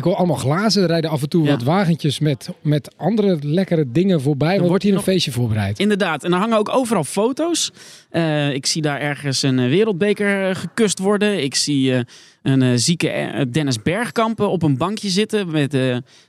Ik 0.00 0.06
hoor 0.06 0.14
allemaal 0.16 0.36
glazen. 0.36 0.82
Er 0.82 0.88
rijden 0.88 1.10
af 1.10 1.22
en 1.22 1.28
toe 1.28 1.44
Ja. 1.44 1.50
wat 1.50 1.62
wagentjes 1.62 2.18
met, 2.18 2.48
met 2.62 2.94
andere 2.96 3.38
lekkere 3.40 3.84
dingen 3.92 4.20
voorbij. 4.20 4.56
Er 4.56 4.68
wordt 4.68 4.82
hier 4.82 4.94
een 4.94 5.02
feestje 5.02 5.32
voorbereid. 5.32 5.78
Inderdaad, 5.78 6.24
en 6.24 6.32
er 6.32 6.38
hangen 6.38 6.58
ook 6.58 6.68
overal 6.68 7.04
foto's. 7.04 7.72
Eh, 8.10 8.52
ik 8.54 8.66
zie 8.66 8.82
daar 8.82 9.00
ergens 9.00 9.42
een 9.42 9.58
eh, 9.58 9.68
wereldbeker 9.68 10.48
eh, 10.48 10.54
gekust 10.54 10.98
worden. 10.98 11.42
Ik 11.42 11.54
zie 11.54 12.04
een 12.42 12.78
zieke 12.78 13.46
Dennis 13.50 13.82
Bergkampen 13.82 14.50
op 14.50 14.62
een 14.62 14.76
bankje 14.76 15.08
zitten 15.08 15.50
met 15.50 15.76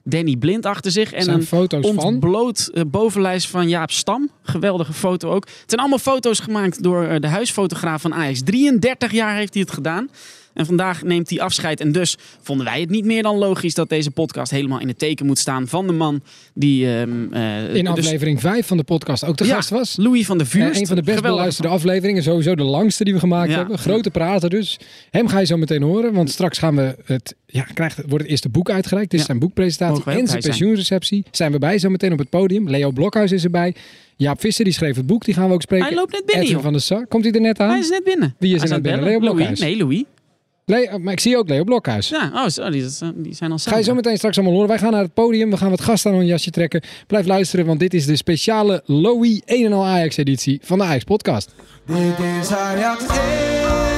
Danny 0.03 0.35
Blind 0.35 0.65
achter 0.65 0.91
zich. 0.91 1.13
En 1.13 1.29
een 1.29 1.43
foto's 1.43 1.87
van. 1.87 2.03
ontbloot 2.03 2.71
bovenlijst 2.87 3.47
van 3.47 3.69
Jaap 3.69 3.91
Stam. 3.91 4.29
Geweldige 4.41 4.93
foto 4.93 5.29
ook. 5.31 5.45
Het 5.45 5.63
zijn 5.65 5.79
allemaal 5.81 5.99
foto's 5.99 6.39
gemaakt 6.39 6.83
door 6.83 7.19
de 7.19 7.27
huisfotograaf 7.27 8.01
van 8.01 8.13
Ajax. 8.13 8.41
33 8.43 9.11
jaar 9.11 9.35
heeft 9.35 9.53
hij 9.53 9.61
het 9.61 9.71
gedaan. 9.71 10.09
En 10.53 10.65
vandaag 10.65 11.03
neemt 11.03 11.29
hij 11.29 11.39
afscheid. 11.41 11.79
En 11.79 11.91
dus 11.91 12.17
vonden 12.41 12.65
wij 12.65 12.79
het 12.79 12.89
niet 12.89 13.05
meer 13.05 13.23
dan 13.23 13.37
logisch 13.37 13.73
dat 13.73 13.89
deze 13.89 14.11
podcast 14.11 14.51
helemaal 14.51 14.79
in 14.79 14.87
het 14.87 14.99
teken 14.99 15.25
moet 15.25 15.39
staan 15.39 15.67
van 15.67 15.87
de 15.87 15.93
man 15.93 16.21
die. 16.53 16.85
ehm, 16.95 17.33
eh, 17.33 17.75
In 17.75 17.85
dus- 17.85 17.87
aflevering 18.05 18.39
5 18.39 18.67
van 18.67 18.77
de 18.77 18.83
podcast 18.83 19.23
ook 19.25 19.37
de 19.37 19.45
Ja, 19.45 19.55
gast 19.55 19.69
was. 19.69 19.95
Louis 19.97 20.25
van 20.25 20.37
de 20.37 20.43
Eh, 20.43 20.49
Vuurst. 20.49 20.79
een 20.79 20.87
van 20.87 20.95
de 20.95 21.01
best 21.01 21.15
Geweldig. 21.15 21.37
beluisterde 21.39 21.69
afleveringen. 21.69 22.23
Sowieso 22.23 22.55
de 22.55 22.63
langste 22.63 23.03
die 23.03 23.13
we 23.13 23.19
gemaakt 23.19 23.49
Ja. 23.51 23.57
hebben. 23.57 23.77
Grote 23.77 24.09
prater 24.11 24.49
dus. 24.49 24.79
Hem 25.09 25.27
ga 25.27 25.39
je 25.39 25.45
zo 25.45 25.57
meteen 25.57 25.81
horen. 25.81 26.13
Want 26.13 26.29
straks 26.31 26.57
gaan 26.57 26.75
we 26.75 26.95
het, 27.05 27.35
ja, 27.45 27.61
krijgt, 27.63 27.97
wordt 27.97 28.23
het 28.23 28.27
eerste 28.27 28.49
boek 28.49 28.69
uitgereikt. 28.69 29.11
Dit 29.11 29.19
is 29.19 29.25
zijn 29.25 29.39
boekpresentatie 29.39 30.03
en 30.11 30.27
zijn 30.27 30.41
pensioenreceptie. 30.41 31.23
Zijn 31.31 31.51
we 31.51 31.57
bij 31.59 31.77
zo 31.79 31.89
meteen 31.89 32.11
op 32.11 32.19
het 32.19 32.29
podium. 32.29 32.69
Leo 32.69 32.91
Blokhuis 32.91 33.31
is 33.31 33.43
erbij. 33.43 33.75
Jaap 34.15 34.39
Visser 34.39 34.63
die 34.65 34.73
schreef 34.73 34.95
het 34.95 35.05
boek. 35.07 35.25
Die 35.25 35.33
gaan 35.33 35.47
we 35.47 35.53
ook 35.53 35.61
spreken. 35.61 35.85
Hij 35.85 35.95
loopt 35.95 36.11
net 36.11 36.25
binnen, 36.25 36.45
Edwin 36.45 36.61
van 36.61 36.71
der 36.71 36.81
Sar. 36.81 37.07
Komt 37.07 37.23
hij 37.23 37.33
er 37.33 37.41
net 37.41 37.59
aan? 37.59 37.69
Hij 37.69 37.79
is 37.79 37.89
net 37.89 38.03
binnen. 38.03 38.35
Wie 38.39 38.53
is 38.55 38.61
Hij 38.61 38.69
er 38.69 38.73
net 38.73 38.83
binnen? 38.83 39.03
Leo 39.03 39.19
Louis? 39.19 39.33
Blokhuis? 39.35 39.59
Nee, 39.59 39.77
Louis. 39.77 40.03
Leo, 40.65 40.97
maar 40.99 41.13
ik 41.13 41.19
zie 41.19 41.37
ook 41.37 41.49
Leo 41.49 41.63
Blokhuis. 41.63 42.09
Ja, 42.09 42.31
oh, 42.33 42.47
zo, 42.47 42.69
die, 42.69 42.85
die 43.15 43.33
zijn 43.33 43.51
al 43.51 43.57
Ga 43.57 43.63
je 43.63 43.69
samen. 43.69 43.83
zo 43.83 43.93
meteen 43.93 44.17
straks 44.17 44.35
allemaal 44.37 44.53
horen. 44.53 44.69
Wij 44.69 44.79
gaan 44.79 44.91
naar 44.91 45.01
het 45.03 45.13
podium. 45.13 45.49
We 45.49 45.57
gaan 45.57 45.69
wat 45.69 45.81
gasten 45.81 46.11
aan 46.11 46.17
een 46.17 46.25
jasje 46.25 46.49
trekken. 46.51 46.81
Blijf 47.07 47.25
luisteren, 47.25 47.65
want 47.65 47.79
dit 47.79 47.93
is 47.93 48.05
de 48.05 48.15
speciale 48.15 48.81
Lowy 48.85 49.41
1 49.45 49.65
en 49.65 49.73
al 49.73 49.85
Ajax 49.85 50.17
editie 50.17 50.59
van 50.63 50.77
de 50.77 50.83
Ajax 50.83 51.03
podcast. 51.03 51.53
Dit 51.85 51.97
is 52.41 52.51
Ajax 52.51 53.05
1, 53.07 53.90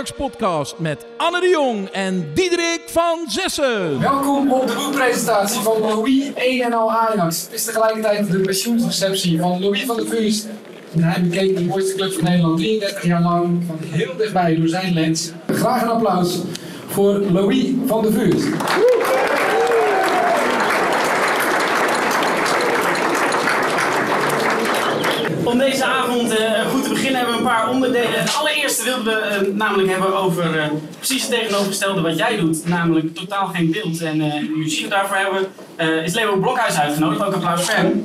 Podcast 0.00 0.74
met 0.78 1.06
Anne 1.16 1.40
de 1.40 1.48
Jong 1.48 1.88
en 1.88 2.30
Diederik 2.34 2.82
van 2.86 3.18
Zessen. 3.26 4.00
Welkom 4.00 4.52
op 4.52 4.66
de 4.66 4.74
boekpresentatie 4.74 5.60
van 5.60 5.80
Louis 5.80 6.32
1 6.34 6.62
en 6.62 6.72
al 6.72 6.92
Ajax. 6.92 7.42
Het 7.42 7.52
is 7.52 7.64
tegelijkertijd 7.64 8.30
de 8.30 8.40
pensioensreceptie 8.40 9.40
van 9.40 9.60
Louis 9.60 9.84
van 9.84 9.96
der 9.96 10.06
Vuurst. 10.06 10.46
En 10.94 11.02
hij 11.02 11.22
bekeek 11.22 11.56
de 11.56 11.64
mooiste 11.64 11.94
club 11.94 12.12
van 12.12 12.24
Nederland 12.24 12.58
33 12.58 13.04
jaar 13.04 13.22
lang 13.22 13.62
van 13.66 13.78
heel 13.80 14.16
dichtbij 14.16 14.56
door 14.56 14.68
zijn 14.68 14.94
lens. 14.94 15.30
Graag 15.46 15.82
een 15.82 15.88
applaus 15.88 16.38
voor 16.88 17.12
Louis 17.18 17.66
van 17.86 18.02
der 18.02 18.12
Vuurst. 18.12 18.46
Om 25.44 25.58
deze 25.58 25.84
avond 25.84 26.30
eh, 26.30 26.59
beginnen 26.92 27.16
hebben 27.16 27.34
we 27.34 27.40
een 27.40 27.46
paar 27.46 27.68
onderdelen. 27.68 28.20
Het 28.20 28.36
allereerste 28.36 28.84
wilden 28.84 29.04
we 29.04 29.20
eh, 29.20 29.40
namelijk 29.54 29.88
hebben 29.90 30.16
over 30.16 30.58
eh, 30.58 30.66
precies 30.96 31.22
het 31.22 31.30
tegenovergestelde 31.30 32.00
wat 32.00 32.18
jij 32.18 32.36
doet. 32.36 32.66
Namelijk 32.66 33.14
totaal 33.14 33.46
geen 33.46 33.70
beeld 33.70 34.02
en 34.02 34.20
eh, 34.20 34.48
muziek. 34.56 34.90
Daarvoor 34.90 35.16
hebben 35.16 35.46
is 36.04 36.14
Leo 36.14 36.36
Blokhuis 36.36 36.78
uitgenodigd. 36.78 37.24
Ook 37.24 37.34
applaus 37.34 37.64
voor 37.64 37.74
hem. 37.74 38.04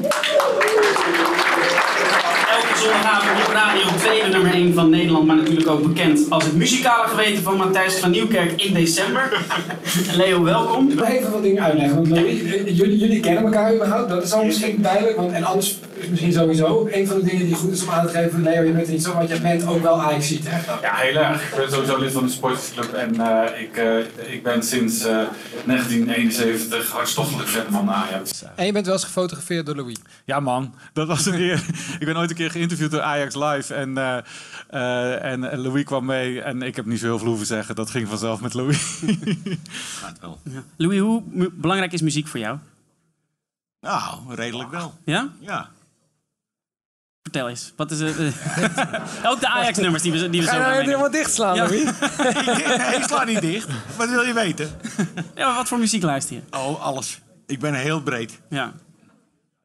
Elke 2.49 2.77
zondagavond 2.77 3.47
op 3.47 3.53
Radio 3.53 3.83
2, 3.97 4.23
de 4.23 4.29
nummer 4.29 4.53
1 4.53 4.73
van 4.73 4.89
Nederland, 4.89 5.25
maar 5.25 5.35
natuurlijk 5.35 5.67
ook 5.67 5.83
bekend 5.83 6.29
als 6.29 6.43
het 6.43 6.55
muzikale 6.55 7.07
geweten 7.07 7.43
van 7.43 7.57
Matthijs 7.57 7.95
van 7.95 8.11
Nieuwkerk 8.11 8.61
in 8.61 8.73
december. 8.73 9.45
Leo, 10.17 10.43
welkom. 10.43 10.89
Ik 10.89 10.95
wil 10.95 11.05
even 11.05 11.31
wat 11.31 11.43
dingen 11.43 11.63
uitleggen, 11.63 11.95
want 11.95 12.07
Louis, 12.07 12.43
eh, 12.43 12.77
jullie, 12.77 12.97
jullie 12.97 13.19
kennen 13.19 13.43
elkaar 13.43 13.73
überhaupt. 13.73 14.09
Dat 14.09 14.23
is 14.23 14.31
al 14.31 14.45
misschien 14.45 14.81
duidelijk, 14.81 15.17
want 15.17 15.31
en 15.31 15.43
anders 15.43 15.77
is 15.93 16.07
misschien 16.07 16.33
sowieso 16.33 16.87
een 16.91 17.07
van 17.07 17.19
de 17.19 17.25
dingen 17.25 17.45
die 17.45 17.55
goed 17.55 17.71
is 17.71 17.83
om 17.83 17.89
aan 17.89 18.05
te 18.05 18.11
geven. 18.11 18.43
Leo, 18.43 18.63
je 18.63 18.71
bent 18.71 18.87
niet 18.87 19.03
zo, 19.03 19.13
want 19.13 19.29
je 19.29 19.41
bent 19.41 19.67
ook 19.67 19.81
wel 19.81 20.01
Ajax 20.01 20.27
ziet, 20.27 20.45
hè? 20.47 20.57
Ja, 20.81 20.95
heel 20.95 21.15
erg. 21.15 21.51
Ik 21.51 21.55
ben 21.57 21.71
sowieso 21.71 21.97
lid 21.97 22.11
van 22.11 22.25
de 22.25 22.31
sportclub 22.31 22.93
en 22.93 23.19
eh, 23.19 23.61
ik, 23.61 23.77
eh, 23.77 24.33
ik 24.33 24.43
ben 24.43 24.63
sinds 24.63 24.99
eh, 25.05 25.21
1971 25.65 26.91
hartstochtelijk 26.91 27.49
fan 27.49 27.65
van 27.71 27.89
Ajax. 27.89 28.43
En 28.55 28.65
je 28.65 28.71
bent 28.71 28.85
wel 28.85 28.95
eens 28.95 29.03
gefotografeerd 29.03 29.65
door 29.65 29.75
Louis. 29.75 29.97
Ja 30.25 30.39
man, 30.39 30.73
dat 30.93 31.07
was 31.07 31.25
een 31.25 31.41
eer. 31.41 31.54
ik 31.99 32.05
ben 32.05 32.17
ooit 32.17 32.29
een 32.29 32.35
keer 32.35 32.51
geïnterviewd 32.51 32.91
door 32.91 33.01
Ajax 33.01 33.35
Live 33.35 33.73
en, 33.73 33.97
eh, 33.97 34.17
eh, 34.69 35.23
en 35.31 35.57
Louis 35.59 35.83
kwam 35.83 36.05
mee 36.05 36.41
en 36.41 36.61
ik 36.61 36.75
heb 36.75 36.85
niet 36.85 36.99
zo 36.99 37.05
heel 37.05 37.17
veel 37.17 37.27
hoeven 37.27 37.45
zeggen. 37.47 37.75
Dat 37.75 37.89
ging 37.89 38.07
vanzelf 38.07 38.41
met 38.41 38.53
Louis. 38.53 38.99
Louis, 40.77 40.99
hoe 40.99 41.23
mu- 41.29 41.49
belangrijk 41.53 41.91
is 41.93 42.01
muziek 42.01 42.27
voor 42.27 42.39
jou? 42.39 42.57
Nou, 43.81 44.35
redelijk 44.35 44.69
wel. 44.71 44.93
Ja? 45.05 45.29
Ja. 45.39 45.69
Vertel 47.21 47.49
eens. 47.49 47.73
Wat 47.75 47.91
is 47.91 47.99
het? 47.99 48.17
eh, 48.17 48.25
ook 49.31 49.39
de 49.39 49.47
Ajax-nummers 49.47 50.03
die 50.03 50.11
we, 50.11 50.29
die 50.29 50.41
we 50.41 50.47
zo 50.47 50.51
Ga 50.53 50.57
je 50.57 50.63
nou 50.71 50.83
helemaal 50.83 51.11
dicht 51.11 51.33
slaan, 51.33 51.55
Ja. 51.55 51.63
Louis? 51.63 51.83
nee, 51.83 52.95
ik 52.95 53.03
sla 53.07 53.23
niet 53.23 53.41
dicht. 53.41 53.67
Wat 53.97 54.09
wil 54.09 54.21
je 54.21 54.33
weten? 54.33 54.69
Ja, 55.35 55.47
maar 55.47 55.55
wat 55.55 55.67
voor 55.67 55.79
muziek 55.79 56.03
luister 56.03 56.35
je? 56.35 56.57
Oh, 56.57 56.81
alles. 56.81 57.21
Ik 57.45 57.59
ben 57.59 57.73
heel 57.73 58.01
breed. 58.01 58.39
Ja. 58.49 58.73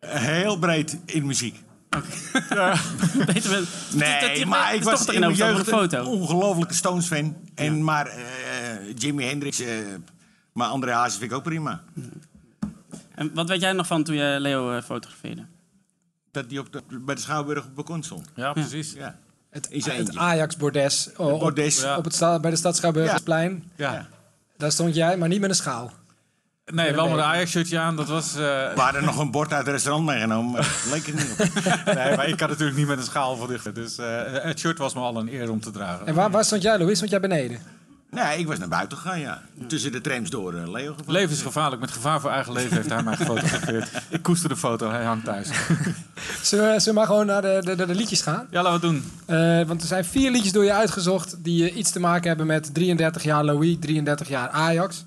Heel 0.07 0.59
breed 0.59 0.99
in 1.05 1.27
muziek. 1.27 1.63
Beter 3.27 3.51
met, 3.51 3.69
Nee, 3.95 4.47
maar 4.47 4.75
ik 4.75 4.83
was 4.83 5.05
toch 5.05 5.15
in 5.15 5.21
mijn 5.21 5.33
een 5.33 5.39
jeugd 5.39 5.59
een 5.59 5.65
foto. 5.65 6.05
ongelofelijke 6.05 6.75
Stones-fan. 6.75 7.37
En 7.55 7.85
maar 7.85 8.07
eh, 8.07 8.97
Jimi 8.97 9.25
Hendrix, 9.25 9.61
eh, 9.61 9.77
maar 10.53 10.69
André 10.69 10.93
Hazes 10.93 11.19
vind 11.19 11.31
ik 11.31 11.37
ook 11.37 11.43
prima. 11.43 11.83
En 13.15 13.35
wat 13.35 13.49
weet 13.49 13.61
jij 13.61 13.73
nog 13.73 13.87
van 13.87 14.05
toen 14.05 14.15
je 14.15 14.37
Leo 14.41 14.77
eh, 14.77 14.83
fotografeerde? 14.83 15.47
Dat 16.31 16.49
die 16.49 16.61
op 16.61 16.73
de, 16.73 16.83
bij 16.89 17.15
de 17.15 17.21
Schouwburg 17.21 17.65
op 17.65 17.75
balkon 17.75 18.03
stond. 18.03 18.29
Ja, 18.35 18.53
precies. 18.53 18.93
Ja. 18.93 19.19
Het, 19.51 19.69
het. 19.71 20.17
Ajax-bordes 20.17 21.11
oh, 21.17 21.33
op, 21.33 21.41
Bordes. 21.41 21.85
op 21.85 22.05
het 22.05 22.41
bij 22.41 22.51
de 22.51 22.57
Stad 22.57 22.77
Schouwburgersplein. 22.77 23.71
Ja. 23.77 24.09
Daar 24.57 24.73
stond 24.73 24.95
jij, 24.95 25.17
maar 25.17 25.29
niet 25.29 25.41
met 25.41 25.51
een 25.51 25.57
schaal. 25.57 25.93
Nee, 26.73 26.93
wel 26.95 27.09
met 27.09 27.19
een 27.19 27.25
Ajax-shirtje 27.25 27.79
aan. 27.79 27.97
Dat 27.97 28.09
was... 28.09 28.35
eh, 28.35 28.41
We 28.75 28.81
hadden 28.81 29.05
nog 29.05 29.19
een 29.19 29.31
bord 29.31 29.53
uit 29.53 29.65
het 29.65 29.75
restaurant 29.75 30.07
meegenomen, 30.07 30.51
maar 30.53 30.61
dat 30.61 30.93
leek 30.93 31.07
er 31.07 31.15
niet 31.15 31.31
op. 31.39 31.95
nee, 31.95 32.17
maar 32.17 32.29
ik 32.29 32.37
kan 32.37 32.49
natuurlijk 32.49 32.79
niet 32.79 32.87
met 32.87 32.99
een 32.99 33.05
schaal 33.05 33.37
verdichten. 33.37 33.75
Dus 33.75 33.99
eh, 33.99 34.07
het 34.25 34.59
shirt 34.59 34.79
was 34.79 34.95
me 34.95 35.01
al 35.01 35.17
een 35.17 35.33
eer 35.35 35.51
om 35.51 35.61
te 35.61 35.71
dragen. 35.71 36.07
En 36.07 36.15
waar, 36.15 36.31
waar 36.31 36.45
stond 36.45 36.63
jij, 36.63 36.79
Louis? 36.79 36.97
Stond 36.97 37.11
jij 37.11 37.21
beneden? 37.21 37.59
Nee, 38.11 38.39
ik 38.39 38.47
was 38.47 38.59
naar 38.59 38.69
buiten 38.69 38.99
gegaan, 38.99 39.21
ja. 39.21 39.43
Tussen 39.67 39.93
de 39.93 40.01
trams 40.01 40.31
door 40.31 40.55
eh, 40.55 40.71
Leo 40.71 40.93
gevallen. 40.93 41.13
Leven 41.21 41.31
is 41.37 41.43
gevaarlijk. 41.43 41.81
Met 41.81 41.91
gevaar 41.91 42.21
voor 42.21 42.31
eigen 42.31 42.53
leven 42.53 42.77
heeft 42.77 42.89
hij 42.91 43.03
mij 43.03 43.17
gefotografeerd. 43.17 43.89
Ik 44.09 44.23
koester 44.23 44.49
de 44.49 44.57
foto. 44.57 44.91
Hij 44.91 45.05
hangt 45.05 45.25
thuis. 45.25 45.49
Zullen 46.43 46.65
we, 46.73 46.81
zullen 46.81 46.85
we 46.85 46.93
maar 46.93 47.07
gewoon 47.07 47.27
naar 47.27 47.43
de, 47.43 47.59
de, 47.65 47.75
de, 47.75 47.87
de 47.87 47.95
liedjes 47.95 48.21
gaan? 48.23 48.47
Ja, 48.51 48.63
laten 48.63 48.81
we 48.81 48.87
het 48.87 49.03
doen. 49.27 49.37
Eh, 49.37 49.67
want 49.67 49.81
er 49.81 49.87
zijn 49.87 50.05
vier 50.05 50.31
liedjes 50.31 50.53
door 50.53 50.65
je 50.65 50.73
uitgezocht 50.73 51.37
die 51.45 51.73
iets 51.75 51.91
te 51.91 52.01
maken 52.01 52.29
hebben 52.29 52.47
met 52.47 52.75
33 52.75 53.23
jaar 53.23 53.45
Louis, 53.45 53.77
33 53.81 54.29
jaar 54.29 54.49
Ajax. 54.49 55.05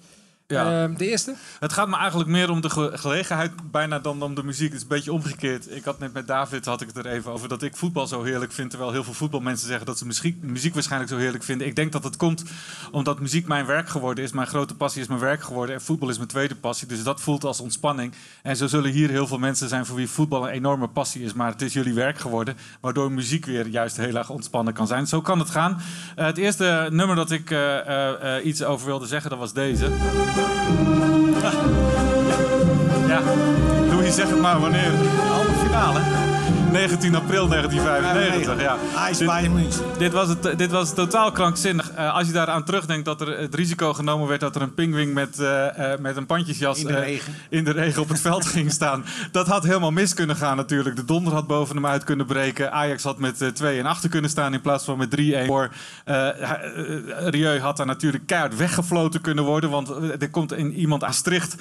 Ja. 0.54 0.84
Eh, 0.84 0.98
de 0.98 1.10
eerste? 1.10 1.34
Het 1.60 1.74
gaat 1.74 1.88
me 1.88 1.98
eigenlijk 1.98 2.30
meer 2.30 2.50
om 2.50 2.62
de 2.62 2.70
ge- 2.70 2.92
gelegenheid 2.94 3.52
bijna 3.72 4.00
dan 4.00 4.22
om 4.22 4.36
de 4.36 4.44
muziek. 4.44 4.68
Het 4.68 4.76
is 4.76 4.82
een 4.82 4.88
beetje 4.88 5.14
omgekeerd. 5.14 5.76
Ik 5.76 5.84
had 5.84 6.00
net 6.00 6.14
met 6.14 6.28
David 6.28 6.66
had 6.66 6.82
ik 6.82 6.88
het 6.88 6.98
er 6.98 7.06
even 7.12 7.32
over 7.32 7.48
dat 7.48 7.64
ik 7.64 7.76
voetbal 7.76 8.08
zo 8.08 8.24
heerlijk 8.24 8.52
vind. 8.52 8.70
Terwijl 8.70 8.92
heel 8.92 9.04
veel 9.04 9.14
voetbalmensen 9.14 9.68
zeggen 9.68 9.86
dat 9.86 9.98
ze 9.98 10.06
muziek, 10.06 10.42
muziek 10.44 10.74
waarschijnlijk 10.74 11.12
zo 11.12 11.18
heerlijk 11.18 11.44
vinden. 11.44 11.68
Ik 11.68 11.76
denk 11.76 11.92
dat 11.92 12.04
het 12.04 12.18
komt 12.18 12.44
omdat 12.92 13.20
muziek 13.20 13.48
mijn 13.48 13.66
werk 13.66 13.90
geworden 13.90 14.24
is. 14.24 14.32
Mijn 14.32 14.48
grote 14.48 14.76
passie 14.76 15.02
is 15.02 15.08
mijn 15.08 15.20
werk 15.20 15.42
geworden. 15.44 15.76
En 15.76 15.82
voetbal 15.82 16.10
is 16.10 16.18
mijn 16.18 16.30
tweede 16.30 16.56
passie. 16.56 16.88
Dus 16.88 17.04
dat 17.04 17.22
voelt 17.22 17.44
als 17.44 17.60
ontspanning. 17.60 18.14
En 18.44 18.56
zo 18.58 18.68
zullen 18.68 18.92
hier 18.92 19.10
heel 19.10 19.28
veel 19.28 19.40
mensen 19.40 19.70
zijn 19.70 19.86
voor 19.86 19.96
wie 19.96 20.10
voetbal 20.10 20.44
een 20.48 20.54
enorme 20.54 20.88
passie 20.88 21.24
is. 21.24 21.34
Maar 21.34 21.52
het 21.52 21.62
is 21.62 21.74
jullie 21.74 21.94
werk 21.94 22.20
geworden. 22.20 22.58
Waardoor 22.82 23.12
muziek 23.12 23.46
weer 23.46 23.68
juist 23.68 23.98
heel 23.98 24.16
erg 24.16 24.30
ontspannen 24.30 24.74
kan 24.74 24.88
zijn. 24.88 25.08
Zo 25.08 25.22
kan 25.22 25.40
het 25.40 25.50
gaan. 25.50 25.82
Eh, 26.16 26.26
het 26.26 26.38
eerste 26.38 26.88
nummer 26.92 27.16
dat 27.16 27.32
ik 27.32 27.52
eh, 27.52 28.38
eh, 28.38 28.46
iets 28.46 28.64
over 28.64 28.86
wilde 28.86 29.06
zeggen, 29.06 29.30
dat 29.30 29.40
was 29.40 29.54
deze. 29.54 29.92
Ja, 33.08 33.22
Louis, 33.90 34.16
zeg 34.16 34.30
het 34.30 34.40
maar 34.40 34.60
wanneer. 34.60 34.92
Finale. 35.74 36.00
19 36.72 37.16
april 37.16 37.48
1995, 37.48 38.62
ja. 38.62 38.78
Dit- 39.98 40.14
was, 40.14 40.28
het, 40.28 40.58
dit 40.58 40.72
was 40.72 40.94
totaal 40.94 41.32
krankzinnig. 41.32 41.92
Eh, 41.92 42.14
als 42.16 42.28
je 42.28 42.34
daaraan 42.34 42.64
terugdenkt 42.64 43.06
dat 43.06 43.22
er 43.22 43.40
het 43.40 43.56
risico 43.56 43.94
genomen 43.94 44.28
werd 44.28 44.42
dat 44.42 44.56
er 44.56 44.62
een 44.62 44.74
pingwing 44.74 45.14
met, 45.14 45.40
eh, 45.40 45.92
eh, 45.94 46.00
met 46.00 46.18
een 46.18 46.26
pandjesjas 46.26 46.80
In 46.80 46.88
de 46.88 46.94
eh, 46.94 47.04
regen. 47.04 47.34
in 47.50 47.64
de 47.64 47.72
regen 47.72 48.02
op 48.02 48.10
het 48.10 48.22
veld 48.22 48.46
ging 48.46 48.72
staan. 48.72 49.06
Dat 49.32 49.48
had 49.48 49.64
helemaal 49.64 49.92
mis 49.92 50.14
kunnen 50.14 50.36
gaan 50.36 50.58
natuurlijk. 50.58 50.96
De 50.96 51.06
donder 51.06 51.34
had 51.34 51.48
boven 51.48 51.76
hem 51.76 51.86
uit 51.86 52.04
kunnen 52.04 52.26
breken. 52.26 52.72
Ajax 52.72 53.04
had 53.04 53.18
met 53.20 53.42
eh, 53.42 53.48
2 53.48 53.80
en 53.80 53.86
achter 53.86 54.10
kunnen 54.10 54.30
staan 54.30 54.54
in 54.54 54.62
plaats 54.62 54.86
van 54.86 54.98
met 54.98 55.10
3-1 55.10 55.46
voor. 55.46 55.70
Eh 56.06 56.16
hij- 56.16 56.62
eh, 56.74 57.28
Rieu 57.30 57.60
had 57.60 57.78
daar 57.78 57.86
natuurlijk 57.86 58.26
keihard 58.28 58.56
weggefloten 58.56 59.22
kunnen 59.22 59.44
worden. 59.44 59.70
Want 59.70 59.90
eh, 59.90 60.22
er 60.22 60.30
komt 60.30 60.54
in 60.54 60.74
iemand 60.74 61.04
aan 61.04 61.14
Stricht 61.14 61.56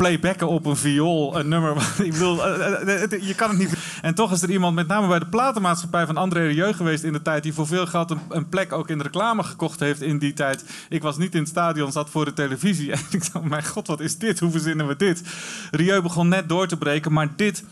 playbacken 0.00 0.48
op 0.48 0.66
een 0.66 0.76
viool, 0.76 1.38
een 1.38 1.48
nummer. 1.48 1.76
Ik 2.02 2.14
eh, 2.14 2.94
eh, 2.94 3.00
het- 3.00 3.18
je 3.26 3.34
kan 3.34 3.48
het 3.48 3.58
niet. 3.58 3.72
En 4.02 4.14
toch 4.14 4.32
is 4.32 4.42
er 4.42 4.50
iemand, 4.50 4.74
met 4.74 4.86
name 4.86 5.08
bij 5.08 5.18
de 5.18 5.26
platenmaatschappij 5.26 6.06
van 6.06 6.16
André 6.16 6.46
Rieu 6.46 6.72
geweest 6.72 7.02
in 7.04 7.12
de 7.12 7.22
tijd, 7.22 7.42
die 7.42 7.52
voor 7.52 7.66
veel 7.66 7.86
geld 7.86 8.14
een, 8.28 8.48
plek 8.48 8.72
ook 8.72 8.88
in 8.88 8.98
de 8.98 9.04
reclame 9.04 9.42
gekocht 9.42 9.80
heeft 9.80 10.02
in 10.02 10.18
die 10.18 10.32
tijd. 10.32 10.64
Ik 10.88 11.02
was 11.02 11.16
niet 11.18 11.34
in 11.34 11.40
het 11.40 11.48
stadion, 11.48 11.92
zat 11.92 12.10
voor 12.10 12.24
de 12.24 12.32
televisie. 12.32 12.92
En 12.92 13.00
ik 13.10 13.32
dacht, 13.32 13.44
mijn 13.44 13.64
god, 13.66 13.86
wat 13.86 14.00
is 14.00 14.18
dit? 14.18 14.40
Hoe 14.40 14.50
verzinnen 14.50 14.86
we 14.86 14.96
dit? 14.96 15.22
Rieu 15.70 16.02
begon 16.02 16.28
net 16.28 16.48
door 16.48 16.66
te 16.66 16.76
breken, 16.76 17.12
maar 17.12 17.28
dit. 17.36 17.64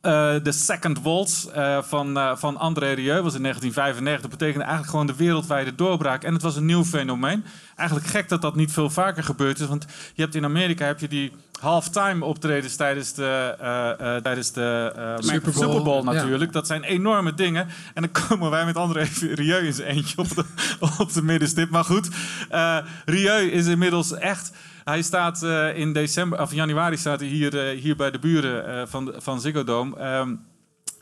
eh, 0.00 0.34
de 0.42 0.52
Second 0.52 1.02
Waltz 1.02 1.46
eh, 1.46 1.78
van, 1.82 2.16
eh, 2.18 2.36
van 2.36 2.56
André 2.56 2.92
Rieu 2.92 3.22
was 3.22 3.34
in 3.34 3.42
1995. 3.42 4.20
Dat 4.20 4.30
betekende 4.38 4.64
eigenlijk 4.64 4.90
gewoon 4.90 5.06
de 5.06 5.16
wereldwijde 5.24 5.74
doorbraak. 5.74 6.24
En 6.24 6.32
het 6.32 6.42
was 6.42 6.56
een 6.56 6.66
nieuw 6.66 6.84
fenomeen. 6.84 7.44
Eigenlijk 7.76 8.08
gek 8.08 8.28
dat 8.28 8.42
dat 8.42 8.54
niet 8.56 8.72
veel 8.72 8.90
vaker 8.90 9.24
gebeurd 9.24 9.60
is. 9.60 9.66
Want 9.66 9.86
je 10.14 10.22
hebt 10.22 10.34
in 10.34 10.44
Amerika 10.44 10.86
heb 10.86 11.00
je 11.00 11.08
die 11.08 11.32
halftime 11.60 12.24
optredens 12.24 12.76
tijdens 12.76 13.12
de, 13.12 13.56
eh, 13.60 14.16
tijdens 14.16 14.52
de 14.52 14.92
eh, 14.96 15.14
Super 15.18 15.52
Bowl. 15.52 15.70
Super 15.70 15.82
Bowl 15.82 16.04
Ja. 16.04 16.12
natuurlijk. 16.12 16.52
Dat 16.52 16.66
zijn 16.66 16.82
enorme 16.82 17.34
dingen. 17.34 17.68
En 17.94 18.02
dan 18.02 18.26
komen 18.28 18.50
wij 18.50 18.64
met 18.64 18.76
André 18.76 19.08
Rieu 19.20 19.66
in 19.66 19.72
zijn 19.72 19.88
eentje 19.88 20.18
op 20.18 20.28
de, 20.28 20.44
op 21.02 21.12
de 21.12 21.22
middenstip. 21.22 21.70
Maar 21.70 21.84
goed, 21.84 22.08
Rieu 23.04 23.50
is 23.50 23.66
inmiddels 23.66 24.12
echt... 24.12 24.52
Hij 24.84 25.02
staat 25.02 25.42
in 25.74 25.92
december, 25.92 26.40
of 26.40 26.52
januari 26.52 26.96
staat 26.96 27.20
hij 27.20 27.28
hier, 27.28 27.54
hier 27.56 27.96
bij 27.96 28.10
de 28.10 28.18
buren 28.18 28.88
van, 28.88 29.12
van 29.16 29.40
Ziggo 29.40 29.64
Dome. 29.64 29.96
Ehm, 29.96 30.34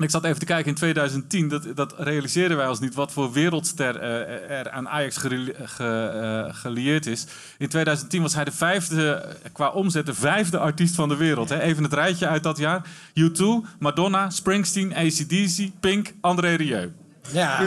ik 0.03 0.11
zat 0.11 0.25
even 0.25 0.39
te 0.39 0.45
kijken 0.45 0.69
in 0.69 0.75
2010, 0.75 1.49
dat, 1.49 1.67
dat 1.75 1.95
realiseerden 1.99 2.57
wij 2.57 2.69
ons 2.69 2.81
niet, 2.81 2.95
wat 2.95 3.13
voor 3.13 3.33
wereldster 3.33 3.97
eh, 3.97 4.59
er 4.59 4.71
aan 4.71 4.89
Ajax 4.89 5.17
ge- 5.17 5.55
eh, 5.79 6.55
gelieerd 6.55 7.07
is. 7.07 7.27
In 7.59 7.69
2010 7.69 8.23
was 8.23 8.35
hij 8.35 8.45
de 8.45 8.53
vijfde, 8.53 9.13
eh, 9.13 9.35
qua 9.53 9.69
omzet, 9.71 10.07
de 10.07 10.15
vijfde 10.15 10.59
artiest 10.59 10.95
van 10.95 11.09
de 11.09 11.17
wereld. 11.17 11.49
Hè. 11.49 11.61
Even 11.61 11.83
het 11.83 11.93
rijtje 11.93 12.27
uit 12.27 12.43
dat 12.43 12.59
jaar. 12.59 12.83
U2, 13.15 13.45
Madonna, 13.79 14.31
Springsteen, 14.31 14.95
ACDC, 14.97 15.71
Pink, 15.81 16.13
André 16.21 16.55
Rieu. 16.55 16.93
Ja, 17.33 17.59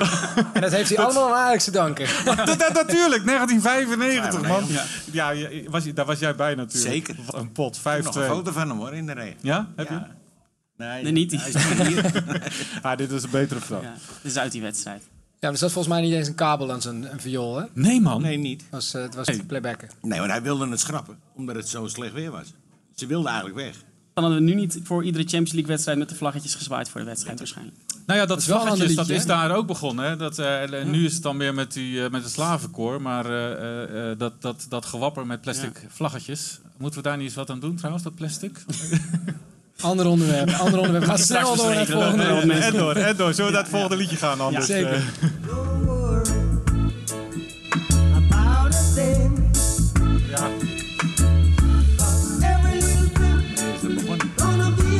en 0.54 0.62
dat 0.62 0.72
heeft 0.72 0.90
hij 0.96 0.98
allemaal 1.06 1.36
aan 1.36 1.44
Ajax 1.48 1.64
te 1.64 1.72
danken. 1.72 2.08
dat, 2.26 2.36
dat, 2.60 2.74
natuurlijk, 2.74 3.26
1995 3.26 4.48
man. 4.48 4.64
Ja, 5.12 5.30
je- 5.30 5.66
was, 5.70 5.84
je- 5.84 5.94
daar 5.94 6.06
was 6.06 6.20
jij 6.20 6.36
bij 6.36 6.56
natuurlijk. 6.56 6.92
Zeker. 6.94 7.16
Wat 7.26 7.42
Een 7.42 7.52
pot, 7.52 7.80
5-2. 7.80 7.81
Ik 7.81 8.04
heb 8.04 8.04
nog 8.04 8.16
een 8.16 8.24
foto 8.36 8.52
van 8.52 8.70
hem 8.70 8.78
hoor, 8.78 8.94
in 8.94 9.06
de 9.06 9.14
regen. 9.14 9.38
Ja, 9.42 9.68
heb 9.76 9.90
je? 9.90 10.00
Nee, 10.77 11.04
Nee, 11.04 11.12
niet 11.12 11.30
die. 11.30 11.39
Hij 11.39 11.50
is 11.50 11.54
niet 11.56 11.88
hier. 11.88 12.24
Ah, 12.81 12.98
dit 12.98 13.12
is 13.12 13.24
een 13.24 13.30
betere 13.30 13.60
vraag. 13.60 13.81
Ja, 13.81 13.94
dit 14.22 14.31
is 14.31 14.38
uit 14.38 14.51
die 14.51 14.62
wedstrijd. 14.62 15.04
Ja, 15.39 15.50
er 15.51 15.57
zat 15.57 15.72
volgens 15.72 15.94
mij 15.94 16.04
niet 16.04 16.13
eens 16.13 16.27
een 16.27 16.36
kabel 16.36 16.72
aan 16.72 16.81
zijn 16.81 17.12
een 17.12 17.19
viool, 17.19 17.56
hè? 17.57 17.66
Nee 17.74 18.01
man. 18.01 18.22
Nee, 18.22 18.38
niet. 18.38 18.62
Het 18.62 18.72
was, 18.72 18.94
eh, 18.94 19.01
het 19.01 19.16
was 19.16 19.27
Hey. 19.27 19.44
playbacken. 19.48 19.89
Nee, 20.01 20.19
want 20.19 20.31
hij 20.31 20.42
wilde 20.42 20.68
het 20.69 20.80
schrappen, 20.80 21.18
omdat 21.36 21.56
het 21.56 21.68
zo 21.69 21.88
slecht 21.88 22.13
weer 22.13 22.31
was. 22.31 22.54
Ze 22.95 23.06
wilden 23.06 23.31
eigenlijk 23.31 23.60
weg. 23.60 23.75
Dan 24.13 24.24
hadden 24.24 24.44
we 24.44 24.51
nu 24.51 24.56
niet 24.60 24.80
voor 24.83 25.04
iedere 25.04 25.24
Champions 25.24 25.51
League 25.51 25.72
wedstrijd 25.72 25.98
met 25.98 26.10
de 26.10 26.16
vlaggetjes 26.16 26.56
gezwaaid 26.56 26.89
voor 26.89 27.00
de 27.00 27.06
wedstrijd 27.06 27.38
waarschijnlijk. 27.39 27.78
Nou 28.06 28.19
ja, 28.19 28.25
dat 28.25 28.38
is 28.39 28.45
wel 28.45 28.56
een 28.56 28.62
vlaggetjes, 28.62 28.89
ander 28.89 29.06
dat 29.06 29.16
liedje, 29.18 29.31
is 29.33 29.42
hè? 29.42 29.48
daar 29.48 29.57
ook 29.57 29.68
begonnen. 29.68 30.06
Hè? 30.06 30.16
Dat, 30.18 30.39
eh, 30.39 30.83
Nu 30.83 31.06
is 31.06 31.13
het 31.13 31.24
dan 31.24 31.38
weer 31.38 31.54
met, 31.54 31.74
die, 31.74 32.04
eh, 32.04 32.12
met 32.12 32.24
het 32.24 32.31
slavenkoor. 32.31 33.01
Maar 33.01 33.25
eh, 33.25 33.51
eh, 33.51 34.12
eh, 34.12 34.18
dat, 34.19 34.42
dat, 34.42 34.66
dat 34.69 34.86
gewapper 34.86 35.25
met 35.25 35.42
plastic 35.42 35.86
vlaggetjes. 35.89 36.60
Moeten 36.78 37.01
we 37.01 37.07
daar 37.07 37.18
niet 37.18 37.25
eens 37.25 37.36
wat 37.36 37.50
aan 37.50 37.60
doen 37.60 37.75
trouwens, 37.75 38.04
dat 38.04 38.16
plastic? 38.16 38.57
Ander 39.81 40.06
onderwerp, 40.07 40.50
ander 40.63 40.80
onderwerp. 40.80 41.04
We 41.04 41.10
gaan 41.10 41.18
Straks 41.19 41.44
snel 41.45 41.56
door 41.56 41.69
naar 41.69 41.80
het 41.80 41.89
volgende. 41.89 42.25
wel. 42.25 42.62
en 42.62 42.74
door, 42.74 42.95
en 42.95 43.16
door. 43.16 43.33
Zullen 43.33 43.45
we 43.45 43.51
naar 43.51 43.62
het 43.62 43.72
volgende 43.72 43.95
liedje 43.95 44.16
gaan 44.18 44.54
Dus, 44.54 44.66
zeker. 44.66 44.94
eh. 44.94 45.01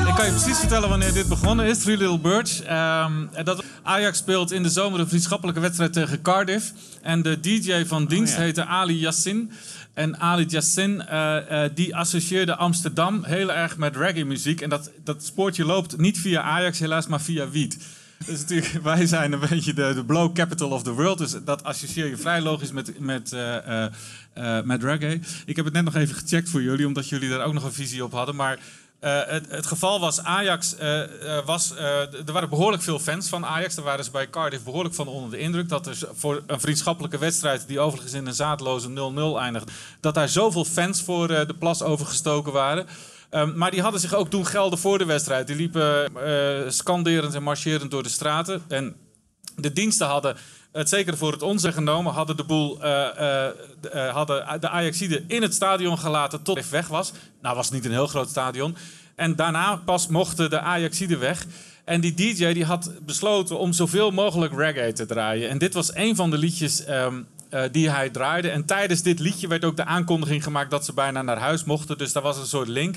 Ik 0.07 0.16
kan 0.22 0.25
je 0.25 0.31
precies 0.31 0.57
vertellen 0.60 0.89
wanneer 0.89 1.13
dit 1.13 1.28
begonnen 1.28 1.66
is. 1.66 1.78
Three 1.78 1.98
Little 1.98 2.19
Birds. 2.19 2.62
Ehm, 2.62 3.12
en 3.31 3.45
dat, 3.45 3.63
Ajax 3.83 4.18
speelt 4.18 4.51
in 4.51 4.63
de 4.63 4.69
zomer 4.69 5.00
een 5.00 5.07
vriendschappelijke 5.07 5.60
wedstrijd 5.62 5.94
tegen 5.94 6.21
Cardiff. 6.21 6.71
En 7.01 7.21
de 7.21 7.39
DJ 7.39 7.86
van 7.86 8.06
dienst 8.06 8.33
ja. 8.36 8.39
heette 8.42 8.66
Ali 8.66 9.00
Yassin. 9.00 9.51
En 9.95 10.19
Ali 10.19 10.45
Yassin 10.47 11.01
eh, 11.01 11.63
eh, 11.63 11.71
die 11.75 11.95
associeerde 11.95 12.56
Amsterdam 12.56 13.24
heel 13.24 13.53
erg 13.53 13.77
met 13.77 13.95
reggae 13.95 14.25
muziek. 14.25 14.62
En 14.62 14.69
dat, 14.69 14.92
dat 15.03 15.24
spoortje 15.24 15.65
loopt 15.65 15.97
niet 15.97 16.19
via 16.19 16.42
Ajax 16.42 16.80
helaas, 16.80 17.07
maar 17.07 17.21
via 17.21 17.50
Wiet. 17.50 17.77
Dus 18.25 18.39
natuurlijk, 18.39 18.83
wij 18.83 19.06
zijn 19.06 19.31
een 19.31 19.39
beetje 19.50 19.74
de, 19.74 19.94
de 19.94 20.06
blow 20.06 20.33
capital 20.33 20.69
of 20.69 20.83
the 20.83 20.92
world. 20.92 21.18
Dus 21.18 21.36
dat 21.45 21.63
associeer 21.63 22.07
je 22.07 22.18
vrij 22.18 22.42
logisch 22.42 22.71
met, 22.71 23.00
met, 23.00 23.33
eh, 23.33 23.88
met 24.63 24.83
reggae. 24.83 25.19
Ik 25.45 25.56
heb 25.56 25.65
het 25.65 25.74
net 25.74 25.83
nog 25.83 25.95
even 25.95 26.15
gecheckt 26.15 26.50
voor 26.50 26.62
jullie, 26.62 26.88
omdat 26.88 27.09
jullie 27.09 27.30
daar 27.30 27.45
ook 27.45 27.53
nog 27.53 27.63
een 27.63 27.74
visie 27.74 28.03
op 28.03 28.12
hadden. 28.12 28.36
Maar 28.36 28.59
eh, 29.06 29.22
het, 29.25 29.46
het 29.50 29.66
geval 29.66 30.00
was, 30.00 30.24
Ajax 30.24 30.75
eh, 30.75 31.38
eh, 31.38 31.46
was... 31.46 31.72
er 32.25 32.31
waren 32.34 32.50
behoorlijk 32.50 32.84
veel 32.84 33.00
fans 33.00 33.30
van 33.30 33.46
Ajax. 33.46 33.75
Daar 33.75 33.86
waren 33.86 34.06
ze 34.06 34.12
bij 34.12 34.30
Cardiff 34.30 34.63
behoorlijk 34.63 34.96
van 34.96 35.07
onder 35.07 35.31
de 35.31 35.38
indruk. 35.38 35.69
Dat 35.69 35.88
er 35.88 35.98
voor 36.13 36.44
een 36.48 36.60
vriendschappelijke 36.60 37.18
wedstrijd... 37.18 37.68
die 37.68 37.80
overigens 37.80 38.13
in 38.13 38.28
een 38.28 38.34
zaadloze 38.34 38.90
0-0 38.90 39.40
eindigt... 39.40 39.72
dat 40.00 40.13
daar 40.13 40.30
zoveel 40.30 40.66
fans 40.66 41.02
voor 41.02 41.28
de 41.28 41.56
plas 41.60 41.84
overgestoken 41.84 42.52
waren... 42.52 42.88
Ehm, 43.30 43.57
maar 43.57 43.72
die 43.72 43.81
hadden 43.81 44.02
zich 44.02 44.13
ook 44.13 44.31
doen 44.31 44.46
gelden 44.46 44.80
voor 44.80 44.98
de 44.98 45.06
wedstrijd. 45.06 45.48
Die 45.48 45.56
liepen 45.56 46.12
scanderend 46.74 47.34
en 47.34 47.44
marcherend 47.44 47.92
door 47.92 48.04
de 48.04 48.10
straten. 48.10 48.63
En 48.68 48.96
de 49.56 49.74
diensten 49.74 50.07
hadden 50.07 50.38
het 50.77 50.89
zeker 50.89 51.18
voor 51.18 51.31
het 51.31 51.42
onze 51.42 51.72
genomen. 51.72 52.13
Hadden 52.13 52.38
de 52.38 52.44
boel 52.44 52.81
eh, 52.81 53.18
eh, 53.18 53.48
eh, 53.92 54.13
hadden 54.13 54.60
de 54.60 54.69
Ajaxiden 54.69 55.24
in 55.27 55.42
het 55.42 55.54
stadion 55.54 55.98
gelaten 55.98 56.42
tot 56.42 56.57
het 56.57 56.69
weg 56.69 56.88
was. 56.88 57.12
Nou 57.42 57.56
was 57.56 57.66
het 57.66 57.75
niet 57.75 57.86
een 57.86 57.92
heel 57.92 58.07
groot 58.07 58.30
stadion. 58.30 58.75
En 59.16 59.36
daarna 59.36 59.75
pas 59.75 60.07
mochten 60.07 60.50
de 60.50 60.60
Ajaxiden 60.60 61.19
weg. 61.19 61.45
En 61.86 62.01
die 62.01 62.13
DJ 62.13 62.54
die 62.54 62.66
had 62.66 62.92
besloten 63.06 63.60
om 63.60 63.74
zoveel 63.74 64.12
mogelijk 64.12 64.54
reggae 64.54 64.94
te 64.94 65.06
draaien. 65.06 65.50
En 65.50 65.57
dit 65.57 65.74
was 65.74 65.95
een 65.95 66.16
van 66.16 66.30
de 66.30 66.38
liedjes 66.38 66.83
ehm, 66.83 67.21
eh, 67.50 67.63
die 67.71 67.89
hij 67.89 68.10
draaide. 68.10 68.50
En 68.50 68.66
tijdens 68.66 69.01
dit 69.01 69.19
liedje 69.19 69.48
werd 69.48 69.66
ook 69.66 69.75
de 69.75 69.86
aankondiging 69.86 70.44
gemaakt 70.44 70.71
dat 70.71 70.86
ze 70.86 70.94
bijna 70.94 71.21
naar 71.21 71.38
huis 71.38 71.63
mochten. 71.63 71.98
Dus 71.98 72.14
daar 72.14 72.23
was 72.23 72.38
een 72.38 72.45
soort 72.45 72.68
link. 72.68 72.95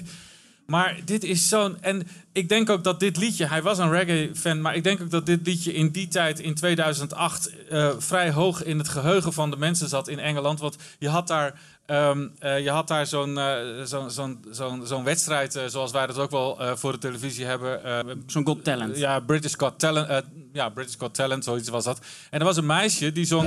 Maar 0.71 0.97
dit 1.05 1.25
is 1.25 1.49
zo'n. 1.49 1.77
En 1.83 2.09
ik 2.33 2.49
denk 2.49 2.71
ook 2.71 2.85
dat 2.85 3.01
dit 3.01 3.17
liedje. 3.17 3.47
Hij 3.47 3.63
was 3.63 3.79
een 3.79 3.91
reggae-fan. 3.91 4.61
Maar 4.61 4.75
ik 4.77 4.83
denk 4.85 5.01
ook 5.01 5.11
dat 5.11 5.27
dit 5.27 5.47
liedje 5.47 5.73
in 5.75 5.91
die 5.91 6.09
tijd, 6.09 6.41
in 6.41 6.55
2008. 6.55 7.51
eh, 7.69 7.91
vrij 7.99 8.31
hoog 8.33 8.65
in 8.65 8.79
het 8.79 8.89
geheugen 8.89 9.33
van 9.33 9.51
de 9.51 9.57
mensen 9.57 9.89
zat 9.89 10.09
in 10.09 10.19
Engeland. 10.19 10.61
Want 10.61 10.77
je 10.99 11.09
had 11.09 11.29
daar. 11.29 11.61
ehm, 11.87 12.27
eh, 12.39 12.59
je 12.63 12.71
had 12.71 12.89
daar 12.89 13.07
zo'n 13.07 13.39
eh, 13.39 13.57
zo'n 13.85 14.11
zo'n 14.11 14.45
zo'n 14.51 14.87
zo'n 14.87 15.05
wedstrijd, 15.05 15.61
zoals 15.67 15.93
wij 15.93 16.07
dat 16.07 16.19
ook 16.19 16.31
wel 16.31 16.61
eh, 16.61 16.73
voor 16.77 16.93
de 16.93 16.99
televisie 16.99 17.45
hebben. 17.45 17.85
eh, 17.85 17.99
Zo'n 18.27 18.47
Got 18.47 18.65
Talent. 18.65 18.97
ja, 18.99 19.21
British 19.21 19.55
Got 19.57 19.79
Talent. 19.79 20.09
eh, 20.09 20.19
ja, 20.53 20.69
British 20.69 20.95
Got 20.99 21.15
Talent, 21.15 21.45
zoiets 21.45 21.69
was 21.69 21.85
dat. 21.85 21.99
En 22.31 22.39
er 22.39 22.45
was 22.45 22.57
een 22.57 22.67
meisje 22.67 23.13
die 23.13 23.25
zong. 23.25 23.47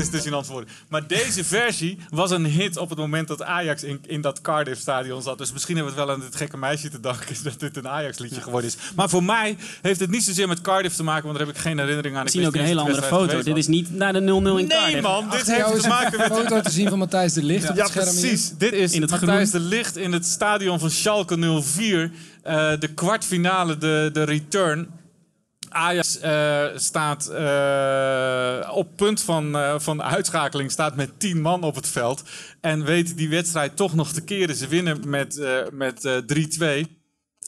Is 0.00 0.10
dus 0.10 0.24
in 0.24 0.32
antwoord. 0.34 0.70
Maar 0.88 1.06
deze 1.06 1.44
versie 1.44 1.98
was 2.10 2.30
een 2.30 2.44
hit 2.46 2.76
op 2.76 2.88
het 2.88 2.98
moment 2.98 3.28
dat 3.28 3.42
Ajax 3.42 3.82
in, 3.82 4.00
in 4.06 4.20
dat 4.20 4.40
Cardiff-stadion 4.40 5.22
zat. 5.22 5.38
Dus 5.38 5.52
misschien 5.52 5.76
hebben 5.76 5.94
we 5.94 6.00
het 6.00 6.08
wel 6.08 6.16
aan 6.18 6.22
dit 6.24 6.36
gekke 6.36 6.56
meisje 6.56 6.88
te 6.88 7.00
danken 7.00 7.36
dat 7.44 7.60
dit 7.60 7.76
een 7.76 7.88
Ajax-liedje 7.88 8.40
geworden 8.40 8.70
is. 8.70 8.76
Maar 8.96 9.08
voor 9.08 9.24
mij 9.24 9.56
heeft 9.82 10.00
het 10.00 10.10
niet 10.10 10.24
zozeer 10.24 10.48
met 10.48 10.60
Cardiff 10.60 10.96
te 10.96 11.02
maken, 11.02 11.24
want 11.26 11.38
daar 11.38 11.46
heb 11.46 11.56
ik 11.56 11.62
geen 11.62 11.78
herinnering 11.78 12.14
aan. 12.16 12.20
We 12.22 12.26
Ik 12.28 12.34
zien 12.34 12.46
ook 12.46 12.54
een 12.54 12.60
hele 12.64 12.80
andere 12.80 13.00
de 13.00 13.06
foto. 13.06 13.42
Dit 13.42 13.56
is 13.56 13.66
niet 13.66 13.92
naar 13.94 14.12
de 14.12 14.20
0-0 14.20 14.22
in 14.24 14.42
was. 14.42 14.54
Nee 14.54 14.66
Cardiff. 14.68 15.00
man, 15.02 15.30
dit 15.30 15.46
heeft 15.46 15.82
te 15.82 15.88
maken 15.88 16.18
met... 16.18 16.30
een 16.30 16.36
foto 16.42 16.60
te 16.60 16.70
zien 16.70 16.88
van 16.88 16.98
Matthijs 16.98 17.32
de 17.32 17.42
Licht 17.42 17.70
op 17.70 17.76
Ja, 17.76 17.82
het 17.82 17.90
scherm 17.92 18.08
hier. 18.08 18.20
precies. 18.20 18.52
Dit 18.58 18.72
is 18.72 18.92
In 18.92 19.00
het 19.02 19.10
Matthijs 19.10 19.48
groen. 19.48 19.62
de 19.62 19.68
Licht 19.68 19.96
in 19.96 20.12
het 20.12 20.26
stadion 20.26 20.78
van 20.78 20.90
Schalke 20.90 21.60
04. 21.62 22.10
eh, 22.42 22.70
de 22.78 22.88
kwartfinale, 22.94 23.78
de, 23.78 24.10
de 24.12 24.22
return. 24.22 24.88
Ajax 25.70 26.18
eh, 26.20 26.64
staat 26.74 27.28
eh, 27.28 28.70
op 28.74 28.96
punt 28.96 29.20
van, 29.22 29.56
eh, 29.56 29.74
van 29.78 30.02
uitschakeling, 30.02 30.70
staat 30.70 30.96
met 30.96 31.20
10 31.20 31.40
man 31.40 31.62
op 31.62 31.74
het 31.74 31.88
veld. 31.88 32.22
En 32.60 32.84
weet 32.84 33.16
die 33.16 33.28
wedstrijd 33.28 33.76
toch 33.76 33.94
nog 33.94 34.12
te 34.12 34.24
keren. 34.24 34.56
Ze 34.56 34.66
winnen 34.68 35.08
met, 35.08 35.40
met 35.72 36.04
eh, 36.04 36.82
3-2. 36.84 36.99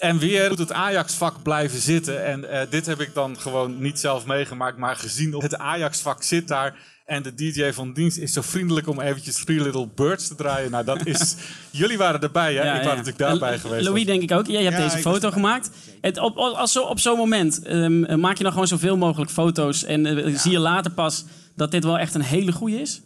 En 0.03 0.19
weer 0.19 0.49
moet 0.49 0.59
het 0.59 0.73
Ajax-vak 0.73 1.43
blijven 1.43 1.81
zitten. 1.81 2.25
En 2.25 2.51
eh, 2.51 2.61
dit 2.71 2.87
heb 2.87 3.01
ik 3.01 3.15
dan 3.15 3.39
gewoon 3.39 3.81
niet 3.81 3.99
zelf 3.99 4.27
meegemaakt, 4.27 4.77
maar 4.77 4.97
gezien. 4.97 5.35
Het 5.35 5.59
Ajax-vak 5.59 6.23
zit 6.23 6.49
daar. 6.49 6.77
En 7.07 7.23
de 7.23 7.35
DJ 7.35 7.73
van 7.73 7.93
dienst 7.93 8.19
is 8.19 8.33
zo 8.33 8.41
vriendelijk 8.43 8.89
om 8.89 9.01
eventjes 9.01 9.45
Three 9.45 9.63
Little 9.63 9.89
Birds 9.95 10.29
te 10.29 10.35
draaien. 10.35 10.71
Nou, 10.71 10.85
dat 10.85 11.07
is... 11.07 11.37
Jullie 11.71 11.99
waren 11.99 12.21
erbij, 12.21 12.55
hè? 12.55 12.63
Ja, 12.63 12.75
ik 12.75 12.83
ja. 12.83 12.87
was 12.87 12.97
natuurlijk 12.97 13.19
daarbij 13.19 13.59
geweest. 13.59 13.85
Louis 13.85 14.05
denk 14.05 14.23
ik 14.23 14.33
ook. 14.33 14.47
Jij 14.47 14.63
hebt 14.63 14.77
Ja, 14.77 14.83
deze 14.83 14.99
foto 14.99 15.31
gemaakt. 15.31 15.71
Het, 16.01 16.19
op, 16.19 16.37
op- 16.37 16.55
als 16.55 16.73
zo, 16.73 16.83
op 16.83 16.99
zo'n 16.99 17.17
moment 17.17 17.63
ehm, 17.63 18.05
eh, 18.05 18.17
maak 18.17 18.37
je 18.37 18.43
dan 18.43 18.53
gewoon 18.53 18.67
zoveel 18.67 18.97
mogelijk 18.97 19.31
foto's. 19.31 19.85
En 19.85 20.07
eh, 20.07 20.39
zie 20.39 20.51
je 20.53 20.59
later 20.59 20.91
pas 20.91 21.25
dat 21.57 21.71
dit 21.71 21.85
wel 21.85 21.99
echt 21.99 22.15
een 22.15 22.23
hele 22.23 22.53
goede 22.53 22.81
is. 22.81 22.97
Ik 22.97 23.03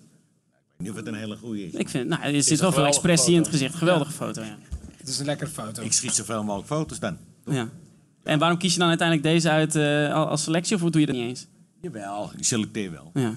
weet 0.77 0.79
niet 0.79 0.91
of 0.91 0.97
het 0.97 1.07
een 1.07 1.15
hele 1.15 1.37
goede 1.37 1.67
is. 1.67 1.73
Ik 1.73 1.89
vind, 1.89 2.09
nou, 2.09 2.23
er 2.23 2.43
zit 2.43 2.61
wel 2.61 2.73
veel 2.73 2.87
expressie 2.87 3.35
in 3.35 3.41
het 3.41 3.49
gezicht. 3.49 3.75
Geweldige 3.75 4.13
foto, 4.13 4.43
ja. 4.43 4.57
Het 5.07 5.15
is 5.15 5.21
een 5.21 5.27
lekkere 5.27 5.51
foto. 5.51 5.83
Ik 5.83 5.93
schiet 5.93 6.13
zoveel 6.15 6.45
mogelijk 6.45 6.69
foto's 6.69 6.99
dan. 6.99 7.19
ja. 7.45 7.69
En 8.25 8.39
waarom 8.39 8.59
kies 8.59 8.73
je 8.73 8.79
dan 8.79 8.89
uiteindelijk 8.89 9.29
deze 9.29 9.51
uit 9.51 9.75
eh, 9.77 10.15
al- 10.15 10.29
als 10.29 10.43
selectie? 10.43 10.77
Of 10.77 10.91
doe 10.91 11.01
je 11.01 11.07
dat 11.07 11.17
niet 11.17 11.29
eens? 11.29 11.47
Jawel, 11.81 12.31
ik 12.37 12.45
selecteer 12.45 12.91
wel. 12.91 13.11
Ja. 13.15 13.35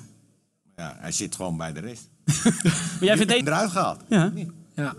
Ja, 0.76 0.98
hij 1.00 1.12
zit 1.12 1.36
gewoon 1.36 1.58
bij 1.58 1.74
de 1.74 1.80
rest. 1.80 2.10
Maar 2.64 3.08
jij 3.08 3.18
vindt 3.18 3.32
deze... 3.32 3.46
Eruit 3.48 3.72
gehaald. 3.72 4.02
Ja. 4.10 4.32
Ja. 4.76 4.94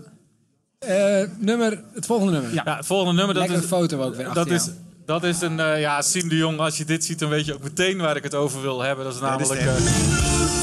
Eh, 0.79 1.27
nummer, 1.37 1.83
het 1.93 2.05
volgende 2.05 2.31
nummer. 2.31 2.53
Ja. 2.53 2.61
Ja, 2.65 2.75
het 2.75 2.85
volgende 2.85 3.13
nummer, 3.13 3.33
dat 3.35 3.43
Lekkere 3.47 3.63
is... 3.63 3.73
foto 3.73 4.01
ook 4.01 4.15
weer 4.15 4.27
achter 4.27 4.45
Dat 4.45 4.53
is, 4.53 4.69
dat 5.05 5.23
is 5.23 5.41
een, 5.41 5.59
eh, 5.59 5.79
ja, 5.79 6.01
Siem 6.01 6.29
de 6.29 6.35
Jong, 6.37 6.59
als 6.59 6.77
je 6.77 6.85
dit 6.85 7.05
ziet, 7.05 7.19
dan 7.19 7.29
weet 7.29 7.45
je 7.45 7.53
ook 7.53 7.63
meteen 7.63 7.97
waar 7.97 8.15
ik 8.15 8.23
het 8.23 8.35
over 8.35 8.61
wil 8.61 8.81
hebben. 8.81 9.05
Dat 9.05 9.13
is 9.13 9.19
dat 9.19 9.41
is 9.41 10.60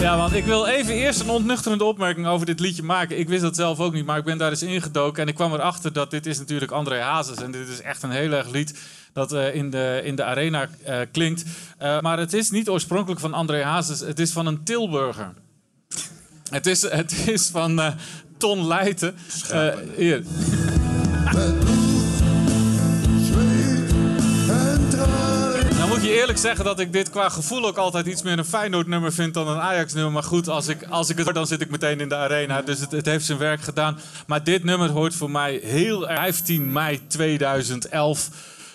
Ja, 0.00 0.16
want 0.16 0.32
ik 0.32 0.44
wil 0.44 0.66
even 0.66 0.94
eerst 0.94 1.20
een 1.20 1.30
ontnuchterende 1.30 1.84
opmerking 1.84 2.26
over 2.26 2.46
dit 2.46 2.60
liedje 2.60 2.82
maken. 2.82 3.18
Ik 3.18 3.28
wist 3.28 3.42
dat 3.42 3.56
zelf 3.56 3.80
ook 3.80 3.92
niet, 3.92 4.06
maar 4.06 4.18
ik 4.18 4.24
ben 4.24 4.38
daar 4.38 4.50
eens 4.50 4.62
ingedoken. 4.62 5.22
En 5.22 5.28
ik 5.28 5.34
kwam 5.34 5.52
erachter 5.52 5.92
dat 5.92 6.10
dit 6.10 6.26
is 6.26 6.38
natuurlijk 6.38 6.70
André 6.70 7.00
Hazes. 7.00 7.36
En 7.36 7.50
dit 7.50 7.68
is 7.68 7.80
echt 7.80 8.02
een 8.02 8.10
heel 8.10 8.32
erg 8.32 8.50
lied 8.50 8.78
dat 9.12 9.32
eh, 9.32 9.54
in, 9.54 9.70
de, 9.70 10.00
in 10.04 10.16
de 10.16 10.24
arena 10.24 10.68
eh, 10.84 10.98
klinkt. 11.12 11.44
Eh, 11.78 12.00
maar 12.00 12.18
het 12.18 12.32
is 12.32 12.50
niet 12.50 12.68
oorspronkelijk 12.68 13.20
van 13.20 13.34
André 13.34 13.62
Hazes. 13.62 14.00
Het 14.00 14.18
is 14.18 14.32
van 14.32 14.46
een 14.46 14.62
Tilburger. 14.64 15.32
Het 16.50 16.66
is, 16.66 16.82
het 16.82 17.28
is 17.28 17.48
van 17.48 17.80
Ton 18.36 18.66
Leijten. 18.66 19.14
Hier. 19.96 20.22
Je 26.10 26.20
eerlijk 26.20 26.38
zeggen 26.38 26.64
dat 26.64 26.80
ik 26.80 26.92
dit 26.92 27.10
qua 27.10 27.28
gevoel 27.28 27.66
ook 27.66 27.76
altijd 27.76 28.06
iets 28.06 28.22
meer 28.22 28.38
een 28.38 28.44
Feyenoord 28.44 28.86
nummer 28.86 29.12
vind 29.12 29.34
dan 29.34 29.48
een 29.48 29.60
Ajax 29.60 29.92
nummer. 29.92 30.12
Maar 30.12 30.22
goed, 30.22 30.48
als 30.48 30.68
ik, 30.68 30.82
als 30.88 31.08
ik 31.10 31.16
het 31.16 31.24
hoor, 31.24 31.34
dan 31.34 31.46
zit 31.46 31.60
ik 31.60 31.70
meteen 31.70 32.00
in 32.00 32.08
de 32.08 32.16
arena. 32.16 32.62
Dus 32.62 32.80
het, 32.80 32.90
het 32.92 33.06
heeft 33.06 33.24
zijn 33.24 33.38
werk 33.38 33.60
gedaan. 33.60 33.98
Maar 34.26 34.44
dit 34.44 34.64
nummer 34.64 34.90
hoort 34.90 35.14
voor 35.14 35.30
mij 35.30 35.60
heel 35.62 36.08
erg 36.08 36.18
15 36.20 36.72
mei 36.72 37.06
2011. 37.06 38.28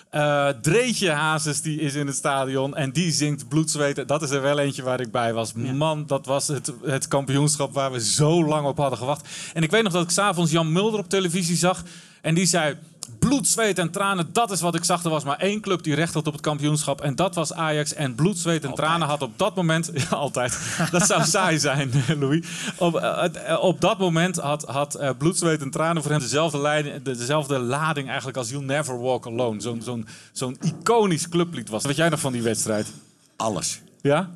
Eh 0.10 0.48
Dreetje 0.62 1.10
Hazes 1.10 1.62
die 1.62 1.80
is 1.80 1.94
in 1.94 2.08
het 2.08 2.16
stadion 2.16 2.76
en 2.76 2.92
die 2.92 3.12
zingt 3.12 3.48
bloedzweet. 3.48 4.08
Dat 4.08 4.22
is 4.22 4.30
er 4.30 4.42
wel 4.42 4.60
eentje 4.60 4.84
waar 4.84 5.00
ik 5.00 5.12
bij 5.12 5.34
was. 5.34 5.54
Man, 5.54 6.04
dat 6.08 6.26
was 6.26 6.48
het, 6.48 6.74
het 6.84 7.08
kampioenschap 7.08 7.74
waar 7.74 7.92
we 7.92 8.02
zo 8.02 8.46
lang 8.46 8.68
op 8.68 8.78
hadden 8.78 8.98
gewacht. 8.98 9.28
En 9.54 9.64
ik 9.64 9.72
weet 9.72 9.84
nog 9.84 9.94
dat 9.94 10.04
ik 10.04 10.10
s'avonds 10.10 10.52
Jan 10.52 10.72
Mulder 10.72 11.00
op 11.00 11.10
televisie 11.10 11.58
zag. 11.58 11.84
En 12.26 12.34
die 12.36 12.46
zei, 12.46 12.76
bloed, 13.20 13.48
zweet 13.48 13.80
en 13.80 13.92
tranen, 13.92 14.30
dat 14.34 14.52
is 14.52 14.62
wat 14.62 14.76
ik 14.76 14.84
zag. 14.84 15.04
Er 15.04 15.10
was 15.10 15.24
maar 15.24 15.38
één 15.38 15.62
club 15.62 15.84
die 15.84 15.96
recht 15.96 16.14
had 16.14 16.28
op 16.28 16.34
het 16.34 16.42
kampioenschap. 16.42 17.02
En 17.02 17.16
dat 17.16 17.36
was 17.36 17.54
Ajax. 17.54 17.94
En 17.94 18.16
bloed, 18.16 18.38
zweet 18.38 18.64
en 18.64 18.74
tranen 18.74 19.08
had 19.08 19.22
op 19.22 19.38
dat 19.38 19.56
moment... 19.56 19.92
Ja, 19.94 20.16
altijd. 20.16 20.60
Dat 20.92 21.06
zou 21.06 21.24
saai 21.36 21.60
zijn, 21.60 21.92
Louis. 22.20 22.46
Op, 22.78 22.96
eh, 22.96 23.52
eh, 23.52 23.64
op 23.64 23.82
dat 23.82 23.98
moment 24.00 24.36
had, 24.36 24.64
had 24.64 24.96
eh, 24.96 25.10
bloed, 25.18 25.38
zweet 25.38 25.62
en 25.62 25.70
tranen 25.70 26.02
voor 26.02 26.12
hem 26.12 26.20
dezelfde, 26.20 26.58
leiding, 26.58 27.04
de- 27.04 27.16
dezelfde 27.16 27.60
lading 27.60 28.08
eigenlijk 28.08 28.38
als 28.38 28.50
You'll 28.50 28.66
Never 28.66 29.02
Walk 29.02 29.26
Alone. 29.28 29.62
Zo'n 29.62 29.82
zo'n 29.82 30.08
zo'n 30.32 30.58
iconisch 30.62 31.30
clublied 31.30 31.70
was. 31.70 31.84
Wat 31.84 31.96
jij 31.96 32.10
nog 32.10 32.20
van 32.20 32.32
die 32.32 32.42
wedstrijd? 32.42 32.88
Alles. 33.36 33.82
Ja? 34.02 34.30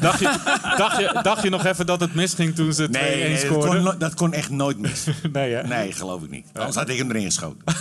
Dacht 0.00 0.18
je, 0.18 0.38
dacht, 0.76 0.98
je, 0.98 1.18
dacht 1.22 1.42
je 1.42 1.50
nog 1.50 1.64
even 1.64 1.86
dat 1.86 2.00
het 2.00 2.14
misging 2.14 2.54
toen 2.54 2.72
ze 2.72 2.86
2-1 2.86 2.90
Nee, 2.90 3.16
nee, 3.22 3.30
dat, 3.30 3.38
scoorden? 3.40 3.68
kon, 3.74 3.82
no- 3.82 3.96
dat 3.96 4.14
kon 4.14 4.32
echt 4.32 4.50
nooit 4.50 4.78
mis. 4.78 5.04
Nee, 5.32 5.52
hè? 5.54 5.62
Nee, 5.62 5.92
geloof 5.92 6.22
ik 6.22 6.30
niet. 6.30 6.46
Anders 6.54 6.76
had 6.76 6.88
ik 6.88 6.98
hem 6.98 7.10
erin 7.10 7.24
geschoten. 7.24 7.58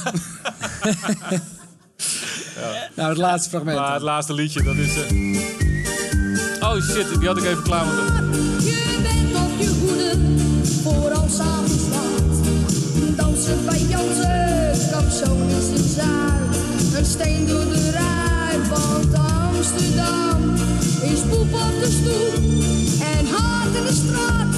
Nou, 2.95 3.09
het 3.09 3.17
laatste 3.17 3.49
fragment. 3.49 3.77
Maar 3.79 3.93
het 3.93 4.01
laatste 4.01 4.33
liedje, 4.33 4.63
dat 4.63 4.75
is... 4.75 4.95
eh, 4.95 6.69
Oh 6.69 6.81
shit, 6.81 7.19
die 7.19 7.27
had 7.27 7.37
ik 7.37 7.43
even 7.43 7.63
klaar 7.63 7.85
moeten... 7.85 8.05
Je 8.63 8.99
bent 9.03 9.35
op 9.43 9.51
je 9.59 9.67
hoede 9.79 10.17
voor 10.83 11.11
als 11.11 11.39
avonds 11.39 11.83
laat. 11.91 12.45
Dansen 13.17 13.65
bij 13.65 13.79
Jansen, 13.79 14.89
kapzoon 14.91 15.49
is 15.49 15.79
in 15.79 15.89
Zuid. 15.89 16.95
Een 16.97 17.05
steen 17.05 17.47
door 17.47 17.65
de 17.65 17.89
rij, 17.91 18.59
want 18.69 19.13
Amsterdam 19.13 20.55
is 21.03 21.19
poep 21.29 21.53
op 21.53 21.73
de 21.79 21.89
stoep. 22.01 22.43
En 23.17 23.25
hard 23.27 23.75
in 23.75 23.83
de 23.83 23.93
straat, 23.93 24.53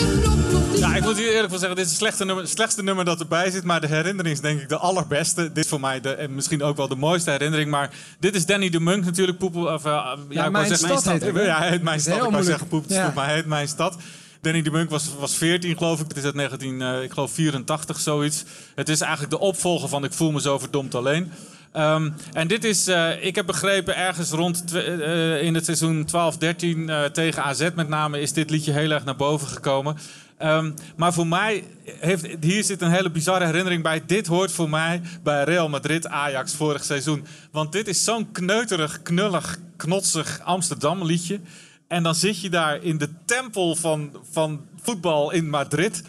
een 0.00 0.20
knop 0.22 0.62
op 0.62 0.72
de 0.72 0.78
Ja, 0.78 0.94
ik 0.96 1.02
moet 1.04 1.16
hier 1.16 1.28
eerlijk 1.32 1.50
van 1.50 1.58
zeggen, 1.58 1.76
dit 1.76 1.84
is 1.84 1.90
het 1.90 2.00
slechtste 2.00 2.24
nummer, 2.24 2.48
slechtste 2.48 2.82
nummer 2.82 3.04
dat 3.04 3.20
erbij 3.20 3.50
zit. 3.50 3.64
Maar 3.64 3.80
de 3.80 3.86
herinnering 3.86 4.34
is 4.34 4.40
denk 4.40 4.60
ik 4.60 4.68
de 4.68 4.76
allerbeste. 4.76 5.52
Dit 5.52 5.64
is 5.64 5.70
voor 5.70 5.80
mij 5.80 6.00
de, 6.00 6.10
en 6.14 6.34
misschien 6.34 6.62
ook 6.62 6.76
wel 6.76 6.88
de 6.88 6.96
mooiste 6.96 7.30
herinnering. 7.30 7.70
Maar 7.70 7.90
dit 8.20 8.34
is 8.34 8.46
Danny 8.46 8.68
de 8.70 8.80
Munk 8.80 9.04
natuurlijk. 9.04 9.38
Poepel, 9.38 9.66
of, 9.74 9.84
eh, 9.84 9.92
ja, 9.92 10.12
ik 10.28 10.36
wou 10.38 10.50
Mijn 10.50 10.66
zeggen- 10.66 10.98
Stad 10.98 11.20
heet? 11.22 11.34
Ja, 11.34 11.58
hij 11.58 11.68
heet 11.68 11.82
Mijn 11.82 12.00
Stad. 12.00 12.24
Ik 12.24 12.30
wou 12.30 12.44
zeggen 12.44 12.66
Poep, 12.68 12.84
Ja. 12.88 13.12
maar 13.14 13.24
hij 13.26 13.34
heet 13.34 13.46
Mijn 13.46 13.68
Stad. 13.68 13.96
Danny 14.40 14.62
de 14.62 14.70
Munk 14.70 14.90
was, 14.90 15.08
was 15.18 15.34
14 15.34 15.76
geloof 15.76 16.00
ik. 16.00 16.08
Het 16.08 16.16
is 16.16 16.24
uit 16.24 16.34
19, 16.34 16.82
eh, 16.82 17.02
ik 17.02 17.12
geloof 17.12 17.30
84 17.32 18.00
zoiets. 18.00 18.44
Het 18.74 18.88
is 18.88 19.00
eigenlijk 19.00 19.30
de 19.30 19.38
opvolger 19.38 19.88
van 19.88 20.04
Ik 20.04 20.12
voel 20.12 20.30
me 20.32 20.40
zo 20.40 20.58
verdomd 20.58 20.94
alleen. 20.94 21.32
Ehm, 21.76 22.10
en 22.32 22.48
dit 22.48 22.64
is, 22.64 22.86
eh, 22.86 23.24
ik 23.24 23.34
heb 23.34 23.46
begrepen, 23.46 23.96
ergens 23.96 24.30
rond 24.30 24.66
twe- 24.66 24.80
eh, 24.80 25.42
in 25.42 25.54
het 25.54 25.64
seizoen 25.64 26.04
12-13 26.04 26.88
eh, 26.90 27.04
tegen 27.04 27.42
AZ 27.42 27.68
met 27.74 27.88
name 27.88 28.20
is 28.20 28.32
dit 28.32 28.50
liedje 28.50 28.72
heel 28.72 28.90
erg 28.90 29.04
naar 29.04 29.16
boven 29.16 29.48
gekomen. 29.48 29.96
Ehm, 30.38 30.72
maar 30.96 31.12
voor 31.12 31.26
mij 31.26 31.64
heeft, 31.86 32.26
hier 32.40 32.64
zit 32.64 32.80
een 32.82 32.90
hele 32.90 33.10
bizarre 33.10 33.44
herinnering 33.44 33.82
bij. 33.82 34.02
Dit 34.06 34.26
hoort 34.26 34.52
voor 34.52 34.70
mij 34.70 35.00
bij 35.22 35.44
Real 35.44 35.68
Madrid 35.68 36.06
Ajax 36.06 36.54
vorig 36.54 36.84
seizoen. 36.84 37.26
Want 37.50 37.72
dit 37.72 37.88
is 37.88 38.04
zo'n 38.04 38.32
kneuterig, 38.32 39.02
knullig, 39.02 39.58
knotsig 39.76 40.40
Amsterdam 40.44 41.04
liedje. 41.04 41.40
En 41.88 42.02
dan 42.02 42.14
zit 42.14 42.40
je 42.40 42.50
daar 42.50 42.82
in 42.82 42.98
de 42.98 43.08
tempel 43.24 43.76
van, 43.76 44.10
van 44.30 44.66
voetbal 44.82 45.30
in 45.32 45.50
Madrid. 45.50 46.02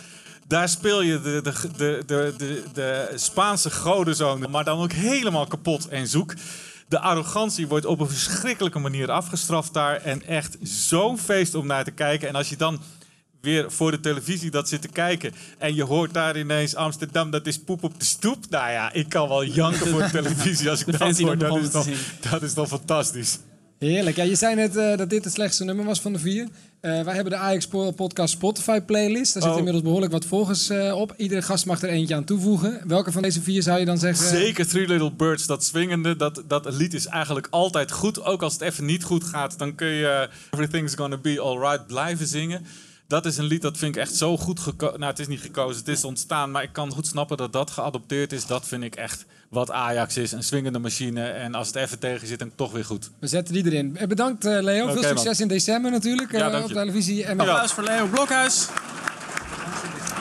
Daar 0.47 0.69
speel 0.69 1.01
je 1.01 1.21
de, 1.21 1.41
de, 1.41 1.53
de, 1.77 2.03
de, 2.05 2.33
de, 2.37 2.63
de 2.73 3.11
Spaanse 3.15 3.71
godenzoon, 3.71 4.45
maar 4.49 4.63
dan 4.63 4.79
ook 4.79 4.91
helemaal 4.91 5.47
kapot 5.47 5.87
en 5.87 6.07
zoek. 6.07 6.33
De 6.87 6.99
arrogantie 6.99 7.67
wordt 7.67 7.85
op 7.85 7.99
een 7.99 8.09
verschrikkelijke 8.09 8.79
manier 8.79 9.11
afgestraft 9.11 9.73
daar. 9.73 10.01
En 10.01 10.25
echt 10.25 10.57
zo'n 10.61 11.19
feest 11.19 11.55
om 11.55 11.67
naar 11.67 11.83
te 11.83 11.91
kijken. 11.91 12.27
En 12.27 12.35
als 12.35 12.49
je 12.49 12.55
dan 12.55 12.79
weer 13.41 13.71
voor 13.71 13.91
de 13.91 13.99
televisie 13.99 14.51
dat 14.51 14.69
zit 14.69 14.81
te 14.81 14.87
kijken. 14.87 15.33
En 15.57 15.75
je 15.75 15.83
hoort 15.83 16.13
daar 16.13 16.37
ineens 16.37 16.75
Amsterdam, 16.75 17.31
dat 17.31 17.47
is 17.47 17.59
poep 17.59 17.83
op 17.83 17.99
de 17.99 18.05
stoep. 18.05 18.49
Nou 18.49 18.71
ja, 18.71 18.93
ik 18.93 19.09
kan 19.09 19.27
wel 19.27 19.45
janken 19.45 19.87
voor 19.87 20.01
de 20.01 20.09
televisie 20.09 20.69
als 20.69 20.79
ik 20.79 20.85
De 20.85 20.91
dat 20.91 21.17
hoor. 21.19 21.37
Dat 21.37 21.57
is, 21.57 21.71
dan, 21.71 21.85
dat 22.31 22.41
is 22.41 22.53
dan 22.53 22.67
fantastisch. 22.67 23.39
Heerlijk. 23.79 24.15
Ja, 24.15 24.23
je 24.23 24.35
zei 24.35 24.55
net 24.55 24.75
eh, 24.75 24.97
dat 24.97 25.09
dit 25.09 25.23
het 25.23 25.33
slechtste 25.33 25.63
nummer 25.63 25.85
was 25.85 26.01
van 26.01 26.13
de 26.13 26.19
vier. 26.19 26.47
Eh, 26.79 27.01
wij 27.01 27.13
hebben 27.13 27.33
de 27.33 27.39
Ajax 27.39 27.67
Po- 27.67 27.91
Podcast 27.91 28.33
Spotify 28.33 28.79
playlist. 28.81 29.13
Daar 29.33 29.41
zitten 29.43 29.51
Oh. 29.51 29.57
inmiddels 29.57 29.83
behoorlijk 29.83 30.11
wat 30.11 30.25
volgers 30.25 30.69
eh, 30.69 30.93
op. 30.95 31.13
Iedere 31.17 31.41
gast 31.41 31.65
mag 31.65 31.81
er 31.81 31.89
eentje 31.89 32.15
aan 32.15 32.23
toevoegen. 32.23 32.81
Welke 32.87 33.11
van 33.11 33.21
deze 33.21 33.41
vier 33.41 33.61
zou 33.63 33.79
je 33.79 33.85
dan 33.85 33.97
zeggen? 33.97 34.27
Zeker 34.27 34.67
Three 34.67 34.87
Little 34.87 35.11
Birds, 35.11 35.45
dat 35.45 35.63
swingende, 35.63 36.15
dat, 36.15 36.43
dat 36.47 36.73
lied 36.73 36.93
is 36.93 37.05
eigenlijk 37.05 37.47
altijd 37.49 37.91
goed. 37.91 38.23
Ook 38.23 38.41
als 38.41 38.53
het 38.53 38.61
even 38.61 38.85
niet 38.85 39.03
goed 39.03 39.23
gaat, 39.23 39.57
dan 39.57 39.75
kun 39.75 39.87
je 39.87 40.29
Everything's 40.51 40.95
Gonna 40.95 41.17
Be 41.17 41.39
Alright 41.41 41.87
blijven 41.87 42.27
zingen. 42.27 42.65
Dat 43.07 43.25
is 43.25 43.37
een 43.37 43.45
lied 43.45 43.61
dat 43.61 43.77
vind 43.77 43.95
ik 43.95 44.01
echt 44.01 44.15
zo 44.15 44.37
goed 44.37 44.59
gekozen. 44.59 44.99
Nou, 44.99 45.11
het 45.11 45.19
is 45.19 45.27
niet 45.27 45.39
gekozen, 45.41 45.77
het 45.79 45.87
is 45.87 46.03
ontstaan. 46.03 46.51
Maar 46.51 46.63
ik 46.63 46.73
kan 46.73 46.91
goed 46.91 47.07
snappen 47.07 47.37
dat 47.37 47.53
dat 47.53 47.71
geadopteerd 47.71 48.33
is. 48.33 48.45
Dat 48.45 48.67
vind 48.67 48.83
ik 48.83 48.95
echt 48.95 49.25
wat 49.49 49.71
Ajax 49.71 50.17
is. 50.17 50.31
Een 50.31 50.43
swingende 50.43 50.79
machine. 50.79 51.23
En 51.23 51.55
als 51.55 51.67
het 51.67 51.75
even 51.75 51.99
tegen 51.99 52.27
zit, 52.27 52.39
dan 52.39 52.51
toch 52.55 52.71
weer 52.71 52.85
goed. 52.85 53.11
We 53.19 53.27
zetten 53.27 53.53
die 53.53 53.65
erin. 53.65 53.97
Eh, 53.97 54.07
bedankt 54.07 54.45
eh, 54.45 54.61
Leo. 54.61 54.85
Veel 54.85 55.01
man. 55.01 55.03
succes 55.03 55.39
in 55.39 55.47
december 55.47 55.91
natuurlijk 55.91 56.33
eh, 56.33 56.39
Ja, 56.39 56.63
op 56.63 56.71
televisie. 56.71 57.23
En 57.23 57.39
Applaus 57.39 57.71
voor 57.71 57.83
Leo 57.83 58.05
Blokhuis. 58.05 58.67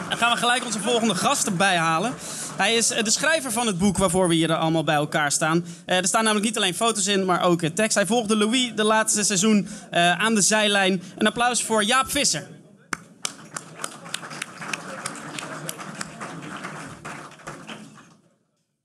Dan 0.08 0.18
gaan 0.18 0.32
we 0.32 0.38
gelijk 0.38 0.64
onze 0.64 0.80
volgende 0.80 1.14
gast 1.14 1.46
erbij 1.46 1.76
halen. 1.76 2.14
Hij 2.56 2.74
is 2.74 2.86
de 2.86 3.10
schrijver 3.10 3.52
van 3.52 3.66
het 3.66 3.78
boek 3.78 3.96
waarvoor 3.96 4.28
we 4.28 4.34
hier 4.34 4.54
allemaal 4.54 4.84
bij 4.84 4.94
elkaar 4.94 5.32
staan. 5.32 5.64
Eh, 5.86 5.96
er 5.96 6.06
staan 6.06 6.22
namelijk 6.22 6.46
niet 6.46 6.56
alleen 6.56 6.74
foto's 6.74 7.06
in, 7.06 7.24
maar 7.24 7.42
ook 7.42 7.60
tekst. 7.60 7.94
Hij 7.94 8.06
volgde 8.06 8.36
Louis 8.36 8.72
de 8.74 8.84
laatste 8.84 9.24
seizoen 9.24 9.68
eh, 9.90 10.18
aan 10.18 10.34
de 10.34 10.40
zijlijn. 10.40 11.02
Een 11.18 11.26
applaus 11.26 11.62
voor 11.62 11.84
Jaap 11.84 12.10
Visser. 12.10 12.46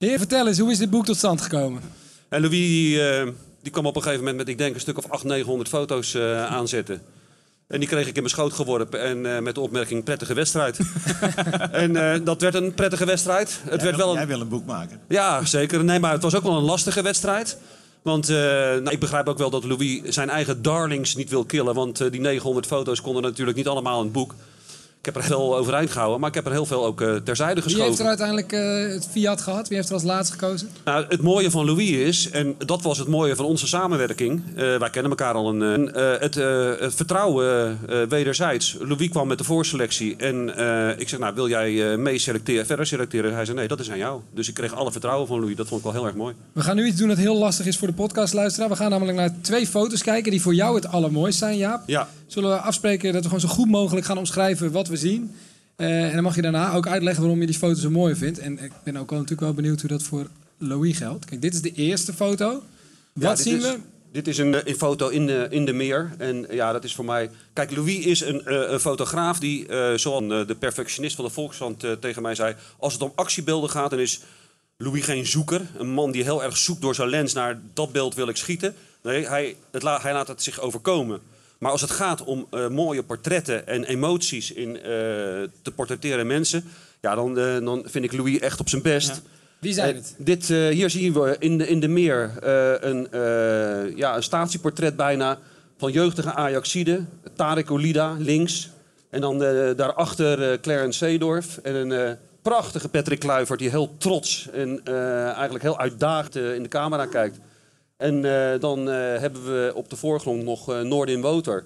Heer, 0.06 0.18
vertel 0.18 0.46
eens, 0.48 0.58
hoe 0.58 0.70
is 0.70 0.78
dit 0.78 0.90
boek 0.90 1.04
tot 1.04 1.16
stand 1.16 1.40
gekomen? 1.40 1.82
En 2.28 2.40
Louis 2.40 2.58
die, 2.58 3.08
eh, 3.10 3.26
die 3.62 3.72
kwam 3.72 3.86
op 3.86 3.96
een 3.96 4.02
gegeven 4.02 4.24
moment 4.24 4.38
met, 4.40 4.48
ik 4.48 4.58
denk, 4.58 4.74
een 4.74 4.80
stuk 4.80 4.98
of 4.98 5.04
800, 5.04 5.28
900 5.34 5.68
foto's 5.68 6.14
eh, 6.14 6.46
aanzetten. 6.46 7.02
En 7.68 7.78
die 7.80 7.88
kreeg 7.88 8.06
ik 8.06 8.14
in 8.14 8.22
mijn 8.22 8.34
schoot 8.34 8.52
geworpen 8.52 9.00
en 9.02 9.34
eh, 9.36 9.42
met 9.42 9.54
de 9.54 9.60
opmerking 9.60 10.04
prettige 10.04 10.34
wedstrijd. 10.34 10.78
en 11.72 11.96
eh, 12.12 12.20
dat 12.24 12.40
werd 12.40 12.54
een 12.54 12.74
prettige 12.74 13.04
wedstrijd. 13.04 13.48
Het 13.62 13.74
Jij 13.74 13.84
werd 13.84 13.96
wil- 13.96 14.04
wel 14.04 14.12
Jij 14.14 14.22
een... 14.22 14.28
wil 14.28 14.40
een 14.40 14.48
boek 14.48 14.66
maken. 14.66 15.00
Ja, 15.08 15.44
zeker. 15.44 15.84
Nee, 15.84 15.98
maar 15.98 16.12
het 16.12 16.22
was 16.22 16.34
ook 16.34 16.42
wel 16.42 16.56
een 16.56 16.62
lastige 16.64 17.02
wedstrijd. 17.02 17.58
Want 18.02 18.28
eh, 18.28 18.36
nou, 18.36 18.90
ik 18.90 19.00
begrijp 19.00 19.28
ook 19.28 19.38
wel 19.38 19.50
dat 19.50 19.64
Louis 19.64 20.00
zijn 20.02 20.30
eigen 20.30 20.62
darlings 20.62 21.14
niet 21.16 21.30
wil 21.30 21.44
killen. 21.44 21.74
Want 21.74 22.00
eh, 22.00 22.10
die 22.10 22.20
900 22.20 22.66
foto's 22.66 23.00
konden 23.00 23.22
natuurlijk 23.22 23.56
niet 23.56 23.68
allemaal 23.68 23.98
in 23.98 24.04
het 24.04 24.12
boek. 24.12 24.34
Ik 25.02 25.14
heb 25.14 25.22
er 25.22 25.28
heel 25.28 25.56
overeind 25.56 25.90
gehouden, 25.90 26.20
maar 26.20 26.28
ik 26.28 26.34
heb 26.34 26.46
er 26.46 26.52
heel 26.52 26.66
veel 26.66 26.84
ook 26.84 27.00
eh, 27.00 27.14
terzijde 27.14 27.54
Wie 27.54 27.62
geschoven. 27.62 27.86
heeft 27.86 27.98
er 28.00 28.06
uiteindelijk 28.06 28.52
eh, 28.52 28.94
het 28.94 29.08
Fiat 29.10 29.40
gehad? 29.40 29.68
Wie 29.68 29.76
heeft 29.76 29.88
er 29.88 29.94
als 29.94 30.02
laatste 30.02 30.32
gekozen? 30.38 30.68
Nou, 30.84 31.04
het 31.08 31.22
mooie 31.22 31.50
van 31.50 31.64
Louis 31.64 31.90
is, 31.90 32.30
en 32.30 32.54
dat 32.58 32.82
was 32.82 32.98
het 32.98 33.08
mooie 33.08 33.36
van 33.36 33.44
onze 33.44 33.66
samenwerking. 33.66 34.42
eh, 34.56 34.78
wij 34.78 34.90
kennen 34.90 35.10
elkaar 35.10 35.34
al 35.34 35.48
een. 35.48 35.60
het, 35.94 36.34
het 36.80 36.94
vertrouwen 36.94 37.78
wederzijds. 38.08 38.76
Louis 38.80 39.08
kwam 39.08 39.28
met 39.28 39.38
de 39.38 39.44
voorselectie. 39.44 40.16
En 40.16 40.48
ik 40.98 41.08
zeg, 41.08 41.18
nou, 41.18 41.34
wil 41.34 41.48
jij 41.48 41.96
mee 41.96 42.18
selecteren, 42.18 42.66
verder 42.66 42.86
selecteren? 42.86 43.34
Hij 43.34 43.44
zei, 43.44 43.56
nee, 43.56 43.68
dat 43.68 43.80
is 43.80 43.90
aan 43.90 43.98
jou. 43.98 44.20
Dus 44.34 44.48
ik 44.48 44.54
kreeg 44.54 44.74
alle 44.74 44.92
vertrouwen 44.92 45.26
van 45.26 45.40
Louis. 45.40 45.56
Dat 45.56 45.68
vond 45.68 45.80
ik 45.80 45.86
wel 45.86 45.94
heel 45.96 46.06
erg 46.06 46.16
mooi. 46.16 46.34
We 46.52 46.60
gaan 46.60 46.76
nu 46.76 46.86
iets 46.86 46.98
doen 46.98 47.08
dat 47.08 47.16
heel 47.16 47.36
lastig 47.36 47.66
is 47.66 47.78
voor 47.78 47.88
de 47.88 47.94
podcastluisteraar. 47.94 48.68
We 48.68 48.76
gaan 48.76 48.90
namelijk 48.90 49.18
naar 49.18 49.34
twee 49.40 49.66
foto's 49.66 50.02
kijken 50.02 50.30
die 50.30 50.42
voor 50.42 50.54
jou 50.54 50.74
het 50.74 50.86
allermooist 50.86 51.38
zijn, 51.38 51.56
Jaap. 51.56 51.82
Ja. 51.86 52.08
Zullen 52.32 52.50
we 52.50 52.56
afspreken 52.56 53.12
dat 53.12 53.22
we 53.22 53.28
gewoon 53.28 53.40
zo 53.48 53.48
goed 53.54 53.68
mogelijk 53.68 54.06
gaan 54.06 54.18
omschrijven 54.18 54.72
wat 54.72 54.88
we 54.88 54.96
zien? 54.96 55.34
Eh, 55.76 56.04
en 56.06 56.12
dan 56.14 56.22
mag 56.22 56.34
je 56.34 56.42
daarna 56.42 56.72
ook 56.74 56.86
uitleggen 56.86 57.22
waarom 57.22 57.40
je 57.40 57.46
die 57.46 57.58
foto 57.58 57.80
zo 57.80 57.90
mooi 57.90 58.14
vindt. 58.14 58.38
En 58.38 58.58
ik 58.64 58.72
ben 58.84 58.96
ook 58.96 59.10
wel 59.10 59.18
natuurlijk 59.18 59.46
wel 59.46 59.54
benieuwd 59.54 59.80
hoe 59.80 59.90
dat 59.90 60.02
voor 60.02 60.26
Louis 60.58 60.96
geldt. 60.96 61.24
Kijk, 61.24 61.42
dit 61.42 61.54
is 61.54 61.62
de 61.62 61.72
eerste 61.72 62.12
foto. 62.12 62.62
Wat 63.12 63.22
Ja, 63.38 63.44
zien 63.44 63.56
is- 63.56 63.62
we? 63.62 63.78
Dit 64.12 64.28
is 64.28 64.38
een, 64.38 64.54
eh, 64.54 64.60
een 64.64 64.74
foto 64.76 65.08
in 65.08 65.26
de, 65.26 65.46
in 65.50 65.64
de 65.64 65.72
meer. 65.72 66.12
En 66.18 66.48
eh, 66.48 66.56
ja, 66.56 66.72
dat 66.72 66.84
is 66.84 66.94
voor 66.94 67.04
mij... 67.04 67.30
Kijk, 67.52 67.76
Louis 67.76 67.98
is 68.04 68.20
een, 68.20 68.72
een 68.72 68.80
fotograaf 68.80 69.38
die, 69.38 69.66
zoals 69.96 70.22
eh, 70.22 70.46
de 70.46 70.54
perfectionist 70.58 71.16
van 71.16 71.24
de 71.24 71.30
Volkskrant 71.30 71.84
tegen 72.00 72.22
mij 72.22 72.34
zei... 72.34 72.54
als 72.78 72.92
het 72.92 73.02
om 73.02 73.12
actiebeelden 73.14 73.70
gaat, 73.70 73.90
dan 73.90 73.98
is 73.98 74.20
Louis 74.76 75.04
geen 75.04 75.26
zoeker. 75.26 75.60
Een 75.78 75.90
man 75.90 76.10
die 76.10 76.22
heel 76.22 76.42
erg 76.42 76.56
zoekt 76.56 76.80
door 76.80 76.94
zijn 76.94 77.08
lens 77.08 77.32
naar 77.32 77.60
dat 77.74 77.92
beeld 77.92 78.14
wil 78.14 78.28
ik 78.28 78.36
schieten. 78.36 78.74
Nee, 79.02 79.26
hij, 79.28 79.56
het 79.70 79.82
la- 79.82 80.00
hij 80.00 80.12
laat 80.12 80.28
het 80.28 80.42
zich 80.42 80.60
overkomen. 80.60 81.20
Maar 81.62 81.70
als 81.70 81.80
het 81.80 81.90
gaat 81.90 82.24
om 82.24 82.46
eh, 82.50 82.68
mooie 82.68 83.02
portretten 83.02 83.66
en 83.66 83.84
emoties 83.84 84.52
in 84.52 84.76
eh, 84.76 84.82
te 85.62 85.72
portretteren 85.74 86.26
mensen... 86.26 86.64
Ja, 87.00 87.14
dan, 87.14 87.38
eh, 87.38 87.64
dan 87.64 87.82
vind 87.86 88.04
ik 88.04 88.12
Louis 88.12 88.38
echt 88.38 88.60
op 88.60 88.68
zijn 88.68 88.82
best. 88.82 89.22
Wie 89.58 89.72
zijn 89.72 89.94
het? 89.94 90.14
dit, 90.18 90.46
hier 90.48 90.90
zien 90.90 91.12
we 91.12 91.36
in 91.38 91.58
de, 91.58 91.68
in 91.68 91.80
de 91.80 91.88
meer 91.88 92.30
een, 92.84 93.08
ja, 93.96 94.16
een 94.16 94.22
statieportret 94.22 94.96
bijna 94.96 95.38
van 95.78 95.92
jeugdige 95.92 96.32
Ajaxide. 96.34 97.04
Tarek 97.36 97.70
Olida 97.70 98.16
links. 98.18 98.70
En 99.10 99.20
dan 99.20 99.38
daarachter 99.76 100.60
Clarence 100.60 100.98
Seedorf. 100.98 101.58
En 101.58 101.74
een 101.74 102.16
prachtige 102.42 102.88
Patrick 102.88 103.18
Kluivert 103.18 103.58
die 103.58 103.70
heel 103.70 103.94
trots 103.98 104.48
en 104.52 104.84
eigenlijk 105.34 105.62
heel 105.62 105.78
uitdagend 105.78 106.36
in 106.36 106.62
de 106.62 106.68
camera 106.68 107.06
kijkt. 107.06 107.38
En 108.02 108.24
eh, 108.24 108.60
dan 108.60 108.90
eh, 108.90 108.94
hebben 109.20 109.44
we 109.44 109.72
op 109.74 109.90
de 109.90 109.96
voorgrond 109.96 110.42
nog 110.44 110.72
eh 110.72 110.80
Noordin 110.80 111.20
Woter. 111.20 111.64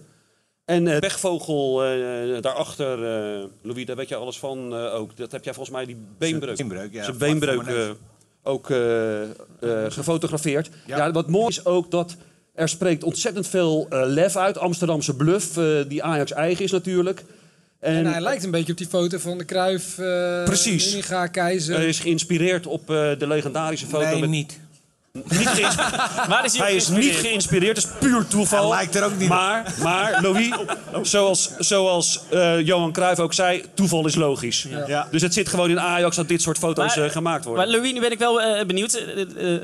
En 0.65 0.89
eh 0.89 0.99
pechvogel 0.99 1.85
eh, 1.85 2.43
daarachter, 2.43 2.93
eh, 3.39 3.45
Louis, 3.63 3.85
daar 3.87 3.97
weet 3.97 4.09
je 4.09 4.15
alles 4.17 4.39
van 4.39 4.75
eh, 4.77 4.95
ook. 4.95 5.17
Dat 5.17 5.33
heb 5.33 5.45
jij 5.45 5.55
volgens 5.55 5.77
mij, 5.77 5.87
die 5.87 5.97
beenbreuk. 6.19 6.57
beenbreuk, 6.57 6.93
ja, 6.93 7.05
Zijn 7.05 7.19
beenbreuk 7.19 7.95
ook 8.43 8.71
eh, 8.71 9.23
eh, 9.23 9.29
gefotografeerd. 9.89 10.71
Ja. 10.87 10.97
Ja. 10.97 11.11
wat 11.13 11.29
mooi 11.29 11.49
is 11.49 11.65
ook 11.65 11.91
dat 11.91 12.17
er 12.55 12.69
spreekt 12.69 13.03
ontzettend 13.05 13.47
veel 13.47 13.87
lef 13.91 14.37
uit. 14.37 14.59
Amsterdamse 14.59 15.17
bluff, 15.17 15.57
eh, 15.57 15.65
die 15.89 16.03
Ajax 16.03 16.33
eigen 16.33 16.65
is 16.65 16.71
natuurlijk. 16.71 17.25
En 17.81 18.07
hij 18.07 18.21
lijkt 18.21 18.45
een 18.45 18.51
beetje 18.51 18.73
op 18.73 18.79
die 18.79 18.87
foto 18.87 19.19
van 19.19 19.39
de 19.39 19.45
Kruif, 19.45 19.99
eh 19.99 20.45
Precies. 20.45 20.93
Hij 21.75 21.87
is 21.89 21.99
geïnspireerd 22.01 22.67
op 22.67 22.81
eh, 22.91 23.19
de 23.19 23.27
legendarische 23.27 23.87
foto. 23.87 24.05
Nee, 24.07 24.21
met- 24.21 24.31
niet. 24.31 24.59
Niet 25.25 25.77
Waar 26.29 26.45
is 26.45 26.59
hij 26.59 26.75
is 26.75 26.89
niet 26.89 27.15
geïnspireerd? 27.15 27.75
dat 27.75 27.85
is 27.85 27.91
puur 27.99 28.27
toeval. 28.27 28.61
Hij 28.61 28.69
lijkt 28.69 28.95
er 28.95 29.05
ook 29.05 29.17
niet 29.17 29.31
op. 29.31 29.37
maar, 29.37 29.75
maar 29.83 30.23
Louis, 30.23 30.53
zoals, 31.03 31.51
zoals 31.59 32.21
eh, 32.31 32.61
Johan 32.61 32.93
Cruijff 32.93 33.21
ook 33.21 33.35
zei, 33.35 33.65
toeval 33.75 34.07
is 34.07 34.15
logisch. 34.15 34.67
Ja. 34.87 35.09
Dus 35.11 35.23
het 35.23 35.35
zit 35.35 35.49
gewoon 35.49 35.71
in 35.71 35.81
Ajax 35.81 36.17
dat 36.17 36.29
dit 36.29 36.43
soort 36.43 36.59
foto's 36.59 36.97
Maar- 36.97 37.05
eh, 37.05 37.11
gemaakt 37.11 37.45
worden. 37.45 37.65
Maar 37.65 37.75
Louis, 37.77 37.93
nu 37.93 38.01
ben 38.01 38.13
ik 38.13 38.19
wel 38.19 38.43
eh, 38.43 38.67
benieuwd. 38.67 38.95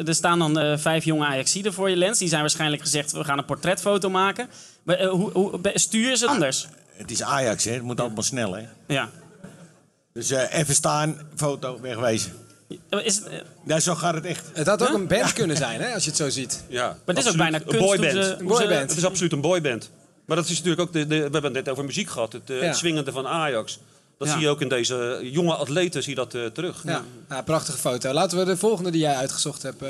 Er 0.07 0.15
staan 0.15 0.39
dan 0.39 0.79
vijf 0.79 1.05
jonge 1.05 1.27
Ajaxiden 1.27 1.73
voor 1.73 1.91
je 1.91 1.97
lens. 1.97 2.19
Die 2.19 2.29
zijn 2.29 2.41
waarschijnlijk 2.41 2.83
gezegd, 2.83 3.13
we 3.13 3.25
gaan 3.25 3.39
een 3.39 3.45
portretfoto 3.45 4.11
maken. 4.11 4.49
Maar, 4.83 5.05
hoe, 5.05 5.31
hoe, 5.33 5.61
stuur 5.75 6.09
je 6.09 6.17
ze 6.17 6.27
anders? 6.27 6.67
Het 6.93 7.11
is 7.11 7.23
Ajax, 7.23 7.65
hè. 7.65 7.73
Het 7.73 7.83
moet 7.83 8.01
allemaal 8.01 8.23
snel, 8.23 8.55
hè. 8.55 8.63
Ja. 8.87 9.09
Dus 10.13 10.31
eh, 10.31 10.59
even 10.59 10.75
staan, 10.75 11.17
foto, 11.37 11.79
wegwezen. 11.81 12.33
Is 13.05 13.17
het, 13.17 13.29
Ja, 13.67 13.81
zo 13.81 13.95
gaat 13.95 14.15
het 14.15 14.25
echt. 14.25 14.47
Het 14.53 14.67
had 14.67 14.83
ook 14.83 14.95
een 14.95 15.07
band 15.07 15.33
kunnen 15.33 15.57
zijn, 15.57 15.81
hè, 15.81 15.95
als 15.95 16.03
je 16.05 16.09
het 16.11 16.19
zo 16.19 16.29
ziet. 16.31 16.63
Ja, 16.69 16.87
Maar 16.87 17.15
het 17.15 17.25
is 17.25 17.31
ook 17.31 17.37
bijna 17.37 17.57
Een 17.57 17.63
kunst 17.65 17.79
hoe 17.79 17.89
boyband. 17.97 18.25
ze- 18.25 18.37
Een 18.39 18.47
boyband. 18.47 18.89
Het 18.91 18.97
is 18.97 19.05
absoluut 19.05 19.33
een 19.33 19.41
boyband. 19.41 19.91
Maar 20.27 20.37
dat 20.37 20.49
is 20.49 20.57
natuurlijk 20.57 20.81
ook, 20.81 20.93
de, 20.93 21.07
de- 21.07 21.17
we 21.17 21.23
hebben 21.23 21.43
het 21.45 21.53
net 21.53 21.69
over 21.69 21.85
muziek 21.85 22.09
gehad, 22.11 22.33
het, 22.33 22.51
eh, 22.51 22.61
Ja. 22.61 22.65
het 22.67 22.77
swingende 22.77 23.13
van 23.13 23.27
Ajax. 23.27 23.79
Dat 24.19 24.29
Ja. 24.29 24.35
zie 24.35 24.43
je 24.43 24.49
ook 24.49 24.61
in 24.61 24.69
deze 24.69 25.19
jonge 25.23 25.55
atleten, 25.55 26.03
zie 26.03 26.11
je 26.11 26.17
dat 26.17 26.35
eh, 26.35 26.45
terug. 26.47 26.83
Ja, 26.85 27.03
ja, 27.29 27.43
prachtige 27.43 27.79
foto. 27.79 28.13
Laten 28.13 28.39
we 28.39 28.45
de 28.45 28.57
volgende 28.57 28.91
die 28.91 29.01
jij 29.01 29.15
uitgezocht 29.15 29.63
hebt 29.63 29.83
eh, 29.83 29.89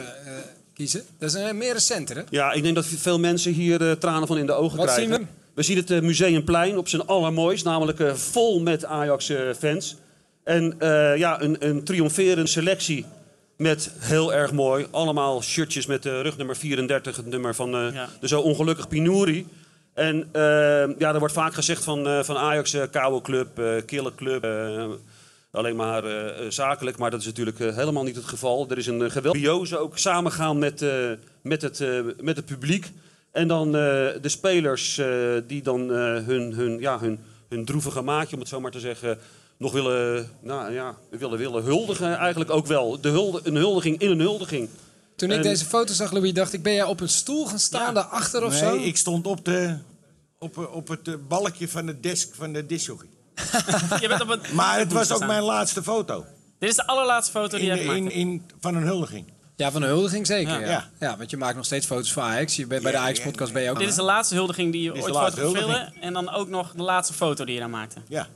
kiezen. 0.75 1.03
Dat 1.19 1.35
is 1.35 1.41
een 1.41 1.57
meer 1.59 1.73
recenter, 1.73 2.17
hè? 2.17 2.23
Ja, 2.31 2.53
ik 2.53 2.63
denk 2.63 2.75
dat 2.75 2.87
veel 2.87 3.19
mensen 3.19 3.53
hier 3.53 3.99
tranen 3.99 4.27
van 4.27 4.39
in 4.39 4.47
de 4.47 4.53
ogen 4.53 4.77
Wat 4.79 4.87
krijgen. 4.93 5.15
zien 5.15 5.27
we? 5.55 5.63
zien 5.63 5.77
het 5.77 6.03
Museumplein 6.03 6.79
op 6.79 6.89
zijn 6.89 7.07
allermooist, 7.07 7.65
namelijk 7.65 8.01
eh, 8.01 8.15
vol 8.15 8.61
met 8.61 8.85
Ajax-fans. 8.85 9.97
En 10.45 10.75
eh, 10.79 11.17
ja, 11.17 11.43
een, 11.43 11.57
een 11.59 11.85
triomferende 11.85 12.47
selectie 12.47 13.05
met 13.57 13.91
heel 13.99 14.35
erg 14.35 14.53
mooi. 14.53 14.87
Allemaal 14.91 15.43
shirtjes 15.43 15.87
met 15.87 16.03
de 16.03 16.21
rugnummer 16.21 16.57
34, 16.57 17.17
het 17.17 17.27
nummer 17.27 17.55
van 17.55 17.75
eh, 17.75 17.93
Ja. 17.93 18.09
de 18.21 18.29
zo 18.29 18.41
ongelukkig 18.41 18.89
Pinouri. 18.89 19.47
En 19.95 20.29
eh, 20.33 20.43
ja, 20.99 21.13
er 21.13 21.19
wordt 21.19 21.35
vaak 21.35 21.55
gezegd 21.55 21.85
van, 21.85 22.25
van 22.25 22.37
Ajax, 22.37 22.77
koude 22.91 23.21
club, 23.21 23.83
kille 23.87 24.15
club. 24.15 24.47
alleen 25.51 25.77
maar 25.77 26.03
zakelijk, 26.49 26.99
maar 26.99 27.11
dat 27.11 27.21
is 27.21 27.27
natuurlijk 27.27 27.59
helemaal 27.59 28.03
niet 28.03 28.17
het 28.17 28.25
geval. 28.25 28.67
Er 28.71 28.79
is 28.79 28.87
een 28.87 29.11
geweldige 29.11 29.79
ook 29.79 29.99
samengaan 29.99 30.59
met, 30.59 30.85
met, 31.43 31.63
het, 31.63 31.85
met 32.21 32.37
het 32.37 32.47
publiek. 32.47 32.91
En 33.31 33.49
dan 33.49 33.73
de 33.73 34.21
spelers 34.23 35.01
die 35.47 35.63
dan 35.63 35.89
hun, 35.89 36.53
hun, 36.53 36.81
ja, 36.81 36.99
hun, 36.99 37.19
hun 37.49 37.65
droevige 37.65 38.03
maatje, 38.03 38.35
om 38.35 38.41
het 38.41 38.49
zo 38.49 38.61
maar 38.61 38.71
te 38.71 38.81
zeggen, 38.81 39.19
nog 39.63 39.73
willen, 39.73 40.31
nou, 40.41 40.73
ja, 40.73 40.95
willen, 41.11 41.39
willen 41.39 41.63
huldigen. 41.63 42.17
Eigenlijk 42.19 42.51
ook 42.51 42.67
wel. 42.67 43.01
De 43.01 43.09
hulde, 43.09 43.41
een 43.45 43.55
huldiging 43.57 43.99
in 43.99 44.11
een 44.11 44.21
huldiging. 44.21 44.69
Toen 45.17 45.31
ik 45.31 45.37
En- 45.37 45.43
deze 45.43 45.65
foto 45.65 45.93
zag, 45.93 46.13
Louis, 46.13 46.33
dacht 46.33 46.53
ik, 46.53 46.63
ben 46.63 46.73
jij 46.75 46.85
op 46.85 47.01
een 47.01 47.09
stoel 47.09 47.47
gaan 47.47 47.59
staan 47.59 47.95
daarachter 47.95 48.45
of 48.45 48.55
zo? 48.55 48.75
Nee, 48.77 48.85
ik 48.87 48.97
stond 48.97 49.27
op, 49.27 49.45
de, 49.45 49.77
op, 50.39 50.69
op 50.73 50.89
het 50.89 51.09
eh, 51.09 51.15
balkje 51.29 51.69
van 51.69 51.87
de 51.87 52.01
desk 52.01 52.35
van 52.35 52.53
de 52.53 52.67
discjockey. 52.67 53.09
je 54.01 54.09
bent 54.09 54.21
op 54.23 54.29
een, 54.29 54.41
Maar 54.55 54.79
het 54.79 54.93
was 54.93 55.13
ook 55.13 55.27
mijn 55.27 55.43
laatste 55.43 55.83
foto. 55.83 56.25
Dit 56.59 56.71
is 56.71 56.77
de 56.77 56.87
allerlaatste 56.87 57.33
foto 57.33 57.59
die 57.59 57.59
In, 57.59 57.65
je 57.65 57.71
hebt 57.83 57.83
in, 57.91 57.97
gemaakt. 57.97 58.15
in, 58.15 58.43
van 58.61 58.75
een 58.75 58.83
huldiging. 58.83 59.27
Ja, 59.57 59.71
van 59.71 59.83
een 59.83 59.89
huldiging 59.89 60.27
zeker. 60.27 60.53
Ja. 60.53 60.59
Ja, 60.61 60.67
Ja. 60.67 60.89
ja. 61.01 61.17
want 61.17 61.31
je 61.31 61.37
maakt 61.37 61.57
nog 61.57 61.65
steeds 61.65 61.87
foto's 61.87 62.13
voor 62.13 62.23
Ajax. 62.23 62.57
Je 62.57 62.67
bent 62.67 62.83
bij 62.83 62.91
de 62.93 62.97
Ja, 62.97 63.03
Ajax-podcast 63.05 63.53
ben 63.53 63.63
je 63.63 63.71
ook. 63.71 63.79
Dit 63.79 63.89
is 63.89 63.95
de 63.95 64.03
laatste 64.03 64.35
huldiging 64.35 64.73
die 64.73 64.83
je 64.83 64.93
ooit 64.93 65.17
fotografeerde. 65.17 65.93
En 66.01 66.13
dan 66.13 66.31
ook 66.31 66.49
nog 66.49 66.73
de 66.77 66.83
laatste 66.83 67.15
foto 67.15 67.45
die 67.45 67.55
je 67.55 67.61
dan 67.61 67.71
maakte. 67.71 68.01
Ja. 68.09 68.29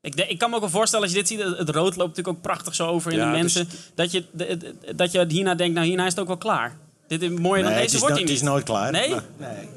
Ik, 0.00 0.16
de- 0.16 0.26
ik 0.26 0.38
kan 0.38 0.48
me 0.50 0.54
ook 0.56 0.60
wel 0.62 0.70
voorstellen, 0.70 1.04
als 1.04 1.14
je 1.14 1.18
dit 1.20 1.28
ziet, 1.28 1.40
het 1.42 1.58
het 1.58 1.68
rood 1.68 1.96
loopt 1.96 2.08
natuurlijk 2.16 2.28
ook 2.36 2.42
prachtig 2.42 2.74
zo 2.74 2.86
over 2.86 3.12
in 3.12 3.18
Ja, 3.18 3.24
de 3.30 3.36
is- 3.36 3.40
mensen. 3.54 3.68
Dat, 3.94 4.12
je, 4.12 4.24
de- 4.30 4.56
de- 4.56 4.94
dat 4.94 5.12
je 5.12 5.24
hierna 5.28 5.54
denkt, 5.54 5.74
nou 5.74 5.86
hierna 5.86 6.04
is 6.04 6.10
het 6.10 6.20
ook 6.20 6.26
wel 6.26 6.36
klaar. 6.36 6.76
Dit 7.08 7.22
is 7.22 7.28
mooier 7.30 7.62
dan 7.64 7.72
Nee, 7.72 7.82
deze 7.82 7.98
wordt 7.98 8.14
no- 8.14 8.20
het 8.20 8.30
is 8.30 8.42
nooit 8.42 8.64
klaar. 8.64 8.92
Nee? 8.92 9.10
Maar- 9.10 9.22
nee. 9.36 9.68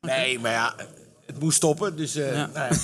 Nee, 0.00 0.38
maar 0.38 0.50
ja, 0.52 0.74
het 1.26 1.40
moest 1.40 1.56
stoppen. 1.56 1.96
Dus, 1.96 2.14
eh, 2.14 2.34
Ja. 2.36 2.50
nou 2.54 2.74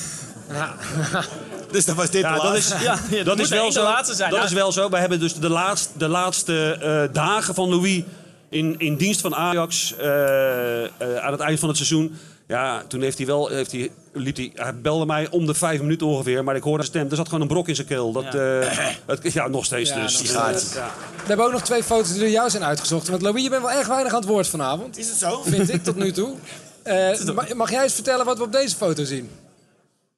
ja. 0.52 0.74
dus 1.72 1.84
dan 1.84 1.96
was 1.96 2.10
dit 2.10 2.20
Ja, 2.20 2.34
de 2.34 2.42
dat 2.42 2.56
is, 2.56 2.68
laatste. 2.68 2.84
Ja, 2.84 2.98
ja, 3.18 3.24
dat 3.24 3.38
is 3.38 3.48
wel 3.48 3.72
zo. 3.72 3.82
laatste 3.82 4.14
zijn. 4.14 4.30
Dat 4.30 4.38
Ja. 4.38 4.44
is 4.44 4.52
wel 4.52 4.72
zo. 4.72 4.88
We 4.90 4.98
hebben 4.98 5.20
dus 5.20 5.34
de 5.34 5.48
laatste, 5.48 5.98
de 5.98 6.08
laatste 6.08 6.72
eh, 7.08 7.14
dagen 7.14 7.54
van 7.54 7.68
Louis 7.68 8.02
in, 8.48 8.74
in 8.78 8.96
dienst 8.96 9.20
van 9.20 9.34
Ajax 9.34 9.96
eh, 9.96 10.84
eh, 10.84 10.90
aan 11.16 11.32
het 11.32 11.40
eind 11.40 11.58
van 11.58 11.68
het 11.68 11.76
seizoen. 11.76 12.18
Ja, 12.50 12.82
toen 12.88 13.02
heeft 13.02 13.16
hij 13.18 13.26
wel, 13.26 13.48
heeft 13.48 13.72
hij, 13.72 13.90
liet 14.12 14.36
hij, 14.36 14.50
hij 14.54 14.80
belde 14.80 15.06
mij 15.06 15.28
om 15.30 15.46
de 15.46 15.54
vijf 15.54 15.80
minuten 15.80 16.06
ongeveer, 16.06 16.44
maar 16.44 16.56
ik 16.56 16.62
hoorde 16.62 16.82
zijn 16.84 16.94
stem. 16.96 17.10
Er 17.10 17.16
zat 17.16 17.26
gewoon 17.26 17.40
een 17.40 17.48
brok 17.48 17.68
in 17.68 17.74
zijn 17.74 17.86
keel. 17.86 18.12
Dat, 18.12 18.22
Ja. 18.32 18.60
ja. 18.60 18.70
het, 19.06 19.32
ja, 19.32 19.48
nog 19.48 19.64
steeds 19.64 19.90
Ja, 19.90 20.02
dus. 20.02 20.12
nog 20.12 20.22
Die 20.22 20.30
gaat. 20.30 20.58
steeds. 20.60 20.72
We 20.74 20.80
hebben 21.26 21.46
ook 21.46 21.52
nog 21.52 21.62
twee 21.62 21.82
foto's 21.82 22.10
die 22.10 22.18
door 22.20 22.28
jou 22.28 22.50
zijn 22.50 22.64
uitgezocht. 22.64 23.08
Want 23.08 23.22
Louis, 23.22 23.42
je 23.42 23.50
bent 23.50 23.62
wel 23.62 23.70
erg 23.70 23.86
weinig 23.86 24.12
aan 24.12 24.18
het 24.20 24.28
woord 24.28 24.48
vanavond. 24.48 24.98
Is 24.98 25.08
het 25.08 25.18
zo? 25.18 25.42
Vind 25.42 25.72
ik 25.72 25.84
tot 25.84 25.96
nu 25.96 26.12
toe. 26.12 26.34
Eh, 26.82 27.24
mag, 27.34 27.54
mag 27.54 27.70
jij 27.70 27.82
eens 27.82 27.94
vertellen 27.94 28.24
wat 28.26 28.38
we 28.38 28.44
op 28.44 28.52
deze 28.52 28.76
foto 28.76 29.04
zien? 29.04 29.30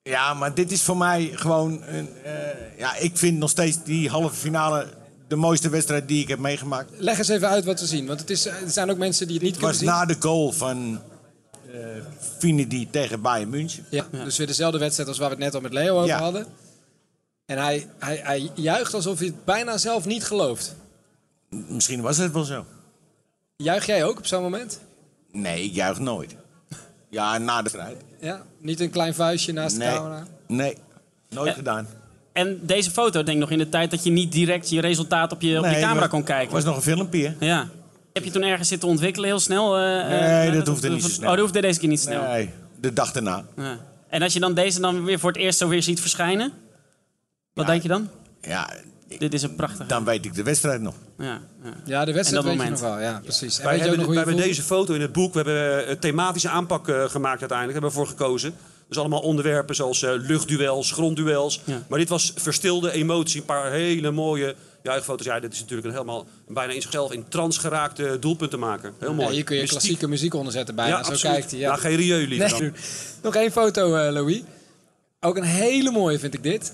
Ja, 0.02 0.34
maar 0.34 0.54
dit 0.54 0.72
is 0.72 0.82
voor 0.82 0.96
mij 0.96 1.30
gewoon... 1.34 1.82
Een, 1.86 2.08
eh, 2.24 2.32
ja, 2.78 2.96
ik 2.96 3.16
vind 3.16 3.38
nog 3.38 3.50
steeds 3.50 3.78
die 3.84 4.08
halve 4.08 4.34
finale 4.34 4.86
de 5.28 5.36
mooiste 5.36 5.68
wedstrijd 5.68 6.08
die 6.08 6.22
ik 6.22 6.28
heb 6.28 6.38
meegemaakt. 6.38 6.90
Leg 6.96 7.18
eens 7.18 7.28
even 7.28 7.48
uit 7.48 7.64
wat 7.64 7.80
we 7.80 7.86
zien. 7.86 8.06
Want 8.06 8.20
het, 8.20 8.30
is, 8.30 8.46
er 8.46 8.54
zijn 8.66 8.90
ook 8.90 8.96
mensen 8.98 9.26
die 9.26 9.36
het 9.36 9.44
niet 9.44 9.54
Het 9.54 9.62
was 9.64 9.76
kunnen 9.78 9.94
zien. 9.94 10.06
na 10.08 10.14
de 10.14 10.26
goal 10.28 10.52
van 10.52 11.00
eh, 11.72 11.78
Finidi 12.38 12.90
tegen 12.90 13.20
Bayern 13.20 13.50
München. 13.50 13.84
Ja, 13.90 14.06
dus 14.10 14.36
weer 14.38 14.46
dezelfde 14.46 14.78
wedstrijd 14.78 15.08
als 15.08 15.18
waar 15.18 15.28
we 15.28 15.34
het 15.34 15.44
net 15.44 15.54
al 15.54 15.60
met 15.60 15.72
Leo 15.72 15.94
over 15.96 16.06
Ja. 16.08 16.18
hadden. 16.18 16.46
En 17.46 17.58
hij, 17.58 17.88
hij, 17.98 18.20
hij 18.22 18.50
juicht 18.54 18.94
alsof 18.94 19.18
hij 19.18 19.26
het 19.26 19.44
bijna 19.44 19.76
zelf 19.78 20.04
niet 20.04 20.24
gelooft. 20.24 20.74
Misschien 21.48 22.00
was 22.00 22.16
het 22.16 22.32
wel 22.32 22.44
zo. 22.44 22.64
Juich 23.56 23.86
jij 23.86 24.04
ook 24.04 24.18
op 24.18 24.26
zo'n 24.26 24.42
moment? 24.42 24.80
Nee, 25.32 25.64
ik 25.64 25.72
juich 25.74 25.98
nooit. 25.98 26.36
Ja, 27.10 27.38
na 27.38 27.62
de 27.62 27.68
strijd. 27.68 27.96
Ja? 28.20 28.42
Niet 28.58 28.80
een 28.80 28.90
klein 28.90 29.14
vuistje 29.14 29.52
naast 29.52 29.78
de 29.78 29.84
camera? 29.84 30.26
Nee, 30.46 30.76
nooit 31.28 31.54
gedaan. 31.54 31.86
En 32.32 32.60
deze 32.62 32.90
foto, 32.90 33.22
denk 33.22 33.28
ik 33.36 33.42
nog 33.42 33.50
in 33.50 33.58
de 33.58 33.68
tijd 33.68 33.90
dat 33.90 34.04
je 34.04 34.10
niet 34.10 34.32
direct 34.32 34.70
je 34.70 34.80
resultaat 34.80 35.32
op 35.32 35.42
je, 35.42 35.58
op 35.58 35.64
je 35.64 35.80
camera 35.80 36.06
kon 36.06 36.22
kijken. 36.22 36.52
was 36.52 36.64
nog 36.64 36.76
een 36.76 36.82
filmpje. 36.82 37.34
hè? 37.38 37.46
Ja. 37.46 37.68
Heb 38.12 38.24
je 38.24 38.30
toen 38.30 38.42
ergens 38.42 38.68
zitten 38.68 38.88
ontwikkelen 38.88 39.28
heel 39.28 39.40
snel? 39.40 39.76
eh, 39.78 40.08
Nee, 40.08 40.48
eh, 40.48 40.54
dat 40.54 40.66
hoefde 40.66 40.88
niet 40.88 41.02
zo 41.02 41.08
snel. 41.08 41.24
Oh, 41.28 41.34
dat 41.34 41.40
hoefde 41.44 41.60
deze 41.60 41.78
keer 41.80 41.88
niet 41.88 42.00
snel. 42.00 42.22
Nee, 42.22 42.50
de 42.80 42.92
dag 42.92 43.12
daarna. 43.12 43.44
Ja. 43.56 43.78
En 44.08 44.22
als 44.22 44.32
je 44.32 44.40
dan 44.40 44.54
deze 44.54 44.80
dan 44.80 45.04
weer 45.04 45.18
voor 45.18 45.30
het 45.32 45.40
eerst 45.40 45.58
zo 45.58 45.68
weer 45.68 45.82
ziet 45.82 46.00
verschijnen, 46.00 46.52
wat 47.54 47.66
denk 47.66 47.82
je 47.82 47.88
dan? 47.88 48.08
Ja, 48.40 48.70
Dit 49.18 49.34
is 49.34 49.42
een 49.42 49.54
prachtige. 49.54 49.86
dan 49.86 50.04
weet 50.04 50.24
ik 50.24 50.34
de 50.34 50.42
wedstrijd 50.42 50.80
nog. 50.80 50.94
Ja, 51.18 51.40
ja. 51.64 51.72
Ja, 51.84 52.04
de 52.04 52.12
wedstrijd 52.12 52.44
weet 52.44 52.56
moment. 52.56 52.78
je 52.78 52.84
nog 52.84 52.92
wel. 52.94 53.00
Ja, 53.02 53.20
precies. 53.22 53.58
En 53.58 53.64
Wij 53.64 53.78
hebben, 53.78 53.98
nog 53.98 54.06
wij 54.06 54.16
hebben 54.16 54.36
deze 54.36 54.62
foto 54.62 54.94
in 54.94 55.00
het 55.00 55.12
boek, 55.12 55.32
we 55.34 55.40
hebben 55.40 55.90
een 55.90 55.98
thematische 55.98 56.48
aanpak 56.48 56.88
eh, 56.88 57.04
gemaakt 57.04 57.40
uiteindelijk, 57.40 57.72
hebben 57.80 57.90
we 57.90 57.96
voor 57.96 58.06
gekozen. 58.16 58.54
Dus 58.88 58.98
allemaal 58.98 59.20
onderwerpen 59.20 59.74
zoals 59.74 60.02
eh, 60.02 60.10
luchtduels, 60.16 60.90
grondduels. 60.92 61.60
Ja. 61.64 61.82
Maar 61.88 61.98
dit 61.98 62.08
was 62.08 62.32
verstilde 62.36 62.90
emotie, 62.92 63.40
een 63.40 63.46
paar 63.46 63.70
hele 63.70 64.10
mooie 64.10 64.54
juichfoto's. 64.82 65.26
Ja, 65.26 65.40
dit 65.40 65.52
is 65.52 65.60
natuurlijk 65.60 65.86
een 65.86 65.92
helemaal 65.92 66.26
bijna 66.48 66.72
in 66.72 66.82
zichzelf 66.82 67.12
in 67.12 67.24
trance 67.28 67.60
geraakte 67.60 68.16
doelpunten 68.20 68.58
maken. 68.58 68.94
Heel 68.98 69.14
mooi. 69.14 69.26
Ja, 69.28 69.32
hier 69.34 69.44
kun 69.44 69.54
je 69.54 69.60
Mystiek. 69.60 69.78
klassieke 69.80 70.08
muziek 70.08 70.34
onderzetten 70.34 70.74
bijna. 70.74 70.96
Ja, 70.96 71.04
Zo 71.04 71.10
absoluut. 71.10 71.34
kijkt 71.36 71.50
hij. 71.50 71.60
Ja. 71.60 71.68
Ja, 71.68 71.76
geen 71.76 71.96
rieu 71.96 72.26
liever 72.26 72.50
Nee. 72.60 72.70
dan. 72.70 72.80
Nog 73.22 73.34
één 73.34 73.52
foto, 73.52 73.94
eh, 73.94 74.12
Louis. 74.12 74.42
Ook 75.20 75.36
een 75.36 75.42
hele 75.42 75.90
mooie 75.90 76.18
vind 76.18 76.34
ik 76.34 76.42
dit. 76.42 76.72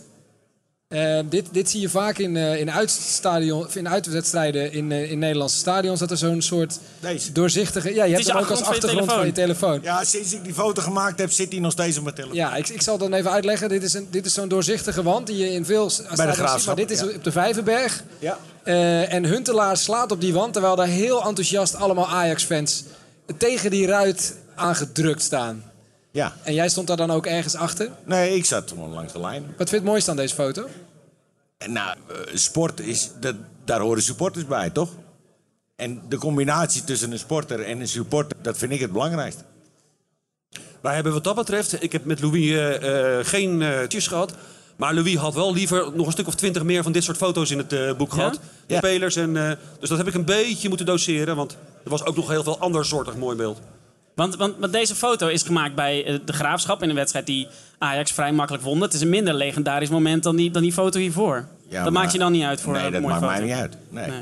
Eh, 0.89 1.21
dit, 1.29 1.47
dit 1.53 1.71
zie 1.71 1.81
je 1.81 1.89
vaak 1.89 2.19
in, 2.19 2.37
eh, 2.37 2.61
in, 2.61 2.71
uitstadion, 2.71 3.65
of 3.67 3.77
in 3.77 3.89
uitwedstrijden 3.89 4.73
in, 4.73 4.93
eh, 4.93 5.11
in 5.11 5.19
Nederlandse 5.19 5.57
stadions. 5.57 6.01
Dat 6.01 6.11
er 6.11 6.17
zo'n 6.17 6.43
soort 6.43 6.79
Deze. 7.01 7.33
doorzichtige... 7.33 7.95
Ja, 7.95 8.05
je 8.05 8.15
hebt 8.15 8.27
hem 8.27 8.37
ook 8.37 8.51
als 8.51 8.63
achtergrond 8.63 8.81
van 8.81 8.95
je 8.95 9.01
achtergrond 9.01 9.13
van 9.13 9.27
je 9.27 9.33
telefoon. 9.33 9.81
Ja, 9.83 10.05
sinds 10.05 10.33
ik 10.33 10.45
die 10.45 10.55
foto 10.55 10.83
gemaakt 10.83 11.19
heb, 11.19 11.31
zit 11.31 11.53
hij 11.53 11.61
nog 11.61 11.73
steeds 11.73 11.97
op 11.97 12.03
mijn 12.03 12.15
telefoon. 12.15 12.37
Ja, 12.37 12.57
ik, 12.57 12.69
ik 12.69 12.83
zal 12.83 12.99
dan 12.99 13.13
even 13.13 13.31
uitleggen. 13.31 13.69
Dit 13.69 13.83
is, 13.83 13.95
een, 13.95 14.09
dit 14.11 14.27
is 14.27 14.35
zo'n 14.35 14.49
doorzichtige 14.49 15.03
wand 15.03 15.27
die 15.27 15.37
je 15.37 15.53
in 15.53 15.65
veel 15.65 15.91
stadions 15.91 16.53
ziet. 16.53 16.67
Maar 16.67 16.77
dit 16.77 16.91
is 16.91 17.01
ja. 17.01 17.07
op 17.07 17.25
de 17.25 17.33
Vijverberg. 17.33 18.05
Ja. 18.19 18.39
Eh, 18.63 19.13
en 19.13 19.25
Huntelaar 19.25 19.77
slaat 19.77 20.13
op 20.13 20.21
die 20.21 20.33
wand, 20.33 20.53
terwijl 20.53 20.77
daar 20.77 20.87
heel 20.87 21.25
enthousiast 21.25 21.75
allemaal 21.75 22.09
Ajax-fans 22.09 22.85
tegen 23.37 23.71
die 23.71 23.87
ruit 23.87 24.37
aangedrukt 24.55 25.23
staan. 25.23 25.68
Ja. 26.19 26.33
En 26.43 26.55
jij 26.55 26.69
stond 26.69 26.87
daar 26.87 26.97
dan 26.97 27.11
ook 27.11 27.27
ergens 27.27 27.55
achter. 27.55 27.91
Nee, 28.05 28.35
ik 28.37 28.45
zat 28.45 28.69
gewoon 28.69 28.93
langs 28.93 29.13
de 29.13 29.21
lijn. 29.21 29.43
Wat 29.43 29.57
vind 29.57 29.71
je 29.71 29.77
het 29.77 29.85
mooiste 29.85 30.11
aan 30.11 30.17
deze 30.17 30.35
foto? 30.35 30.67
En 31.59 31.73
Nou, 31.73 31.97
eh, 32.09 32.17
sport 32.37 32.81
is, 32.81 33.11
dat, 33.21 33.35
daar 33.65 33.81
horen 33.81 34.03
supporters 34.03 34.47
bij, 34.47 34.71
toch? 34.71 34.91
En 35.77 36.03
de 36.09 36.17
combinatie 36.19 36.85
tussen 36.85 37.13
een 37.13 37.19
sporter 37.19 37.61
en 37.63 37.81
een 37.81 37.89
supporter, 37.89 38.37
dat 38.43 38.59
vind 38.59 38.73
ik 38.73 38.81
het 38.81 38.93
belangrijkste. 38.93 39.43
Wij 40.81 40.95
hebben 40.95 41.13
wat 41.13 41.25
dat 41.25 41.35
betreft, 41.35 41.83
ik 41.83 41.93
heb 41.93 42.05
met 42.05 42.21
Louis 42.21 42.51
eh, 42.51 43.19
eh, 43.19 43.27
geen 43.27 43.63
eh 43.63 43.81
tjes 43.83 44.07
gehad. 44.07 44.35
Maar 44.77 44.95
Louis 44.95 45.15
had 45.17 45.35
wel 45.35 45.53
liever 45.55 45.91
nog 45.97 46.07
een 46.07 46.13
stuk 46.13 46.27
of 46.27 46.35
twintig 46.35 46.63
meer 46.63 46.83
van 46.83 46.93
dit 46.93 47.05
soort 47.05 47.17
foto's 47.17 47.51
in 47.51 47.59
het 47.59 47.73
eh, 47.73 47.95
boek 47.97 48.13
gehad. 48.13 48.35
De 48.35 48.41
Ja. 48.75 48.79
spelers. 48.79 49.17
En, 49.17 49.37
eh, 49.37 49.57
dus 49.81 49.89
dat 49.89 49.99
heb 49.99 50.07
ik 50.07 50.15
een 50.15 50.25
beetje 50.25 50.69
moeten 50.69 50.87
doseren. 50.87 51.37
Want 51.37 51.57
er 51.85 51.91
was 51.91 52.05
ook 52.05 52.17
nog 52.17 52.29
heel 52.29 52.43
veel 52.43 52.59
ander 52.59 52.85
soortig 52.85 53.17
mooi 53.17 53.37
beeld. 53.37 53.61
Want, 54.19 54.37
want, 54.37 54.55
want 54.59 54.73
deze 54.73 54.95
foto 54.95 55.27
is 55.29 55.43
gemaakt 55.43 55.75
bij 55.75 56.05
eh, 56.05 56.19
de 56.25 56.33
Graafschap 56.33 56.83
in 56.83 56.89
een 56.89 56.95
wedstrijd 56.95 57.27
die 57.27 57.49
Ajax 57.79 58.13
vrij 58.13 58.33
makkelijk 58.33 58.65
won. 58.65 58.81
Het 58.81 58.95
is 58.95 59.01
een 59.01 59.09
minder 59.09 59.35
legendarisch 59.35 59.89
moment 59.89 60.23
dan 60.23 60.37
die, 60.37 60.51
dan 60.51 60.63
die 60.63 60.73
foto 60.73 60.99
hiervoor. 60.99 61.47
Ja, 61.69 61.75
dat 61.85 61.93
maar- 61.93 62.03
maakt 62.03 62.13
je 62.13 62.19
dan 62.19 62.33
niet 62.33 62.45
uit 62.45 62.61
voor 62.61 62.73
Nee, 62.73 62.87
een 62.87 62.93
dat 62.93 63.01
mooie 63.01 63.13
maakt 63.15 63.25
foto. 63.27 63.37
mij 63.39 63.47
niet 63.49 63.57
uit. 63.61 63.77
Nee. 63.89 64.07
Nee. 64.07 64.21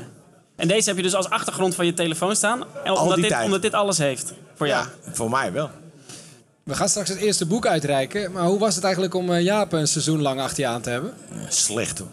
En 0.55 0.67
deze 0.67 0.87
heb 0.87 0.97
je 0.97 1.03
dus 1.03 1.13
als 1.15 1.29
achtergrond 1.29 1.75
van 1.75 1.85
je 1.85 1.93
telefoon 1.93 2.35
staan. 2.35 2.63
En 2.83 2.91
omdat, 2.91 3.13
die 3.13 3.23
dit, 3.23 3.31
tijd. 3.31 3.45
omdat 3.45 3.61
dit 3.61 3.73
alles 3.73 3.97
heeft 3.97 4.33
voor 4.55 4.67
jou. 4.67 4.85
Ja, 5.05 5.11
voor 5.13 5.29
mij 5.29 5.51
wel. 5.51 5.69
We 6.63 6.75
gaan 6.75 6.89
straks 6.89 7.09
het 7.09 7.17
eerste 7.17 7.45
boek 7.45 7.67
uitreiken. 7.67 8.31
Maar 8.31 8.43
hoe 8.45 8.59
was 8.59 8.75
het 8.75 8.83
eigenlijk 8.83 9.13
om 9.13 9.33
eh, 9.33 9.41
Jaap 9.43 9.73
een 9.73 9.87
seizoen 9.87 10.21
lang 10.21 10.39
achter 10.39 10.63
je 10.63 10.69
aan 10.69 10.81
te 10.81 10.89
hebben? 10.89 11.13
Slecht 11.49 11.99
hoor. 11.99 12.07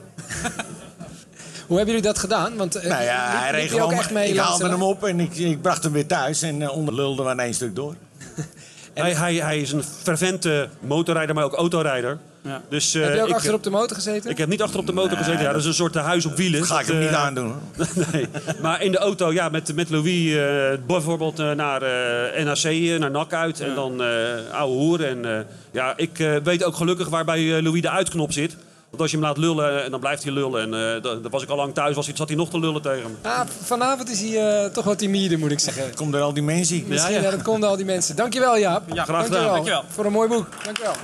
Hoe 1.67 1.77
hebben 1.77 1.95
jullie 1.95 2.09
dat 2.11 2.19
gedaan? 2.19 2.57
Want 2.57 2.75
eh, 2.75 2.89
Nou 2.91 3.03
ja, 3.03 3.31
liep- 3.31 3.41
hij 3.41 3.51
reed 3.51 3.73
ook 3.73 3.79
gewoon. 3.81 3.93
echt 3.93 4.11
mee 4.11 4.29
ik 4.29 4.37
haalde 4.39 4.65
de 4.65 4.71
hem 4.71 4.83
op 4.83 5.05
en 5.05 5.21
ik, 5.21 5.37
ik 5.37 5.63
bracht 5.63 5.83
hem 5.83 5.93
weer 5.93 6.07
thuis. 6.07 6.43
En 6.43 6.61
uh, 6.61 6.77
onderlulde 6.77 7.23
we 7.23 7.29
aan 7.29 7.41
één 7.41 7.55
stuk 7.55 7.75
door. 7.75 7.95
Hij, 8.95 9.15
hij, 9.15 9.35
hij 9.35 9.59
is 9.61 9.73
een 9.73 9.85
fervente 10.03 10.69
motorrijder, 10.81 11.35
maar 11.35 11.45
ook 11.45 11.53
autorijder. 11.55 12.19
Ja. 12.43 12.63
Dus, 12.69 12.95
eh, 12.95 13.03
Heb 13.03 13.15
je 13.15 13.23
ook 13.23 13.29
ik, 13.29 13.35
achter 13.35 13.55
op 13.55 13.63
de 13.63 13.71
motor 13.71 13.97
gezeten? 13.97 14.31
ik 14.31 14.39
heb 14.39 14.49
niet 14.49 14.63
achter 14.63 14.79
op 14.81 14.87
de 14.87 14.93
motor 14.93 15.17
gezeten. 15.17 15.43
Ja, 15.43 15.53
dat 15.53 15.61
is 15.61 15.67
een 15.67 15.75
soort 15.75 15.97
eh, 15.97 16.05
huis 16.05 16.27
op 16.27 16.37
wielen. 16.37 16.61
Dat 16.61 16.69
ga 16.69 16.81
ik 16.81 16.87
hem 16.87 16.99
niet 16.99 17.09
eh, 17.09 17.23
aandoen. 17.25 17.55
nee. 18.13 18.27
Maar 18.63 18.83
in 18.83 18.93
de 18.93 18.99
auto, 18.99 19.33
ja, 19.33 19.49
met, 19.49 19.75
met 19.75 19.91
Louis 19.91 20.35
eh, 20.35 20.87
bijvoorbeeld 20.87 21.39
eh, 21.39 21.51
naar 21.51 21.83
eh, 21.83 22.45
NAC, 22.45 22.57
eh, 22.65 22.99
naar 22.99 23.11
NAC 23.11 23.33
uit. 23.33 23.61
En 23.61 23.75
dan 23.75 24.03
eh 24.03 24.09
ouwe 24.53 24.75
hoer. 24.77 25.05
En 25.05 25.25
eh, 25.37 25.41
ja, 25.73 25.93
ik 25.97 26.19
eh, 26.19 26.37
weet 26.45 26.65
ook 26.65 26.75
gelukkig 26.77 27.09
waar 27.09 27.25
bij 27.25 27.57
eh, 27.57 27.63
Louis 27.63 27.83
de 27.83 27.91
uitknop 27.91 28.33
zit. 28.33 28.57
Want 28.95 29.07
als 29.07 29.11
je 29.11 29.17
hem 29.17 29.27
laat 29.27 29.39
lullen, 29.39 29.85
en 29.85 29.91
dan 29.91 30.01
blijft 30.01 30.23
hij 30.23 30.33
lullen. 30.33 30.61
En 30.63 30.95
eh, 30.95 31.03
dan 31.03 31.31
was 31.31 31.43
ik 31.43 31.49
al 31.49 31.57
lang 31.57 31.75
thuis, 31.75 31.95
was 31.97 32.07
hij, 32.07 32.17
zat 32.17 32.29
hij 32.29 32.37
nog 32.37 32.51
te 32.51 32.59
lullen 32.59 32.83
tegen 32.83 33.03
hem. 33.03 33.17
Ah, 33.23 33.41
vanavond 33.63 34.11
is 34.11 34.21
hij 34.21 34.63
eh, 34.65 34.71
toch 34.71 34.85
wat 34.85 34.99
timide, 34.99 35.37
moet 35.37 35.51
ik 35.51 35.59
zeggen. 35.59 35.95
Komt 35.95 36.15
er 36.15 36.21
al 36.21 36.33
die 36.33 36.43
mensen? 36.43 36.85
Misschien, 36.87 37.23
ja, 37.23 37.31
dat 37.31 37.43
komt 37.43 37.61
door 37.61 37.71
al 37.71 37.77
die 37.77 37.85
mensen. 37.85 38.17
Dankjewel, 38.17 38.59
Jaap. 38.59 38.83
Ja, 38.93 39.05
graag 39.05 39.25
gedaan. 39.25 39.31
Dankjewel. 39.31 39.53
Dankjewel. 39.55 39.85
Voor 39.89 40.05
een 40.05 40.13
mooi 40.13 40.29
boek. 40.29 40.47
Dankjewel. 40.65 40.95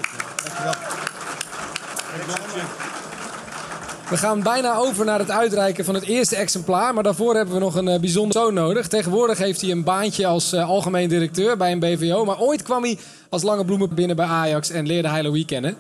We 4.11 4.17
gaan 4.17 4.43
bijna 4.43 4.77
over 4.77 5.05
naar 5.05 5.19
het 5.19 5.31
uitreiken 5.31 5.85
van 5.85 5.95
het 5.95 6.05
eerste 6.05 6.37
exemplaar. 6.37 6.95
Maar 6.95 7.03
daarvoor 7.03 7.35
hebben 7.35 7.55
we 7.55 7.61
nog 7.61 7.75
een 7.75 7.89
eh, 7.89 8.01
bijzonder 8.01 8.33
zoon 8.33 8.55
nodig. 8.55 8.89
Tegenwoordig 8.89 9.39
heeft 9.39 9.61
hij 9.61 9.71
een 9.71 9.85
baantje 9.85 10.27
als 10.27 10.53
eh, 10.53 10.69
algemeen 10.69 11.09
directeur 11.09 11.57
bij 11.57 11.73
een 11.73 11.81
BVO. 11.81 12.25
Maar 12.25 12.39
ooit 12.39 12.63
kwam 12.63 12.83
hij 12.83 12.99
als 13.29 13.43
lange 13.43 13.65
bloemen 13.65 13.95
binnen 13.95 14.17
bij 14.17 14.27
Ajax 14.27 14.71
en 14.71 14.87
leerde 14.87 15.09
hij 15.09 15.23
Louis 15.23 15.45
kennen. 15.45 15.77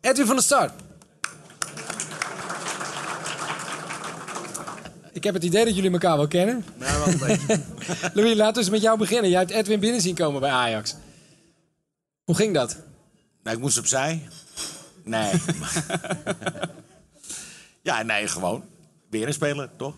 Edwin 0.00 0.26
van 0.26 0.34
der 0.34 0.44
Start. 0.44 0.72
Ik 5.12 5.24
heb 5.24 5.34
het 5.34 5.44
idee 5.44 5.64
dat 5.64 5.74
jullie 5.74 5.90
elkaar 5.90 6.16
wel 6.16 6.28
kennen. 6.28 6.64
Louis, 8.14 8.36
laten 8.36 8.54
we 8.54 8.60
eens 8.60 8.70
met 8.70 8.82
jou 8.82 8.98
beginnen. 8.98 9.30
Jij 9.30 9.38
hebt 9.38 9.50
Edwin 9.50 9.80
binnen 9.80 10.00
zien 10.00 10.14
komen 10.14 10.40
bij 10.40 10.50
Ajax. 10.50 10.96
Hoe 12.24 12.34
ging 12.36 12.54
dat? 12.54 12.76
Nou, 13.42 13.56
ik 13.56 13.62
moest 13.62 13.78
opzij. 13.78 14.28
Nee. 15.04 15.32
ja, 17.82 18.02
nee, 18.02 18.28
gewoon. 18.28 18.64
Weer 19.10 19.26
een 19.26 19.32
speler, 19.32 19.70
toch? 19.76 19.94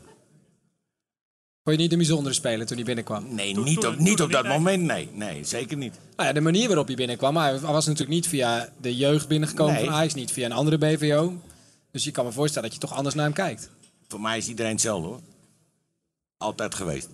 Vond 1.65 1.77
je 1.77 1.83
niet 1.83 1.93
een 1.93 1.99
bijzondere 1.99 2.35
speler 2.35 2.67
toen 2.67 2.77
hij 2.77 2.87
binnenkwam? 2.87 3.35
Nee, 3.35 3.55
Toen- 3.55 3.65
niet 3.65 3.81
toen- 3.81 3.93
op, 3.93 3.99
niet 3.99 4.21
op 4.23 4.31
dat 4.33 4.43
nee. 4.43 4.53
moment, 4.53 4.83
nee. 4.83 5.09
Nee, 5.13 5.45
zeker 5.45 5.77
niet. 5.77 5.95
Nou 6.17 6.29
ja, 6.29 6.35
de 6.35 6.41
manier 6.41 6.67
waarop 6.67 6.87
hij 6.87 6.97
binnenkwam. 6.97 7.37
Hij 7.37 7.59
was 7.61 7.87
natuurlijk 7.87 8.13
niet 8.15 8.27
via 8.29 8.69
de 8.81 8.97
jeugd 8.97 9.29
binnengekomen 9.29 9.75
Nee. 9.75 9.85
van 9.85 9.95
Ajax. 9.95 10.15
Niet 10.15 10.33
via 10.33 10.45
een 10.47 10.53
andere 10.53 10.79
BVO. 10.79 11.41
Dus 11.91 12.05
je 12.05 12.11
kan 12.11 12.25
me 12.25 12.33
voorstellen 12.33 12.69
dat 12.69 12.79
je 12.79 12.87
toch 12.87 12.97
anders 12.97 13.15
naar 13.15 13.25
hem 13.25 13.35
kijkt. 13.35 13.71
Voor 14.13 14.21
mij 14.21 14.39
is 14.39 14.49
iedereen 14.49 14.73
hetzelfde, 14.73 15.07
hoor. 15.09 15.21
Altijd 16.39 16.75
geweest. 16.75 17.09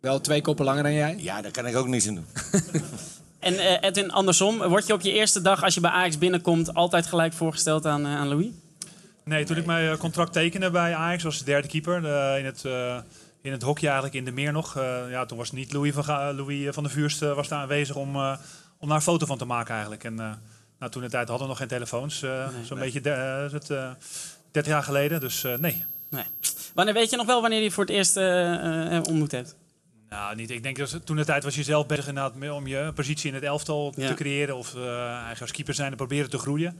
Wel 0.00 0.20
twee 0.20 0.40
koppen 0.40 0.64
langer 0.64 0.82
dan 0.82 0.92
jij. 0.92 1.16
Ja, 1.18 1.42
daar 1.42 1.50
kan 1.50 1.66
ik 1.66 1.76
ook 1.76 1.86
niks 1.86 2.08
aan 2.08 2.14
doen. 2.14 2.26
En 3.38 3.58
eh, 3.58 3.88
Edwin, 3.88 4.10
andersom, 4.10 4.58
word 4.68 4.86
je 4.86 4.92
op 4.92 5.00
je 5.00 5.12
eerste 5.12 5.40
dag 5.40 5.62
als 5.64 5.74
je 5.74 5.80
bij 5.80 5.90
Ajax 5.90 6.18
binnenkomt 6.18 6.74
altijd 6.74 7.06
gelijk 7.06 7.32
voorgesteld 7.32 7.86
aan, 7.86 8.04
eh, 8.06 8.16
aan 8.16 8.28
Louis? 8.28 8.46
Nee, 9.24 9.44
toen 9.44 9.56
ik 9.56 9.66
mijn 9.66 9.90
eh, 9.92 9.98
contract 9.98 10.32
tekende 10.32 10.70
bij 10.70 10.94
Ajax 10.94 11.22
was 11.22 11.38
de 11.38 11.44
derde 11.44 11.68
keeper. 11.68 11.96
in, 12.38 12.44
het, 12.44 12.64
eh, 12.64 12.98
in 13.42 13.52
het 13.52 13.62
hockey 13.62 13.84
eigenlijk 13.84 14.14
in 14.14 14.24
de 14.24 14.30
meer 14.32 14.52
nog. 14.52 14.76
Eh, 14.76 15.10
ja, 15.10 15.26
toen 15.26 15.38
was 15.38 15.52
niet 15.52 15.72
Louis 15.72 15.94
van, 15.94 16.34
Louis 16.34 16.74
van 16.74 16.82
der 16.82 16.92
Vuurst 16.92 17.20
was 17.20 17.48
daar 17.48 17.60
aanwezig 17.60 17.96
om, 17.96 18.14
eh, 18.16 18.36
om 18.78 18.88
daar 18.88 18.96
een 18.96 19.02
foto 19.02 19.26
van 19.26 19.38
te 19.38 19.44
maken 19.44 19.72
eigenlijk. 19.72 20.04
En 20.04 20.20
eh, 20.20 20.30
nou, 20.78 20.90
toen 20.92 21.02
de 21.02 21.08
tijd 21.10 21.28
hadden 21.28 21.46
we 21.46 21.52
nog 21.52 21.58
geen 21.58 21.68
telefoons. 21.68 22.22
eh, 22.22 22.48
Zo'n 22.64 22.78
beetje 22.78 23.00
de, 23.00 23.10
eh, 23.10 23.52
het, 23.52 23.70
eh, 23.70 23.90
30 24.50 24.72
jaar 24.72 24.82
geleden. 24.82 25.20
Dus 25.20 25.44
eh, 25.44 25.56
nee. 25.58 25.84
Nee. 26.12 26.24
Wanneer 26.74 26.94
weet 26.94 27.10
je 27.10 27.16
nog 27.16 27.26
wel 27.26 27.40
wanneer 27.40 27.62
je 27.62 27.70
voor 27.70 27.84
het 27.84 27.92
eerst 27.92 28.16
eh, 28.16 28.96
eh, 28.96 29.02
ontmoet 29.02 29.30
hebt? 29.30 29.56
Nou, 30.08 30.36
niet. 30.36 30.50
Ik 30.50 30.62
denk 30.62 30.76
dat 30.76 31.06
toen 31.06 31.16
de 31.16 31.24
tijd 31.24 31.44
was 31.44 31.54
je 31.54 31.62
zelf 31.62 31.86
bezig 31.86 32.08
inderdaad 32.08 32.50
om 32.52 32.66
je 32.66 32.92
positie 32.94 33.28
in 33.28 33.34
het 33.34 33.42
elftal 33.44 33.92
Ja. 33.96 34.08
te 34.08 34.14
creëren. 34.14 34.56
Of 34.56 34.74
eh, 34.74 35.06
eigenlijk 35.08 35.40
als 35.40 35.50
keeper 35.50 35.74
zijn 35.74 35.90
en 35.90 35.96
proberen 35.96 36.30
te 36.30 36.38
groeien. 36.38 36.78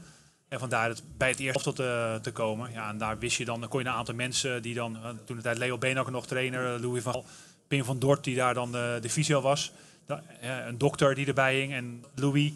En 0.49 0.59
vandaar 0.59 0.89
het 0.89 1.03
bij 1.17 1.29
het 1.29 1.39
eerste 1.39 1.53
elftal 1.65 1.73
te, 1.73 2.19
te 2.21 2.31
komen. 2.31 2.71
Ja, 2.71 2.89
en 2.89 2.97
daar 2.97 3.19
wist 3.19 3.37
je 3.37 3.45
dan, 3.45 3.59
dan 3.59 3.69
kon 3.69 3.79
je 3.81 3.85
een 3.87 3.93
aantal 3.93 4.15
mensen 4.15 4.61
die 4.61 4.73
dan, 4.73 4.95
eh, 4.95 5.09
toen 5.25 5.35
de 5.35 5.41
tijd 5.41 5.57
Leo 5.57 5.77
Beenhakker 5.77 6.13
nog 6.13 6.27
trainer, 6.27 6.73
eh, 6.75 6.81
Louis 6.81 7.03
van 7.03 7.13
Gaal, 7.13 7.25
Pim 7.67 7.83
van 7.83 7.99
Dort 7.99 8.23
die 8.23 8.35
daar 8.35 8.53
dan 8.53 8.71
de, 8.71 8.97
de 9.01 9.09
fysio 9.09 9.41
was. 9.41 9.71
Da- 10.05 10.23
eh, 10.41 10.65
een 10.67 10.77
dokter 10.77 11.15
die 11.15 11.25
erbij 11.27 11.55
hing 11.59 11.73
en 11.73 12.03
Louis 12.15 12.51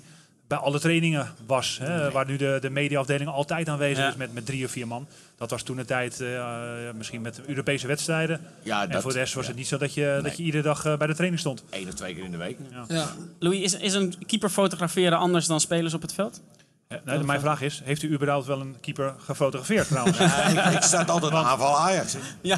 bij 0.48 0.58
alle 0.58 0.80
trainingen 0.80 1.28
was. 1.46 1.78
Hè, 1.82 2.12
waar 2.12 2.26
nu 2.26 2.36
de, 2.38 2.58
de 2.62 2.70
mediaafdeling 2.70 3.30
altijd 3.30 3.70
aanwezig 3.70 3.98
Ja. 4.04 4.10
is 4.10 4.16
met, 4.16 4.34
met 4.34 4.46
drie 4.46 4.66
of 4.66 4.72
vier 4.72 4.88
man. 4.88 5.08
Dat 5.38 5.50
was 5.50 5.64
toen 5.64 5.76
de 5.76 5.86
tijd 5.86 6.22
eh, 6.22 6.48
misschien 6.96 7.22
met 7.22 7.42
Europese 7.46 7.88
wedstrijden. 7.88 8.42
Ja, 8.64 8.84
en 8.84 8.90
dat- 8.90 9.02
voor 9.02 9.12
de 9.14 9.18
rest 9.18 9.34
was 9.34 9.44
ja. 9.44 9.50
het 9.50 9.58
niet 9.58 9.68
zo 9.68 9.78
dat 9.78 9.94
je, 9.94 10.20
dat 10.24 10.38
je 10.38 10.44
iedere 10.44 10.64
dag 10.64 10.86
eh, 10.86 10.98
bij 10.98 11.08
de 11.08 11.14
training 11.14 11.40
stond. 11.40 11.64
Eén 11.70 11.88
of 11.88 11.94
twee 11.94 12.14
keer 12.16 12.24
in 12.24 12.32
de 12.32 12.38
week. 12.38 12.58
Ja. 12.88 13.08
Louis, 13.40 13.62
is, 13.62 13.74
is 13.78 13.94
een 13.94 14.14
keeper 14.26 14.50
fotograferen 14.50 15.18
anders 15.18 15.46
dan 15.46 15.60
spelers 15.60 15.94
op 15.94 16.02
het 16.02 16.14
veld? 16.14 16.42
Ja, 16.90 17.00
nou, 17.06 17.26
mijn 17.26 17.40
vraag 17.40 17.62
is, 17.62 17.82
heeft 17.84 18.04
u 18.04 18.12
überhaupt 18.14 18.46
wel 18.46 18.60
een 18.62 18.76
keeper 18.82 19.14
gefotografeerd 19.26 19.88
trouwens? 19.88 20.18
Ja, 20.54 20.68
ik, 20.68 20.74
ik 20.76 20.82
sta 20.82 21.04
altijd 21.04 21.34
aanval 21.34 21.78
Ajax. 21.78 22.14
hè. 22.14 22.20
Ja. 22.42 22.58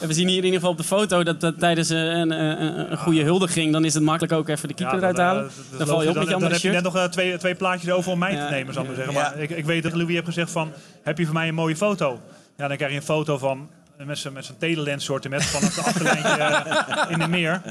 We 0.00 0.12
zien 0.14 0.28
hier 0.28 0.36
in 0.38 0.44
ieder 0.44 0.54
geval 0.58 0.70
op 0.70 0.76
de 0.76 0.84
foto 0.84 1.22
dat, 1.22 1.40
dat 1.40 1.58
tijdens 1.58 1.88
een, 1.88 1.98
een, 1.98 2.30
een, 2.30 2.90
een 2.92 2.98
goede 2.98 3.22
huldiging, 3.22 3.72
dan 3.72 3.84
is 3.84 3.94
het 3.94 4.02
makkelijk 4.02 4.32
ook 4.32 4.48
even 4.48 4.68
de 4.68 4.74
keeper 4.74 4.94
Ja, 4.94 5.00
eruit 5.00 5.16
dan, 5.16 5.24
halen. 5.26 5.42
eh, 5.44 5.48
dat- 5.56 5.64
Dan 5.70 5.78
dat 5.78 5.88
val 5.88 6.02
je 6.02 6.08
op 6.08 6.14
dan- 6.14 6.24
met 6.24 6.32
je 6.32 6.40
Dan 6.40 6.52
heb 6.52 6.60
je 6.60 6.70
net 6.70 6.82
nog 6.82 6.96
eh, 6.96 7.04
twee, 7.04 7.38
twee 7.38 7.54
plaatjes 7.54 7.90
over 7.90 8.12
om 8.12 8.18
mij 8.18 8.32
Ja. 8.32 8.46
te 8.46 8.52
nemen, 8.52 8.74
zal 8.74 8.82
ik 8.82 8.88
maar 8.88 8.96
zeggen. 8.96 9.14
Ja. 9.14 9.20
Maar 9.30 9.38
ik, 9.38 9.50
ik 9.50 9.64
weet 9.64 9.82
dat 9.82 9.92
Louis 9.94 10.12
heeft 10.14 10.24
gezegd 10.26 10.50
van, 10.50 10.72
heb 11.02 11.18
je 11.18 11.24
voor 11.24 11.34
mij 11.34 11.48
een 11.48 11.54
mooie 11.54 11.76
foto? 11.76 12.20
Ja, 12.56 12.68
dan 12.68 12.76
krijg 12.76 12.90
je 12.92 12.96
een 12.98 13.04
foto 13.04 13.38
van 13.38 13.58
eh, 13.58 13.83
met 13.96 14.18
zijn, 14.18 14.32
met 14.32 14.44
zijn 14.44 14.58
telelens 14.58 15.04
sortiment 15.04 15.44
vanaf 15.44 15.74
de 15.74 15.80
achterlijntje 15.80 16.28
eh, 16.28 17.10
in 17.10 17.18
de 17.18 17.28
meer. 17.28 17.62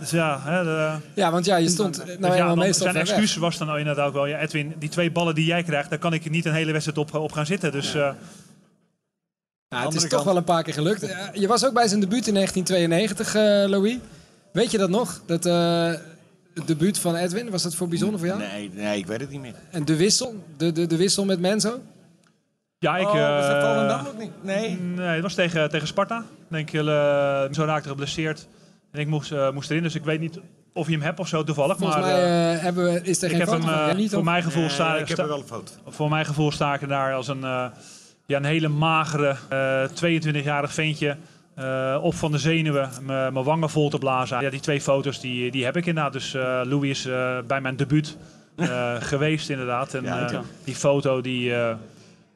Dus 0.00 0.10
ja, 0.10 0.40
hè, 0.42 0.64
de, 0.64 0.96
Ja, 1.14 1.30
want 1.30 1.44
ja, 1.44 1.56
je 1.56 1.68
stond 1.68 2.00
eh, 2.00 2.06
dus 2.06 2.18
nou 2.18 2.34
ja, 2.36 2.46
dan- 2.46 2.58
meestal 2.58 2.92
zijn 2.92 2.96
excuus 3.06 3.36
was 3.36 3.58
dan 3.58 3.78
inderdaad 3.78 4.06
ook 4.06 4.12
wel, 4.12 4.26
ja 4.26 4.38
Edwin, 4.38 4.74
die 4.78 4.88
twee 4.88 5.10
ballen 5.10 5.34
die 5.34 5.44
jij 5.46 5.62
krijgt, 5.62 5.90
daar 5.90 5.98
kan 5.98 6.12
ik 6.12 6.30
niet 6.30 6.44
een 6.44 6.52
hele 6.54 6.72
wedstrijd 6.72 6.98
op, 6.98 7.14
op 7.14 7.32
gaan 7.32 7.46
zitten. 7.46 7.72
Dus 7.72 7.94
eh, 7.94 8.10
Ja, 9.68 9.84
het 9.84 9.94
is 9.94 10.08
toch 10.08 10.24
wel 10.24 10.36
een 10.36 10.44
paar 10.44 10.62
keer 10.62 10.74
gelukt. 10.74 11.02
Eh, 11.02 11.18
Je 11.32 11.46
was 11.46 11.64
ook 11.66 11.72
bij 11.72 11.88
zijn 11.88 12.00
debuut 12.00 12.26
in 12.26 12.34
1992, 12.34 13.34
eh, 13.34 13.42
Louis. 13.70 13.96
Weet 14.52 14.70
je 14.70 14.78
dat 14.78 14.90
nog? 14.90 15.20
Dat 15.26 15.46
eh, 15.46 15.92
het 16.54 16.66
debuut 16.66 16.98
van 16.98 17.16
Edwin, 17.16 17.50
was 17.50 17.62
dat 17.62 17.74
voor 17.74 17.88
bijzonder 17.88 18.18
voor 18.18 18.28
jou? 18.28 18.40
Nee, 18.40 18.70
nee, 18.74 18.98
ik 18.98 19.06
weet 19.06 19.20
het 19.20 19.30
niet 19.30 19.40
meer. 19.40 19.54
En 19.70 19.84
de 19.84 19.96
wissel? 19.96 20.44
De, 20.56 20.72
de, 20.72 20.86
de 20.86 20.96
wissel 20.96 21.24
met 21.24 21.40
Menzo? 21.40 21.80
Ja, 22.82 22.96
ik... 22.96 23.06
Oh, 23.06 23.12
was 23.36 23.46
dat 23.46 23.56
eh, 23.56 23.72
Volendam 23.72 24.06
ook 24.06 24.18
niet? 24.18 24.30
Nee. 24.42 24.78
Nee, 24.80 25.06
het 25.06 25.22
was 25.22 25.34
tegen, 25.34 25.70
tegen 25.70 25.86
Sparta. 25.86 26.24
Denk 26.48 26.68
je, 26.70 26.78
eh, 26.78 27.54
zo 27.54 27.64
raakte 27.64 27.88
geblesseerd. 27.88 28.48
En 28.92 29.00
ik 29.00 29.06
moest, 29.06 29.32
eh, 29.32 29.50
moest 29.50 29.70
erin, 29.70 29.82
dus 29.82 29.94
ik 29.94 30.04
weet 30.04 30.20
niet 30.20 30.40
of 30.74 30.86
je 30.86 30.92
hem 30.92 31.02
hebt 31.02 31.18
of 31.20 31.28
zo 31.28 31.44
toevallig. 31.44 31.76
Volgens 31.76 31.98
maar, 32.00 32.10
mij 32.12 32.20
hebben 32.56 32.84
we, 32.84 33.00
is 33.02 33.18
er 33.22 33.24
ik 33.24 33.30
geen 33.30 33.38
heb 33.40 33.48
foto 33.48 33.66
hem, 33.66 33.96
niet, 33.96 34.10
voor 34.12 34.24
mijn 34.24 34.42
gevoel 34.42 34.68
sta, 34.68 34.92
ik 34.92 34.98
heb 34.98 35.08
sta- 35.08 35.22
er 35.22 35.28
wel 35.28 35.38
een 35.38 35.46
foto. 35.46 35.72
voor 35.86 36.08
mijn 36.08 36.24
gevoel 36.24 36.50
sta 36.52 36.74
ik 36.74 36.82
er 36.82 36.88
daar 36.88 37.14
als 37.14 37.28
een, 37.28 37.44
eh, 37.44 37.64
ja, 38.26 38.36
een 38.36 38.44
hele 38.44 38.68
magere 38.68 39.36
eh 39.48 39.84
22-jarig 39.94 40.72
ventje. 40.74 41.16
eh, 41.54 41.98
op 42.02 42.14
van 42.14 42.32
de 42.32 42.38
zenuwen, 42.38 42.90
mijn 43.06 43.32
wangen 43.42 43.70
vol 43.70 43.90
te 43.90 43.98
blazen. 43.98 44.40
Ja, 44.40 44.50
die 44.50 44.60
twee 44.60 44.80
foto's 44.80 45.20
die, 45.20 45.50
die 45.50 45.64
heb 45.64 45.76
ik 45.76 45.86
inderdaad. 45.86 46.12
Dus 46.12 46.34
eh, 46.34 46.60
Louis 46.64 46.90
is 46.98 47.06
eh, 47.06 47.36
bij 47.46 47.60
mijn 47.60 47.76
debuut 47.76 48.16
eh, 48.56 48.94
geweest 49.10 49.50
inderdaad. 49.50 49.94
En 49.94 50.02
Ja, 50.04 50.20
ik 50.26 50.30
eh, 50.32 50.38
die 50.64 50.74
foto 50.74 51.20
die, 51.20 51.52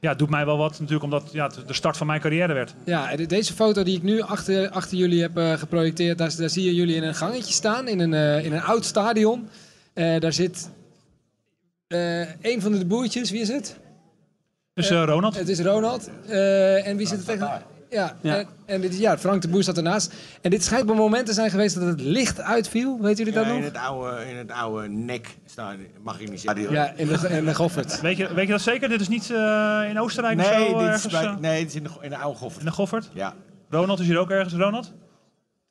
ja, 0.06 0.14
doet 0.14 0.30
mij 0.30 0.44
wel 0.44 0.56
wat 0.56 0.70
natuurlijk, 0.72 1.04
omdat 1.04 1.28
ja, 1.32 1.46
het 1.46 1.68
de 1.68 1.74
start 1.74 1.96
van 1.96 2.06
mijn 2.06 2.20
carrière 2.20 2.52
werd. 2.52 2.74
Ja, 2.84 3.16
deze 3.16 3.52
foto 3.52 3.82
die 3.82 3.96
ik 3.96 4.02
nu 4.02 4.20
achter, 4.20 4.68
achter 4.70 4.96
jullie 4.98 5.20
heb 5.22 5.36
eh, 5.36 5.52
geprojecteerd, 5.52 6.18
daar, 6.18 6.36
daar 6.36 6.50
zie 6.50 6.64
je 6.64 6.74
jullie 6.74 6.94
in 6.96 7.02
een 7.02 7.14
gangetje 7.14 7.52
staan, 7.52 7.88
in 7.88 8.00
een, 8.00 8.14
eh, 8.14 8.44
in 8.44 8.52
een 8.52 8.62
oud 8.62 8.84
stadion. 8.84 9.48
Eh, 9.92 10.20
daar 10.20 10.32
zit 10.32 10.70
eh, 11.86 12.20
een 12.42 12.60
van 12.60 12.72
de 12.72 12.84
boertjes, 12.86 13.30
wie 13.30 13.40
is 13.40 13.48
het? 13.48 13.76
Dus 14.74 14.90
eh, 14.90 15.04
Ronald. 15.04 15.36
Het 15.36 15.48
is 15.48 15.60
Ronald. 15.60 16.10
Eh, 16.28 16.86
en 16.86 16.96
wie 16.96 17.06
zit 17.06 17.18
er 17.18 17.24
tegen? 17.24 17.62
Ja, 17.96 18.16
Ja. 18.20 18.36
En, 18.38 18.46
en 18.66 18.80
dit 18.80 18.98
ja, 18.98 19.18
Frank 19.18 19.42
de 19.42 19.48
Boer 19.48 19.62
staat 19.62 19.76
ernaast. 19.76 20.12
En 20.42 20.50
dit 20.50 20.64
schijnt 20.64 20.82
op 20.84 20.88
een 20.90 20.96
moment 20.96 21.26
te 21.26 21.32
zijn 21.32 21.50
geweest 21.50 21.74
dat 21.74 21.84
het 21.88 22.00
licht 22.00 22.40
uitviel. 22.40 22.98
Weet 23.00 23.18
jullie 23.18 23.32
Ja, 23.32 23.38
dat 23.38 23.48
in 23.48 23.54
nog? 23.54 23.64
het 23.64 23.76
oude, 23.76 24.30
in 24.30 24.36
het 24.36 24.50
oude 24.50 24.88
nek 24.88 25.36
staan, 25.46 25.76
mag 26.02 26.20
ik 26.20 26.30
niet 26.30 26.40
zeggen. 26.40 26.70
Ja, 26.72 26.92
in 26.96 27.06
de, 27.06 27.28
in 27.30 27.44
de 27.44 27.54
Goffert. 27.54 28.00
Weet 28.00 28.16
je, 28.16 28.34
weet 28.34 28.46
je 28.46 28.52
dat 28.52 28.60
zeker? 28.60 28.88
Dit 28.88 29.00
is 29.00 29.08
niet 29.08 29.30
eh, 29.30 29.82
in 29.88 30.00
Oostenrijk 30.00 30.38
of 30.40 30.50
Nee, 30.50 30.68
zo? 30.68 30.72
dit 30.78 30.80
is 30.80 30.86
ergens, 30.86 31.12
bij, 31.12 31.24
eh, 31.24 31.36
nee, 31.36 31.58
dit 31.60 31.68
is 31.68 31.74
in 31.74 31.82
de, 31.82 31.90
in 32.00 32.10
de 32.10 32.16
oude 32.16 32.38
Goffert. 32.38 32.60
in 32.60 32.66
de 32.66 32.72
Goffert? 32.74 33.10
Ja. 33.12 33.34
Ronald 33.70 34.00
is 34.00 34.06
hier 34.06 34.18
ook 34.18 34.30
ergens, 34.30 34.54
Ronald? 34.54 34.92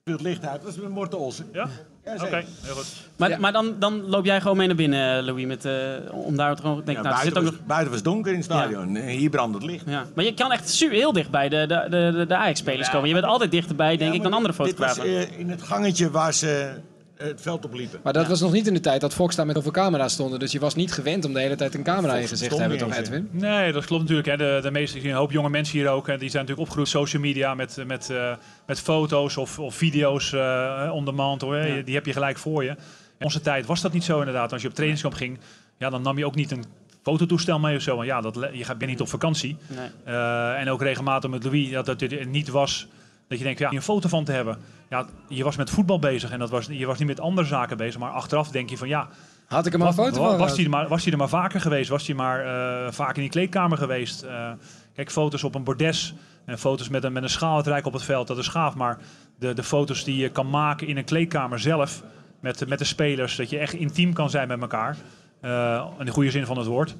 Het 0.03 0.21
licht 0.21 0.45
uit, 0.45 0.61
dat 0.61 0.71
is 0.71 0.79
met 0.79 0.89
Morten 0.89 1.19
Olsen. 1.19 1.45
Ja? 1.53 1.67
Ja, 2.05 2.13
Oké, 2.13 2.43
heel 2.61 2.75
goed. 2.75 2.85
Maar, 3.17 3.29
Ja. 3.29 3.37
maar 3.37 3.51
dan, 3.51 3.75
dan 3.79 4.01
loop 4.09 4.25
jij 4.25 4.41
gewoon 4.41 4.57
mee 4.57 4.67
naar 4.67 4.75
binnen, 4.75 5.17
eh, 5.17 5.23
Louis, 5.25 5.45
met, 5.45 5.65
eh, 5.65 5.73
om 6.11 6.35
daar 6.35 6.57
gewoon... 6.57 6.81
Denk, 6.85 6.97
Ja, 6.97 7.03
nou, 7.03 7.15
er 7.15 7.21
zit 7.21 7.33
buiten, 7.33 7.37
ook 7.37 7.43
was, 7.43 7.51
nog, 7.51 7.67
buiten 7.67 7.91
was 7.91 8.03
donker 8.03 8.31
in 8.31 8.37
het 8.37 8.45
stadion. 8.45 8.95
En 8.95 9.07
Hier 9.07 9.29
brandt 9.29 9.55
het 9.55 9.63
licht. 9.65 9.83
ja. 9.87 10.05
Maar 10.15 10.25
je 10.25 10.33
kan 10.33 10.51
echt 10.51 10.69
su- 10.69 10.89
heel 10.93 11.13
dichtbij 11.13 11.49
de, 11.49 11.65
de, 11.67 11.85
de, 11.89 12.25
de 12.27 12.35
Ajax-spelers 12.35 12.85
Ja, 12.87 12.91
komen. 12.93 13.07
Je 13.07 13.13
bent 13.13 13.25
altijd 13.25 13.51
dichterbij, 13.51 13.97
denk 13.97 14.09
Ja, 14.11 14.17
ik, 14.17 14.23
dan 14.23 14.33
andere 14.33 14.53
dit 14.63 14.77
was, 14.77 14.87
fotografen. 14.87 15.29
eh, 15.29 15.39
in 15.39 15.49
het 15.49 15.61
gangetje 15.61 16.11
waar 16.11 16.33
ze 16.33 16.71
het 17.17 17.41
veld 17.41 17.65
op 17.65 17.73
liepen. 17.73 17.99
Maar 18.03 18.13
dat 18.13 18.27
was 18.27 18.41
nog 18.41 18.51
niet 18.51 18.67
in 18.67 18.73
de 18.73 18.79
tijd 18.79 19.01
dat 19.01 19.13
Fox 19.13 19.35
daar 19.35 19.45
met 19.45 19.57
over 19.57 19.71
camera's 19.71 20.13
stonden. 20.13 20.39
Dus 20.39 20.51
je 20.51 20.59
was 20.59 20.75
niet 20.75 20.91
gewend 20.91 21.25
om 21.25 21.33
de 21.33 21.39
hele 21.39 21.55
tijd 21.55 21.73
een 21.73 21.83
camera 21.83 22.13
in 22.13 22.21
je 22.21 22.27
Fox 22.27 22.39
gezicht 22.39 22.55
te 22.55 22.61
hebben, 22.61 22.77
toch 22.77 22.95
Edwin? 22.95 23.29
Nee, 23.31 23.71
dat 23.71 23.85
klopt 23.85 24.01
natuurlijk. 24.01 24.27
Hè. 24.27 24.37
De, 24.37 24.59
de 24.61 24.71
meeste, 24.71 25.07
een 25.07 25.13
hoop 25.13 25.31
jonge 25.31 25.49
mensen 25.49 25.77
hier 25.77 25.89
ook. 25.89 26.07
En 26.07 26.19
die 26.19 26.29
zijn 26.29 26.45
natuurlijk 26.45 26.69
opgegroeid 26.69 26.95
op 26.95 27.07
social 27.07 27.21
media 27.21 27.53
met, 27.53 27.83
met, 27.85 28.09
eh, 28.09 28.33
met 28.65 28.79
foto's 28.79 29.37
of, 29.37 29.59
of 29.59 29.75
video's 29.75 30.33
eh 30.33 30.89
on 30.93 31.05
demand. 31.05 31.41
Hoor. 31.41 31.57
Ja. 31.57 31.81
Die 31.81 31.95
heb 31.95 32.05
je 32.05 32.13
gelijk 32.13 32.37
voor 32.37 32.63
je. 32.63 32.69
In 33.17 33.25
onze 33.25 33.41
tijd 33.41 33.65
was 33.65 33.81
dat 33.81 33.93
niet 33.93 34.03
zo 34.03 34.19
inderdaad. 34.19 34.51
Als 34.51 34.61
je 34.61 34.67
op 34.67 34.73
trainingskamp 34.73 35.15
ging, 35.15 35.39
ja, 35.77 35.89
dan 35.89 36.01
nam 36.01 36.17
je 36.17 36.25
ook 36.25 36.35
niet 36.35 36.51
een 36.51 36.63
fototoestel 37.03 37.59
mee 37.59 37.75
of 37.75 37.81
zo. 37.81 37.95
Want 37.95 38.07
ja, 38.07 38.21
dat, 38.21 38.49
je 38.53 38.63
gaat 38.63 38.77
bent 38.77 38.91
niet 38.91 39.01
op 39.01 39.07
vakantie. 39.07 39.57
Nee. 39.67 39.89
Eh, 40.03 40.59
en 40.59 40.69
ook 40.69 40.81
regelmatig 40.81 41.29
met 41.29 41.43
Louis, 41.43 41.71
dat 41.71 41.87
het 41.87 42.29
niet 42.29 42.49
was 42.49 42.87
dat 43.27 43.37
je 43.37 43.43
denkt, 43.43 43.59
ja, 43.59 43.71
een 43.71 43.81
foto 43.81 44.09
van 44.09 44.23
te 44.23 44.31
hebben. 44.31 44.57
Ja, 44.89 45.05
je 45.27 45.43
was 45.43 45.55
met 45.55 45.69
voetbal 45.69 45.99
bezig 45.99 46.31
en 46.31 46.39
dat 46.39 46.49
was, 46.49 46.67
je 46.69 46.85
was 46.85 46.97
niet 46.97 47.07
met 47.07 47.19
andere 47.19 47.47
zaken 47.47 47.77
bezig. 47.77 47.99
Maar 47.99 48.11
achteraf 48.11 48.49
denk 48.49 48.69
je 48.69 48.77
van 48.77 48.87
ja, 48.87 49.07
Had 49.45 49.65
ik 49.65 49.71
hem 49.71 49.81
al 49.81 49.87
een 49.87 49.93
foto 49.93 50.23
van 50.23 50.37
was, 50.37 50.55
hij 50.55 50.63
er 50.63 50.69
maar, 50.69 50.87
was 50.87 51.03
hij 51.03 51.11
er 51.11 51.17
maar 51.17 51.29
vaker 51.29 51.61
geweest? 51.61 51.89
Was 51.89 52.07
hij 52.07 52.15
maar 52.15 52.45
eh, 52.45 52.91
vaak 52.91 53.15
in 53.15 53.21
die 53.21 53.31
kleedkamer 53.31 53.77
geweest? 53.77 54.21
Eh, 54.23 54.51
kijk, 54.93 55.11
foto's 55.11 55.43
op 55.43 55.55
een 55.55 55.63
bordes 55.63 56.13
en 56.45 56.59
foto's 56.59 56.89
met 56.89 57.03
een, 57.03 57.13
met 57.13 57.23
een 57.23 57.29
schaaluitrijk 57.29 57.85
op 57.85 57.93
het 57.93 58.03
veld, 58.03 58.27
dat 58.27 58.37
is 58.37 58.47
gaaf. 58.47 58.75
Maar 58.75 58.97
de, 59.39 59.53
de 59.53 59.63
foto's 59.63 60.03
die 60.03 60.17
je 60.17 60.29
kan 60.29 60.49
maken 60.49 60.87
in 60.87 60.97
een 60.97 61.03
kleedkamer 61.05 61.59
zelf, 61.59 62.03
met, 62.39 62.67
met 62.67 62.79
de 62.79 62.85
spelers, 62.85 63.35
dat 63.35 63.49
je 63.49 63.57
echt 63.57 63.73
intiem 63.73 64.13
kan 64.13 64.29
zijn 64.29 64.47
met 64.47 64.61
elkaar. 64.61 64.97
eh, 65.41 65.85
in 65.99 66.05
de 66.05 66.11
goede 66.11 66.31
zin 66.31 66.45
van 66.45 66.57
het 66.57 66.67
woord. 66.67 66.95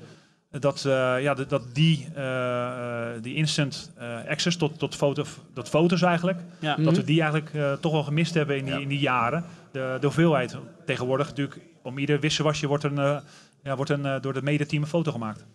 Dat, 0.60 0.86
eh, 0.86 1.16
ja, 1.22 1.34
dat, 1.34 1.50
dat 1.50 1.64
die, 1.74 2.08
eh, 2.16 2.66
eh, 2.66 3.22
die 3.22 3.36
instant 3.36 3.92
eh, 3.98 4.08
access 4.30 4.58
tot, 4.58 4.80
tot, 4.80 4.96
foto, 4.96 5.24
tot 5.54 5.70
foto's 5.70 6.02
eigenlijk, 6.02 6.40
Ja. 6.60 6.76
dat 6.76 6.96
we 6.96 7.04
die 7.04 7.22
eigenlijk 7.22 7.54
eh, 7.54 7.74
toch 7.74 7.92
wel 7.92 8.04
gemist 8.04 8.34
hebben 8.34 8.58
in 8.58 8.66
die, 8.66 8.74
Ja. 8.74 8.80
in 8.80 8.88
die 8.88 9.00
jaren. 9.00 9.44
De, 9.72 9.98
de 10.00 10.06
hoeveelheid 10.06 10.58
tegenwoordig 10.86 11.28
natuurlijk, 11.28 11.60
om 11.82 11.98
ieder 11.98 12.20
wisselwasje 12.20 12.68
wordt, 12.68 12.84
een, 12.84 12.98
eh, 12.98 13.18
ja, 13.64 13.76
wordt 13.76 13.92
een, 13.92 14.06
eh, 14.06 14.22
door 14.22 14.34
het 14.34 14.44
medeteam 14.44 14.82
een 14.82 14.88
foto 14.90 15.12
gemaakt. 15.12 15.46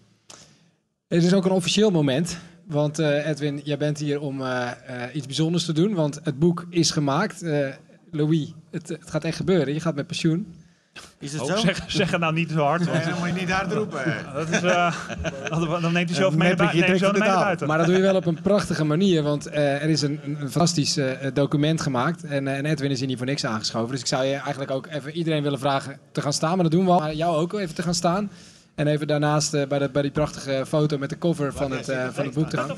Het 1.08 1.22
is 1.24 1.34
ook 1.34 1.44
een 1.44 1.50
officieel 1.50 1.90
moment. 1.90 2.38
Want 2.66 2.98
eh, 2.98 3.26
Edwin, 3.28 3.60
jij 3.64 3.78
bent 3.78 3.98
hier 3.98 4.20
om 4.20 4.40
eh, 4.42 4.70
eh, 5.04 5.14
iets 5.14 5.26
bijzonders 5.26 5.64
te 5.64 5.72
doen. 5.72 5.94
Want 5.94 6.20
het 6.22 6.38
boek 6.38 6.66
is 6.70 6.90
gemaakt. 6.90 7.42
Eh, 7.42 7.68
Louis, 8.10 8.52
het, 8.70 8.88
het 8.88 9.10
gaat 9.10 9.24
echt 9.24 9.36
gebeuren. 9.36 9.74
Je 9.74 9.80
gaat 9.80 9.94
met 9.94 10.06
pensioen. 10.06 10.54
Is 11.18 11.32
het 11.32 11.40
Oh, 11.42 11.48
zo? 11.48 11.56
zeg, 11.56 11.84
zeg 11.86 12.10
het 12.10 12.20
nou 12.20 12.32
niet 12.32 12.50
zo 12.50 12.64
hard. 12.64 12.84
Want, 12.84 12.98
Nee, 12.98 13.08
dan 13.08 13.18
moet 13.18 13.28
je 13.28 13.32
niet 13.34 13.50
hard 13.50 13.72
roepen. 13.72 14.04
dat 14.34 14.48
is, 14.48 14.62
eh, 14.62 14.94
dan- 15.48 15.92
neemt 15.92 16.08
hij 16.08 16.18
zelf 16.18 16.32
Een 16.32 16.38
mee 16.38 16.56
buiten. 16.56 17.66
Maar 17.66 17.78
dat 17.78 17.86
doe 17.86 17.96
je 17.96 18.02
wel 18.02 18.14
op 18.14 18.26
een 18.26 18.40
prachtige 18.42 18.84
manier. 18.84 19.22
Want 19.22 19.46
eh, 19.46 19.82
er 19.82 19.88
is 19.88 20.02
een, 20.02 20.20
een 20.24 20.36
fantastisch 20.36 20.96
eh, 20.96 21.06
document 21.34 21.80
gemaakt. 21.80 22.24
En, 22.24 22.48
eh, 22.48 22.56
en 22.56 22.66
Edwin 22.66 22.90
is 22.90 22.98
hier 22.98 23.08
niet 23.08 23.16
voor 23.16 23.26
niks 23.26 23.44
aangeschoven. 23.46 23.90
Dus 23.90 24.00
ik 24.00 24.06
zou 24.06 24.24
je 24.24 24.34
eigenlijk 24.34 24.70
ook 24.70 24.86
even 24.86 25.12
iedereen 25.12 25.42
willen 25.42 25.58
vragen 25.58 25.98
te 26.12 26.20
gaan 26.22 26.32
staan. 26.32 26.54
Maar 26.54 26.62
dat 26.62 26.72
doen 26.72 26.84
we 26.84 26.90
al. 26.90 26.98
Maar 26.98 27.14
jou 27.14 27.36
ook 27.36 27.52
even 27.52 27.74
te 27.74 27.82
gaan 27.82 27.94
staan. 27.94 28.30
En 28.80 28.86
even 28.86 29.06
daarnaast 29.06 29.54
eh, 29.54 29.66
bij, 29.66 29.78
de, 29.78 29.88
bij 29.92 30.02
die 30.02 30.10
prachtige 30.10 30.64
foto 30.68 30.98
met 30.98 31.08
de 31.10 31.18
cover 31.18 31.52
van 31.52 31.70
het, 31.70 31.88
eh, 31.88 32.08
van 32.12 32.24
het 32.24 32.34
boek 32.34 32.48
te 32.50 32.56
gaan. 32.56 32.68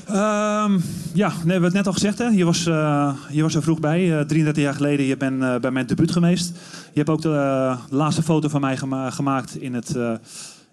Ehm, 0.70 0.80
ja, 1.14 1.28
nee, 1.28 1.36
we 1.44 1.50
hebben 1.50 1.62
het 1.64 1.72
net 1.72 1.86
al 1.86 1.92
gezegd. 1.92 2.18
Hè? 2.18 2.24
Je, 2.26 2.44
was, 2.44 2.66
eh, 2.66 3.14
je 3.30 3.42
was 3.42 3.54
er 3.54 3.62
vroeg 3.62 3.80
bij. 3.80 4.18
eh 4.18 4.24
33 4.24 4.62
jaar 4.62 4.74
geleden. 4.74 5.06
Je 5.06 5.16
bent 5.16 5.42
eh, 5.42 5.56
bij 5.56 5.70
mijn 5.70 5.86
debuut 5.86 6.12
geweest. 6.12 6.48
Je 6.92 6.98
hebt 6.98 7.08
ook 7.08 7.22
de 7.22 7.34
eh, 7.34 7.78
laatste 7.90 8.22
foto 8.22 8.48
van 8.48 8.60
mij 8.60 8.76
gema- 8.76 9.10
gemaakt 9.10 9.56
in, 9.56 9.74
het, 9.74 9.96
eh, 9.96 10.12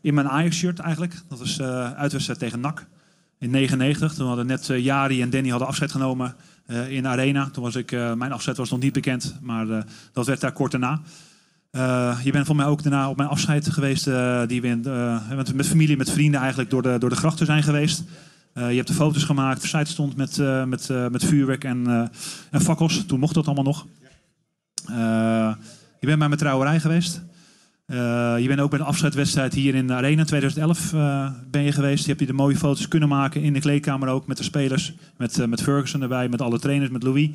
in 0.01 0.13
mijn 0.13 0.29
Ajax-shirt 0.29 0.79
eigenlijk. 0.79 1.13
Dat 1.29 1.39
was 1.39 1.59
eh 1.59 1.91
uitwedstrijd 1.93 2.39
tegen 2.39 2.59
NAC 2.59 2.85
in 3.39 3.49
99. 3.49 4.13
Toen 4.13 4.27
hadden 4.27 4.45
net 4.45 4.69
eh, 4.69 4.83
Jari 4.83 5.21
en 5.21 5.29
Danny 5.29 5.49
hadden 5.49 5.67
afscheid 5.67 5.91
genomen 5.91 6.35
eh, 6.65 6.91
in 6.91 7.07
Arena. 7.07 7.49
Toen 7.51 7.63
was 7.63 7.75
ik, 7.75 7.91
eh, 7.91 8.13
mijn 8.13 8.31
afscheid 8.31 8.57
was 8.57 8.69
nog 8.69 8.79
niet 8.79 8.93
bekend, 8.93 9.35
maar 9.41 9.69
eh, 9.69 9.81
dat 10.13 10.25
werd 10.25 10.41
daar 10.41 10.51
kort 10.51 10.71
daarna. 10.71 11.01
Eh, 11.71 12.19
je 12.23 12.32
bent 12.32 12.45
voor 12.45 12.55
mij 12.55 12.65
ook 12.65 12.84
daarna 12.84 13.10
op 13.10 13.17
mijn 13.17 13.29
afscheid 13.29 13.69
geweest, 13.69 14.08
eh, 14.08 14.41
die 14.47 14.62
we 14.62 14.79
eh, 14.84 15.36
met, 15.55 15.67
familie, 15.67 15.97
met 15.97 16.12
vrienden 16.12 16.39
eigenlijk 16.39 16.69
door 16.69 16.82
de, 16.82 16.97
door 16.97 17.10
de 17.10 17.15
grachten 17.15 17.45
zijn 17.45 17.63
geweest. 17.63 18.03
Je 18.53 18.75
hebt 18.75 18.88
de 18.88 18.93
foto's 18.93 19.23
gemaakt, 19.23 19.60
versite 19.60 19.91
stond 19.91 20.15
met, 20.15 20.38
met, 20.67 20.89
met 21.12 21.25
vuurwerk 21.25 21.63
en, 21.63 22.10
en 22.51 22.62
fakkels. 22.62 23.05
Toen 23.05 23.19
mocht 23.19 23.34
dat 23.34 23.45
allemaal 23.45 23.63
nog. 23.63 23.86
Je 25.99 26.08
bent 26.08 26.19
bij 26.19 26.27
mijn 26.27 26.39
trouwerij 26.39 26.79
geweest. 26.79 27.21
Je 28.39 28.45
bent 28.47 28.60
ook 28.60 28.69
bij 28.69 28.79
de 28.79 28.86
afscheidwedstrijd 28.86 29.53
hier 29.53 29.75
in 29.75 29.88
de 29.88 29.93
Arena 29.93 30.23
2011 30.23 30.93
eh, 30.93 31.32
ben 31.51 31.62
je 31.62 31.71
geweest. 31.71 32.01
Je 32.01 32.08
hebt 32.08 32.19
hier 32.19 32.29
de 32.29 32.36
mooie 32.36 32.58
foto's 32.58 32.88
kunnen 32.88 33.10
maken 33.10 33.41
in 33.41 33.53
de 33.53 33.60
kleedkamer 33.60 34.08
ook 34.10 34.27
met 34.27 34.38
de 34.38 34.43
spelers. 34.43 34.93
Met, 35.17 35.47
met 35.47 35.62
Ferguson 35.62 36.01
erbij, 36.01 36.29
met 36.29 36.41
alle 36.41 36.60
trainers, 36.60 36.91
met 36.91 37.03
Louis. 37.03 37.29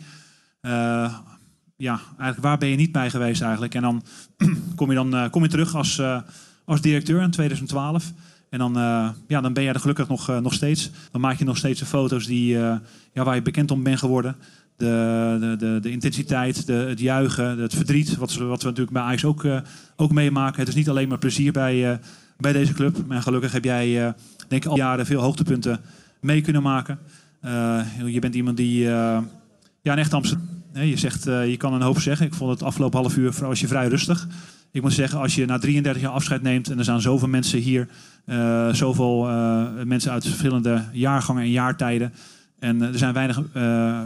Ja, 1.77 2.01
eigenlijk 2.07 2.41
waar 2.41 2.59
ben 2.59 2.69
je 2.69 2.77
niet 2.77 2.93
bij 2.93 3.11
geweest 3.11 3.43
eigenlijk? 3.43 3.75
En 3.75 3.83
dan 3.83 4.03
kom 4.77 4.89
je, 4.89 4.95
dan, 4.95 5.15
eh, 5.15 5.31
kom 5.31 5.43
je 5.43 5.49
terug 5.49 5.75
als, 5.75 5.99
eh, 5.99 6.21
als 6.65 6.81
directeur 6.81 7.23
in 7.23 7.31
2012. 7.31 8.13
En 8.51 8.59
dan, 8.59 8.77
eh, 8.77 9.09
ja, 9.29 9.41
dan 9.41 9.53
ben 9.53 9.63
je 9.63 9.69
er 9.69 9.81
gelukkig 9.81 10.09
nog, 10.09 10.41
nog 10.41 10.55
steeds. 10.55 10.91
Dan 11.11 11.21
maak 11.21 11.39
je 11.39 11.45
nog 11.45 11.57
steeds 11.57 11.81
de 11.81 11.87
foto's 11.87 12.27
die, 12.27 12.49
ja, 13.13 13.25
waar 13.25 13.35
je 13.35 13.43
bekend 13.43 13.71
om 13.71 13.83
bent 13.83 13.99
geworden. 13.99 14.37
De, 14.77 15.37
de, 15.41 15.57
de, 15.57 15.79
de 15.81 15.91
intensiteit, 15.91 16.67
de, 16.67 16.73
het 16.73 17.01
juichen, 17.01 17.59
het 17.59 17.75
verdriet. 17.75 18.17
Wat, 18.17 18.35
wat 18.35 18.63
we 18.63 18.69
natuurlijk 18.69 18.97
bij 18.97 19.03
Ajax 19.03 19.25
ook, 19.25 19.47
ook 19.97 20.13
meemaken. 20.13 20.59
Het 20.59 20.69
is 20.69 20.75
niet 20.75 20.89
alleen 20.89 21.09
maar 21.09 21.19
plezier 21.19 21.53
bij, 21.53 22.01
bij 22.37 22.53
deze 22.53 22.73
club. 22.73 23.07
Maar 23.07 23.23
gelukkig 23.23 23.53
heb 23.53 23.65
jij, 23.65 24.15
denk 24.49 24.65
ik, 24.65 24.71
al 24.71 24.77
jaren 24.77 25.07
veel 25.07 25.21
hoogtepunten 25.21 25.81
mee 26.21 26.41
kunnen 26.41 26.63
maken. 26.63 26.99
Je 28.07 28.19
bent 28.21 28.35
iemand 28.35 28.57
die... 28.57 28.79
ja, 28.79 29.23
een 29.83 29.99
echt 29.99 30.15
Amsterdam. 30.15 30.64
Je 30.83 30.97
zegt, 30.97 31.27
eh, 31.27 31.51
je 31.51 31.57
kan 31.57 31.73
een 31.73 31.83
hoop 31.83 32.01
zeggen. 32.01 32.27
Ik 32.27 32.35
vond 32.35 32.51
het 32.51 32.63
afgelopen 32.63 33.01
half 33.01 33.17
uur 33.17 33.35
je 33.53 33.67
vrij 33.67 33.89
rustig. 33.89 34.29
Ik 34.71 34.83
moet 34.83 34.93
zeggen, 34.93 35.19
als 35.19 35.35
je 35.35 35.47
na 35.47 35.59
33 35.59 36.03
jaar 36.03 36.13
afscheid 36.13 36.43
neemt 36.43 36.71
en 36.71 36.79
er 36.79 36.85
zijn 36.85 37.01
zoveel 37.01 37.29
mensen 37.29 37.59
hier, 37.59 37.89
eh, 38.25 38.73
zoveel 38.73 39.29
eh, 39.29 39.67
mensen 39.85 40.13
uit 40.13 40.27
verschillende 40.27 40.83
jaargangen 40.93 41.43
en 41.43 41.51
jaartijden. 41.51 42.13
En 42.59 42.83
er 42.83 42.99
zijn 42.99 43.15
weinig 43.15 43.43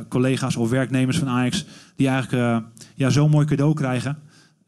collega's 0.08 0.56
of 0.56 0.70
werknemers 0.70 1.18
van 1.18 1.28
Ajax 1.28 1.64
die 1.96 2.08
eigenlijk 2.08 2.64
ja, 2.94 3.10
zo'n 3.10 3.30
mooi 3.30 3.46
cadeau 3.46 3.74
krijgen. 3.74 4.18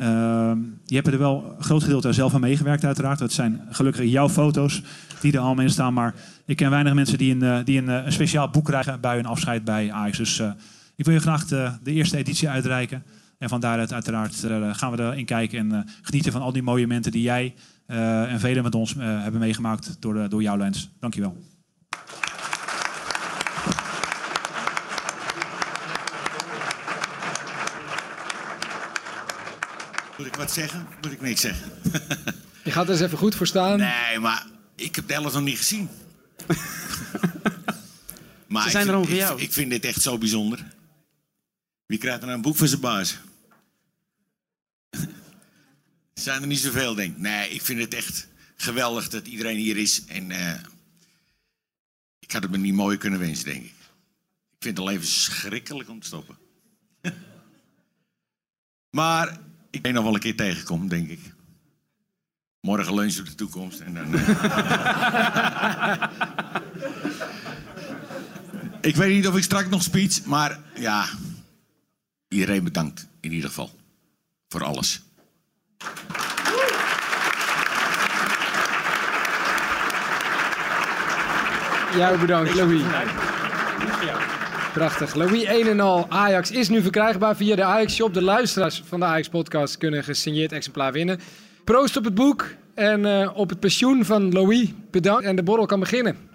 Eh, 0.01 0.53
je 0.85 0.95
hebt 0.95 1.07
er 1.07 1.19
wel 1.19 1.55
een 1.59 1.65
groot 1.65 1.83
gedeelte 1.83 2.13
zelf 2.13 2.35
aan 2.35 2.41
meegewerkt, 2.41 2.85
uiteraard. 2.85 3.19
Dat 3.19 3.33
zijn 3.33 3.61
gelukkig 3.71 4.05
jouw 4.05 4.29
foto's 4.29 4.83
die 5.21 5.33
er 5.33 5.39
allemaal 5.39 5.65
in 5.65 5.71
staan. 5.71 5.95
Maar 5.95 6.15
ik 6.47 6.57
ken 6.57 6.71
weinig 6.71 6.95
mensen 6.95 7.19
die 7.19 7.35
een, 7.35 7.65
die 7.65 7.79
een, 7.79 7.89
een 7.89 8.13
speciaal 8.13 8.51
boek 8.51 8.65
krijgen 8.65 9.01
bij 9.01 9.15
hun 9.15 9.27
afscheid 9.27 9.65
bij 9.65 9.93
Ajax. 9.93 10.19
Dus 10.19 10.43
ik 11.01 11.07
wil 11.07 11.15
je 11.15 11.21
graag 11.21 11.47
de, 11.47 11.73
de 11.83 11.93
eerste 11.93 12.17
editie 12.17 12.49
uitreiken. 12.49 13.03
En 13.39 13.49
van 13.49 13.61
daaruit 13.61 13.93
uiteraard 13.93 14.45
eh, 14.45 14.75
gaan 14.75 14.91
we 14.97 15.03
erin 15.03 15.25
kijken 15.25 15.59
en 15.59 15.73
eh, 15.73 15.93
genieten 16.03 16.33
van 16.33 16.43
al 16.43 16.53
die 16.53 16.63
mooie 16.63 16.87
momenten 16.87 17.13
die 17.13 17.23
jij 17.23 17.55
eh, 17.87 18.33
en 18.33 18.41
velen 18.41 18.63
met 18.63 18.75
ons 18.75 18.97
eh, 18.97 19.23
hebben 19.23 19.41
meegemaakt 19.41 19.97
door, 20.01 20.15
de, 20.15 20.29
door 20.29 20.43
jouw 20.43 20.57
lens. 20.57 20.91
Dankjewel. 20.99 21.37
Moet 30.17 30.27
ik 30.27 30.35
wat 30.37 30.53
zeggen? 30.53 30.87
Moet 31.03 31.13
ik 31.13 31.21
niks 31.21 31.41
zeggen? 31.41 31.71
Je 32.65 32.71
gaat 32.71 32.85
er 32.85 32.91
eens 32.93 33.01
even 33.01 33.19
goed 33.19 33.35
voor 33.35 33.47
staan. 33.47 33.79
Nee, 33.79 34.19
maar 34.21 34.47
ik 34.75 34.97
heb 34.97 35.07
de 35.09 35.13
helft 35.13 35.35
nog 35.35 35.43
niet 35.43 35.59
gezien. 35.59 35.89
maar 38.49 38.63
Ze 38.63 38.67
ik 38.69 38.73
zijn 38.73 38.89
er 38.89 38.93
vind- 38.93 38.97
om 38.97 39.05
voor 39.05 39.15
ik- 39.15 39.21
jou. 39.21 39.41
Ik, 39.41 39.53
vind 39.53 39.71
dit 39.71 39.85
echt 39.85 40.03
zo 40.03 40.19
bijzonder. 40.19 40.65
Wie 41.90 41.98
krijgt 41.98 42.20
er 42.20 42.26
nou 42.26 42.37
een 42.37 42.42
boek 42.42 42.57
van 42.57 42.68
zijn 42.68 42.81
baas? 42.81 43.18
zijn 46.14 46.40
er 46.40 46.46
niet 46.46 46.59
zoveel, 46.59 46.94
denk 46.94 47.12
ik. 47.12 47.18
Nee, 47.18 47.50
ik 47.50 47.62
vind 47.62 47.81
het 47.81 47.94
echt 47.94 48.29
geweldig 48.57 49.09
dat 49.09 49.26
iedereen 49.26 49.57
hier 49.57 49.76
is. 49.76 50.05
En 50.05 50.31
eh, 50.31 50.61
ik 52.18 52.33
had 52.33 52.42
het 52.42 52.50
me 52.50 52.59
niet 52.59 52.74
mooier 52.74 52.98
kunnen 52.98 53.18
wensen, 53.18 53.44
denk 53.44 53.64
ik. 53.64 53.74
Ik 54.50 54.57
vind 54.59 54.79
het 54.79 54.87
al 54.87 54.92
even 54.92 55.07
schrikkelijk 55.07 55.88
om 55.88 56.00
te 56.00 56.07
stoppen. 56.07 56.38
maar 59.00 59.38
ik 59.70 59.83
ben 59.83 59.94
nog 59.94 60.05
wel 60.05 60.14
een 60.14 60.20
keer 60.20 60.37
tegenkom, 60.37 60.88
denk 60.88 61.09
ik. 61.09 61.20
Morgen 62.61 62.94
lunch 62.94 63.18
op 63.18 63.26
de 63.26 63.35
toekomst. 63.35 63.81
En 63.81 63.94
dan, 63.94 64.14
eh. 64.14 64.29
ik 68.90 68.96
weet 68.96 69.14
niet 69.14 69.26
of 69.26 69.37
ik 69.37 69.42
straks 69.42 69.68
nog 69.68 69.83
speech, 69.83 70.24
maar 70.24 70.61
ja. 70.74 71.09
Iedereen 72.31 72.64
bedankt 72.64 73.09
in 73.21 73.33
ieder 73.33 73.49
geval. 73.49 73.71
Voor 74.49 74.64
alles. 74.64 75.03
Jou 81.97 82.19
bedankt, 82.19 82.55
Louis. 82.55 82.83
Prachtig. 84.73 85.14
Louis 85.14 85.45
1 85.45 85.69
en 85.69 85.81
al. 85.81 86.07
Ajax 86.09 86.51
is 86.51 86.69
nu 86.69 86.83
verkrijgbaar 86.83 87.37
via 87.37 87.57
de 87.57 87.64
Ajax 87.64 87.95
Shop. 87.95 88.14
De 88.14 88.23
luisteraars 88.23 88.83
van 88.87 89.01
de 89.01 89.07
Ajax 89.07 89.29
Podcast 89.29 89.79
kunnen 89.79 90.05
gesigneerd 90.05 90.53
exemplaar 90.53 90.93
winnen. 90.93 91.21
Proost 91.64 91.97
op 91.97 92.05
het 92.05 92.14
boek 92.14 92.47
en 92.75 93.07
eh, 93.07 93.31
op 93.35 93.49
het 93.49 93.61
pensioen 93.61 94.05
van 94.05 94.33
Louis. 94.33 94.69
Bedankt 94.90 95.25
en 95.25 95.37
de 95.37 95.43
borrel 95.43 95.66
kan 95.66 95.81
beginnen. 95.81 96.30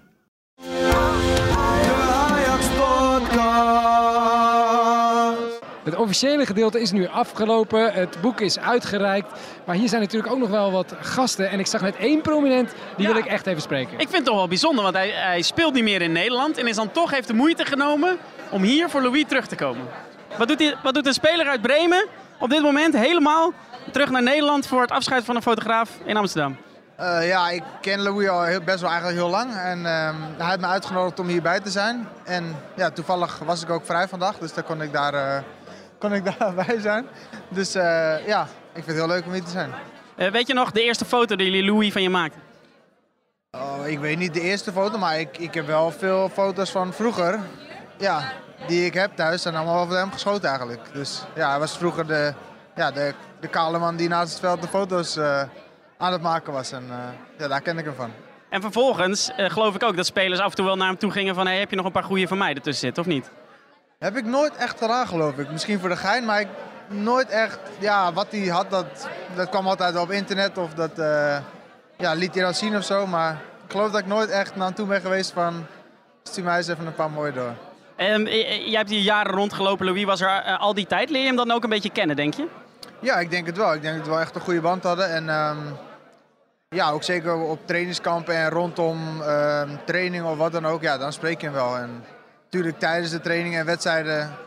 Het 5.85 5.95
officiële 5.95 6.45
gedeelte 6.45 6.81
is 6.81 6.91
nu 6.91 7.07
afgelopen. 7.07 7.93
Het 7.93 8.21
boek 8.21 8.41
is 8.41 8.59
uitgereikt. 8.59 9.27
Maar 9.65 9.75
hier 9.75 9.89
zijn 9.89 10.01
natuurlijk 10.01 10.33
ook 10.33 10.39
nog 10.39 10.49
wel 10.49 10.71
wat 10.71 10.93
gasten. 10.99 11.49
En 11.49 11.59
ik 11.59 11.67
zag 11.67 11.81
net 11.81 11.95
één 11.95 12.21
prominent, 12.21 12.69
die 12.95 13.07
Ja. 13.07 13.13
wil 13.13 13.21
ik 13.21 13.27
echt 13.27 13.47
even 13.47 13.61
spreken. 13.61 13.91
Ik 13.93 13.97
vind 13.99 14.11
het 14.15 14.25
toch 14.25 14.35
wel 14.35 14.47
bijzonder, 14.47 14.83
want 14.83 14.95
hij, 14.95 15.09
hij 15.09 15.41
speelt 15.41 15.73
niet 15.73 15.83
meer 15.83 16.01
in 16.01 16.11
Nederland 16.11 16.57
en 16.57 16.67
is 16.67 16.75
dan 16.75 16.91
toch 16.91 17.11
heeft 17.11 17.27
de 17.27 17.33
moeite 17.33 17.65
genomen 17.65 18.17
om 18.49 18.61
hier 18.61 18.89
voor 18.89 19.01
Louis 19.01 19.23
terug 19.27 19.47
te 19.47 19.55
komen. 19.55 19.85
Wat 20.37 20.47
doet, 20.47 20.59
hij, 20.59 20.75
wat 20.83 20.93
doet 20.93 21.05
een 21.07 21.13
speler 21.13 21.47
uit 21.47 21.61
Bremen 21.61 22.05
op 22.39 22.49
dit 22.49 22.61
moment 22.61 22.97
helemaal 22.97 23.51
terug 23.91 24.09
naar 24.09 24.23
Nederland 24.23 24.67
voor 24.67 24.81
het 24.81 24.91
afscheid 24.91 25.23
van 25.25 25.35
een 25.35 25.41
fotograaf 25.41 25.89
in 26.05 26.17
Amsterdam? 26.17 26.57
Eh, 26.95 27.27
ja, 27.27 27.49
ik 27.49 27.63
ken 27.81 27.99
Louis 28.01 28.29
al 28.29 28.43
heel, 28.43 28.61
best 28.61 28.79
wel 28.81 28.89
eigenlijk 28.89 29.19
heel 29.19 29.29
lang. 29.29 29.55
En 29.55 29.85
ehm, 29.85 30.15
hij 30.37 30.47
heeft 30.47 30.59
me 30.59 30.67
uitgenodigd 30.67 31.19
om 31.19 31.27
hierbij 31.27 31.59
te 31.59 31.69
zijn. 31.69 32.07
En 32.23 32.55
ja, 32.75 32.89
toevallig 32.91 33.39
was 33.45 33.63
ik 33.63 33.69
ook 33.69 33.85
vrij 33.85 34.07
vandaag, 34.07 34.37
dus 34.37 34.53
dan 34.53 34.63
kon 34.63 34.81
ik, 34.81 34.93
daar, 34.93 35.13
eh, 35.13 35.41
kon 36.05 36.13
ik 36.13 36.25
daarbij 36.39 36.79
zijn. 36.79 37.07
Dus 37.49 37.75
eh, 37.75 38.27
ja, 38.27 38.41
ik 38.73 38.83
vind 38.83 38.85
het 38.85 38.95
heel 38.95 39.07
leuk 39.07 39.25
om 39.25 39.31
hier 39.31 39.43
te 39.43 39.49
zijn. 39.49 39.71
Eh, 40.15 40.31
weet 40.31 40.47
je 40.47 40.53
nog 40.53 40.71
de 40.71 40.83
eerste 40.83 41.05
foto 41.05 41.35
die 41.35 41.51
jullie 41.51 41.71
Louis 41.71 41.91
van 41.91 42.01
je 42.01 42.09
maakten? 42.09 42.41
Oh, 43.51 43.87
ik 43.87 43.99
weet 43.99 44.17
niet 44.17 44.33
de 44.33 44.41
eerste 44.41 44.71
foto, 44.71 44.97
maar 44.97 45.19
ik, 45.19 45.37
ik 45.37 45.53
heb 45.53 45.67
wel 45.67 45.91
veel 45.91 46.29
foto's 46.29 46.71
van 46.71 46.93
vroeger. 46.93 47.39
Ja, 47.97 48.31
die 48.67 48.85
ik 48.85 48.93
heb 48.93 49.15
thuis 49.15 49.41
zijn 49.41 49.55
allemaal 49.55 49.87
van 49.87 49.95
hem 49.95 50.11
geschoten 50.11 50.49
eigenlijk. 50.49 50.81
Dus 50.93 51.23
ja, 51.35 51.49
hij 51.49 51.59
was 51.59 51.77
vroeger 51.77 52.07
de, 52.07 52.33
ja, 52.75 52.91
de, 52.91 53.13
de 53.39 53.47
kale 53.47 53.79
man 53.79 53.95
die 53.95 54.09
naast 54.09 54.31
het 54.31 54.39
veld 54.39 54.61
de 54.61 54.67
foto's 54.67 55.17
eh, 55.17 55.43
aan 55.97 56.11
het 56.11 56.21
maken 56.21 56.53
was. 56.53 56.71
En 56.71 56.83
ja, 57.37 57.47
daar 57.47 57.61
ken 57.61 57.77
ik 57.77 57.85
hem 57.85 57.95
van. 57.95 58.11
En 58.49 58.61
vervolgens 58.61 59.31
geloof 59.35 59.75
ik 59.75 59.83
ook 59.83 59.95
dat 59.95 60.05
spelers 60.05 60.39
af 60.39 60.49
en 60.49 60.55
toe 60.55 60.65
wel 60.65 60.75
naar 60.75 60.87
hem 60.87 60.97
toe 60.97 61.11
gingen 61.11 61.35
van 61.35 61.45
hey, 61.45 61.59
heb 61.59 61.69
je 61.69 61.75
nog 61.75 61.85
een 61.85 61.91
paar 61.91 62.03
goede 62.03 62.27
van 62.27 62.37
mij 62.37 62.53
ertussen 62.53 62.85
zitten 62.85 63.03
of 63.03 63.09
niet? 63.09 63.31
Heb 64.05 64.17
ik 64.17 64.25
nooit 64.25 64.55
echt 64.55 64.77
gedaan, 64.77 65.07
geloof 65.07 65.37
ik. 65.37 65.51
Misschien 65.51 65.79
voor 65.79 65.89
de 65.89 65.95
gein, 65.95 66.25
maar 66.25 66.39
ik 66.39 66.47
nooit 66.87 67.29
echt. 67.29 67.59
Ja, 67.79 68.13
wat 68.13 68.27
hij 68.29 68.47
had, 68.47 68.69
dat, 68.69 69.07
dat 69.35 69.49
kwam 69.49 69.67
altijd 69.67 69.93
wel 69.93 70.03
op 70.03 70.11
internet 70.11 70.57
of 70.57 70.73
dat 70.73 70.99
eh, 70.99 71.37
ja, 71.97 72.13
liet 72.13 72.33
hij 72.33 72.43
dan 72.43 72.53
zien 72.53 72.75
of 72.77 72.83
zo. 72.83 73.07
Maar 73.07 73.31
ik 73.65 73.71
geloof 73.71 73.91
dat 73.91 73.99
ik 73.99 74.05
nooit 74.05 74.29
echt 74.29 74.55
naar 74.55 74.65
hem 74.65 74.75
toe 74.75 74.87
ben 74.87 75.01
geweest 75.01 75.31
van. 75.31 75.65
Stuur 76.23 76.43
mij 76.43 76.57
eens 76.57 76.67
even 76.67 76.85
een 76.85 76.95
paar 76.95 77.11
mooie 77.11 77.31
door. 77.31 77.53
En 77.95 78.27
eh, 78.27 78.67
jij 78.67 78.77
hebt 78.77 78.89
hier 78.89 79.01
jaren 79.01 79.33
rondgelopen, 79.33 79.85
Louis 79.85 80.03
was 80.03 80.21
er 80.21 80.57
al 80.57 80.73
die 80.73 80.87
tijd. 80.87 81.09
Leer 81.09 81.21
je 81.21 81.27
hem 81.27 81.35
dan 81.35 81.51
ook 81.51 81.63
een 81.63 81.69
beetje 81.69 81.91
kennen, 81.91 82.15
denk 82.15 82.33
je? 82.33 82.47
Ja, 82.99 83.19
ik 83.19 83.29
denk 83.29 83.45
het 83.45 83.57
wel. 83.57 83.73
Ik 83.73 83.81
denk 83.81 83.95
dat 83.95 84.05
we 84.05 84.11
wel 84.11 84.21
echt 84.21 84.35
een 84.35 84.41
goede 84.41 84.61
band 84.61 84.83
hadden. 84.83 85.09
En 85.09 85.29
ehm, 85.29 85.57
ja, 86.69 86.89
ook 86.89 87.03
zeker 87.03 87.35
op 87.35 87.59
trainingskampen 87.65 88.35
en 88.35 88.49
rondom 88.49 89.21
ehm 89.21 89.69
training 89.85 90.25
of 90.25 90.37
wat 90.37 90.51
dan 90.51 90.65
ook. 90.65 90.81
Ja, 90.81 90.97
dan 90.97 91.13
spreek 91.13 91.41
je 91.41 91.45
hem 91.45 91.55
wel. 91.55 91.77
En 91.77 92.03
natuurlijk 92.55 92.79
tijdens 92.79 93.11
de 93.11 93.19
trainingen 93.19 93.59
en 93.59 93.65
wedstrijden 93.65 94.37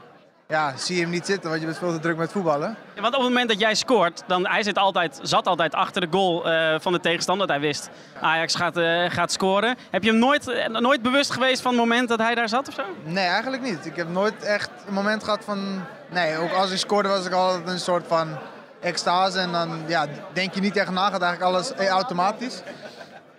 ja, 0.49 0.73
zie 0.77 0.97
je 0.97 1.03
hem 1.03 1.11
niet 1.11 1.27
zitten, 1.27 1.49
want 1.49 1.61
je 1.61 1.67
bent 1.67 1.79
veel 1.79 1.93
te 1.93 1.99
druk 1.99 2.17
met 2.17 2.33
voetballen. 2.33 2.77
Ja, 2.95 3.01
want 3.03 3.15
op 3.15 3.21
het 3.21 3.31
moment 3.31 3.49
dat 3.49 3.61
jij 3.61 3.75
scoort, 3.75 4.23
dan 4.27 4.47
hij 4.47 4.63
zit 4.63 4.79
altijd, 4.79 5.19
zat 5.23 5.47
altijd 5.47 5.75
achter 5.75 6.01
de 6.01 6.07
goal 6.11 6.51
eh, 6.51 6.81
van 6.81 6.93
de 6.93 7.01
tegenstander. 7.01 7.47
Dat 7.47 7.57
hij 7.57 7.67
wist, 7.67 7.91
Ajax 8.21 8.55
gaat, 8.55 8.77
eh, 8.77 9.11
gaat 9.11 9.33
scoren. 9.33 9.77
Heb 9.91 10.03
je 10.03 10.11
hem 10.11 10.19
nooit, 10.19 10.49
eh, 10.49 10.69
nooit 10.69 11.03
bewust 11.03 11.31
geweest 11.31 11.63
van 11.63 11.71
het 11.71 11.81
moment 11.81 12.09
dat 12.09 12.19
hij 12.19 12.35
daar 12.35 12.49
zat 12.49 12.69
of 12.69 12.75
zo? 12.75 12.83
Nee, 13.05 13.27
eigenlijk 13.27 13.63
niet. 13.63 13.87
Ik 13.87 13.97
heb 13.97 14.09
nooit 14.09 14.43
echt 14.43 14.71
een 14.87 14.95
moment 14.95 15.25
gehad 15.25 15.45
van... 15.45 15.85
Nee, 16.11 16.37
ook 16.37 16.53
als 16.53 16.71
ik 16.71 16.79
scoorde 16.79 17.09
was 17.09 17.27
ik 17.27 17.33
altijd 17.33 17.69
een 17.69 17.79
soort 17.79 18.07
van 18.07 18.39
extase. 18.81 19.39
En 19.39 19.53
dan 19.53 19.83
ja, 19.87 20.07
denk 20.33 20.55
je 20.55 20.61
niet 20.61 20.77
echt 20.77 20.91
na, 20.91 21.11
gaat 21.11 21.23
eigenlijk 21.23 21.43
alles 21.43 21.73
automatisch. 21.73 22.63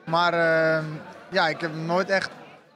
Maar 0.06 0.34
ja, 1.30 1.48
ik 1.48 1.62
heb 1.62 1.72
hem 1.72 1.86
nooit 1.86 2.10
echt 2.10 2.30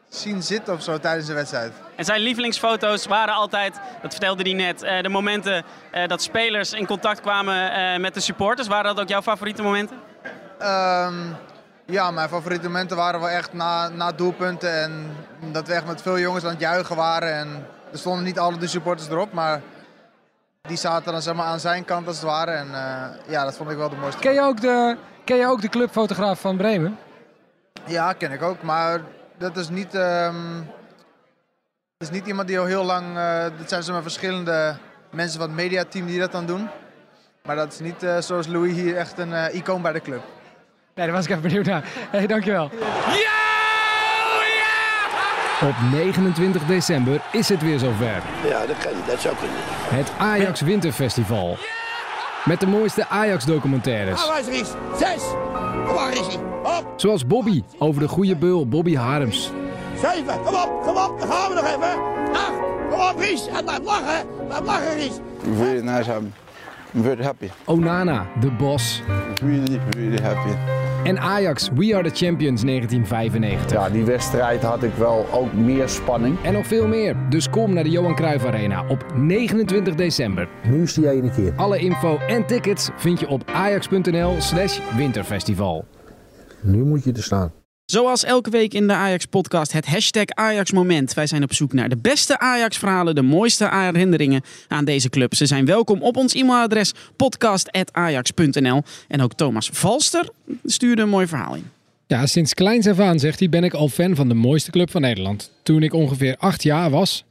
zien 0.10 0.44
zitten 0.44 0.74
of 0.74 0.82
zo 0.82 1.00
tijdens 1.00 1.28
de 1.28 1.34
wedstrijd. 1.34 1.74
En 1.96 2.06
zijn 2.06 2.22
lievelingsfoto's 2.22 3.06
waren 3.06 3.34
altijd, 3.34 3.80
dat 4.02 4.12
vertelde 4.12 4.44
hij 4.44 4.54
net, 4.54 4.82
eh, 4.82 5.02
de 5.02 5.10
momenten 5.10 5.64
eh, 5.92 6.08
dat 6.08 6.22
spelers 6.22 6.74
in 6.74 6.86
contact 6.86 7.22
kwamen 7.22 7.72
eh, 7.72 8.00
met 8.00 8.14
de 8.14 8.20
supporters. 8.20 8.68
Waren 8.68 8.96
dat 8.96 9.04
ook 9.04 9.10
jouw 9.10 9.22
favoriete 9.22 9.62
momenten? 9.62 9.98
Ehm, 10.60 11.16
ja, 11.86 12.12
mijn 12.12 12.30
favoriete 12.30 12.68
momenten 12.68 12.98
waren 12.98 13.20
wel 13.20 13.30
echt 13.30 13.54
na, 13.54 13.90
na 13.90 14.12
doelpunten. 14.12 14.82
En 14.82 15.16
dat 15.52 15.68
we 15.68 15.74
echt 15.74 15.86
met 15.86 16.02
veel 16.02 16.20
jongens 16.20 16.44
aan 16.44 16.50
het 16.50 16.60
juichen 16.60 16.96
waren. 16.96 17.34
En 17.34 17.66
er 17.92 17.98
stonden 17.98 18.24
niet 18.24 18.40
alle 18.40 18.58
de 18.58 18.68
supporters 18.68 19.10
erop, 19.10 19.34
maar 19.34 19.62
die 20.68 20.78
zaten 20.78 21.12
dan 21.12 21.22
zeg 21.22 21.36
maar, 21.36 21.46
aan 21.46 21.60
zijn 21.60 21.86
kant 21.86 22.08
als 22.08 22.16
het 22.16 22.26
ware. 22.26 22.52
En 22.52 22.68
eh, 22.74 23.32
ja, 23.32 23.44
dat 23.44 23.56
vond 23.56 23.70
ik 23.70 23.78
wel 23.78 23.90
de 23.90 23.96
mooiste. 23.96 24.22
Ken 24.22 24.34
je 24.34 24.42
ook 24.42 24.62
de, 24.62 24.98
ken 25.24 25.38
je 25.38 25.48
ook 25.48 25.62
de 25.62 25.70
clubfotograaf 25.70 26.40
van 26.40 26.58
Bremen? 26.58 26.98
Ja, 27.86 28.14
ken 28.14 28.32
ik 28.32 28.42
ook. 28.42 28.62
Maar 28.62 29.02
dat 29.38 29.58
is 29.58 29.70
niet, 29.70 29.96
ehm, 29.96 30.36
dat 32.04 32.12
is 32.12 32.18
niet 32.20 32.28
iemand 32.28 32.48
die 32.48 32.60
al 32.60 32.66
heel 32.66 32.84
lang... 32.84 33.18
eh 33.18 33.44
dat 33.58 33.70
zijn 33.70 33.84
zomaar 33.84 34.02
verschillende 34.02 34.76
mensen 35.10 35.40
van 35.40 35.48
het 35.48 35.58
mediateam 35.58 36.06
die 36.06 36.20
dat 36.20 36.32
dan 36.32 36.46
doen. 36.46 36.70
Maar 37.44 37.56
dat 37.56 37.74
is 37.74 37.80
niet 37.80 38.04
eh, 38.04 38.18
zoals 38.18 38.48
Louis 38.48 38.74
hier 38.74 38.98
echt 38.98 39.18
een 39.18 39.34
eh, 39.34 39.56
icoon 39.56 39.82
bij 39.82 39.92
de 39.92 40.02
club. 40.02 40.22
Nee, 40.96 41.06
daar 41.06 41.16
was 41.16 41.26
ik 41.26 41.30
even 41.30 41.42
benieuwd 41.42 41.66
naar. 41.66 41.84
Hey, 42.10 42.28
dankjewel. 42.28 42.70
Op 45.62 45.76
29 45.92 46.66
december 46.66 47.22
is 47.32 47.50
het 47.50 47.62
weer 47.62 47.80
zover. 47.80 48.22
Ja, 48.48 48.66
dat 48.66 48.78
kan. 48.78 48.92
Dat 49.08 49.22
zou 49.22 49.36
kunnen. 49.36 49.58
Het 50.00 50.12
Ajax 50.18 50.62
Winterfestival. 50.62 51.58
Met 52.46 52.60
de 52.60 52.68
mooiste 52.68 53.08
Ajax-documentaires. 53.08 54.28
waar 54.28 54.40
is 54.40 54.48
Ries? 54.48 54.70
Zes! 54.98 55.24
Waar 55.86 56.12
is 56.12 56.28
hij? 56.28 56.38
Op! 56.64 56.94
Zoals 56.96 57.28
Bobby 57.28 57.64
over 57.78 58.02
de 58.02 58.08
goede 58.08 58.36
beul 58.36 58.68
Bobby 58.68 58.96
Harms. 58.96 59.52
Zeven! 60.04 60.42
Kom 60.44 60.56
op, 60.56 60.82
kom 60.82 60.96
op! 60.96 61.20
Dan 61.20 61.28
gaan 61.28 61.50
we 61.50 61.56
nog 61.56 61.66
even! 61.66 62.02
Acht! 62.34 62.60
Kom 62.90 63.00
op, 63.00 63.16
Ries! 63.18 63.48
En 63.48 63.64
blijf 63.64 63.84
lachen! 63.84 64.28
Blijf 64.48 64.66
lachen, 64.66 64.94
Ries! 64.96 65.20
Really 65.58 65.84
nice. 65.84 66.12
I'm, 66.12 66.34
I'm 66.96 67.04
very 67.04 67.24
happy. 67.24 67.50
Onana, 67.66 68.26
de 68.40 68.52
bos. 68.52 69.02
Really, 69.42 69.80
really 69.90 70.22
happy. 70.22 70.50
En 71.04 71.20
Ajax, 71.20 71.70
We 71.76 71.96
Are 71.96 72.10
The 72.10 72.26
Champions 72.26 72.62
1995. 72.62 73.72
Ja, 73.72 73.90
die 73.90 74.04
wedstrijd 74.04 74.64
had 74.64 74.84
ik 74.84 74.94
wel 74.94 75.26
ook 75.32 75.54
meer 75.54 75.90
spanning. 75.90 76.38
En 76.44 76.54
nog 76.54 76.68
veel 76.68 76.88
meer. 76.88 77.16
Dus 77.30 77.50
kom 77.50 77.74
naar 77.74 77.84
de 77.84 77.90
Johan 77.90 78.16
Cruijff 78.16 78.46
Arena 78.46 78.86
op 78.88 79.06
29 79.16 79.96
december. 79.96 80.48
Nu 80.64 80.82
is 80.82 80.94
die 80.94 81.10
ene 81.10 81.32
keer. 81.32 81.54
Alle 81.56 81.78
info 81.78 82.18
en 82.18 82.46
tickets 82.46 82.90
vind 82.96 83.20
je 83.20 83.28
op 83.28 83.50
ajax.nl 83.54 84.36
slash 84.42 84.80
winterfestival. 84.96 85.86
Nu 86.62 86.84
moet 86.84 87.04
je 87.04 87.12
er 87.12 87.24
staan. 87.24 87.52
Zoals 87.86 88.24
elke 88.24 88.50
week 88.50 88.74
in 88.74 88.88
de 88.88 88.94
Ajax-podcast 88.94 89.72
het 89.72 89.86
hashtag 89.86 90.26
Ajax-moment. 90.26 91.14
Wij 91.14 91.28
zijn 91.28 91.44
op 91.44 91.54
zoek 91.54 91.74
naar 91.74 91.90
de 91.90 91.98
beste 91.98 92.40
Ajax-verhalen, 92.40 93.16
de 93.16 93.22
mooiste 93.22 93.70
herinneringen 93.70 94.42
aan 94.68 94.86
deze 94.86 95.10
club. 95.10 95.36
Ze 95.36 95.46
zijn 95.46 95.66
welkom 95.66 96.02
op 96.02 96.18
ons 96.18 96.34
e-mailadres 96.34 96.94
podcast.ajax.nl. 97.16 98.82
En 99.08 99.22
ook 99.22 99.34
Thomas 99.34 99.70
Valster 99.74 100.30
stuurde 100.64 101.02
een 101.02 101.10
mooi 101.10 101.28
verhaal 101.28 101.56
in. 101.56 101.70
Ja, 102.08 102.26
sinds 102.26 102.54
kleins 102.54 102.88
af 102.88 103.00
aan, 103.00 103.20
zegt 103.20 103.40
hij, 103.40 103.50
ben 103.50 103.64
ik 103.64 103.74
al 103.74 103.90
fan 103.90 104.16
van 104.16 104.28
de 104.28 104.34
mooiste 104.34 104.72
club 104.72 104.92
van 104.92 105.02
Nederland. 105.02 105.52
Toen 105.64 105.84
ik 105.84 105.94
ongeveer 105.94 106.36
acht 106.38 106.64
jaar 106.64 106.90
was, 106.90 107.24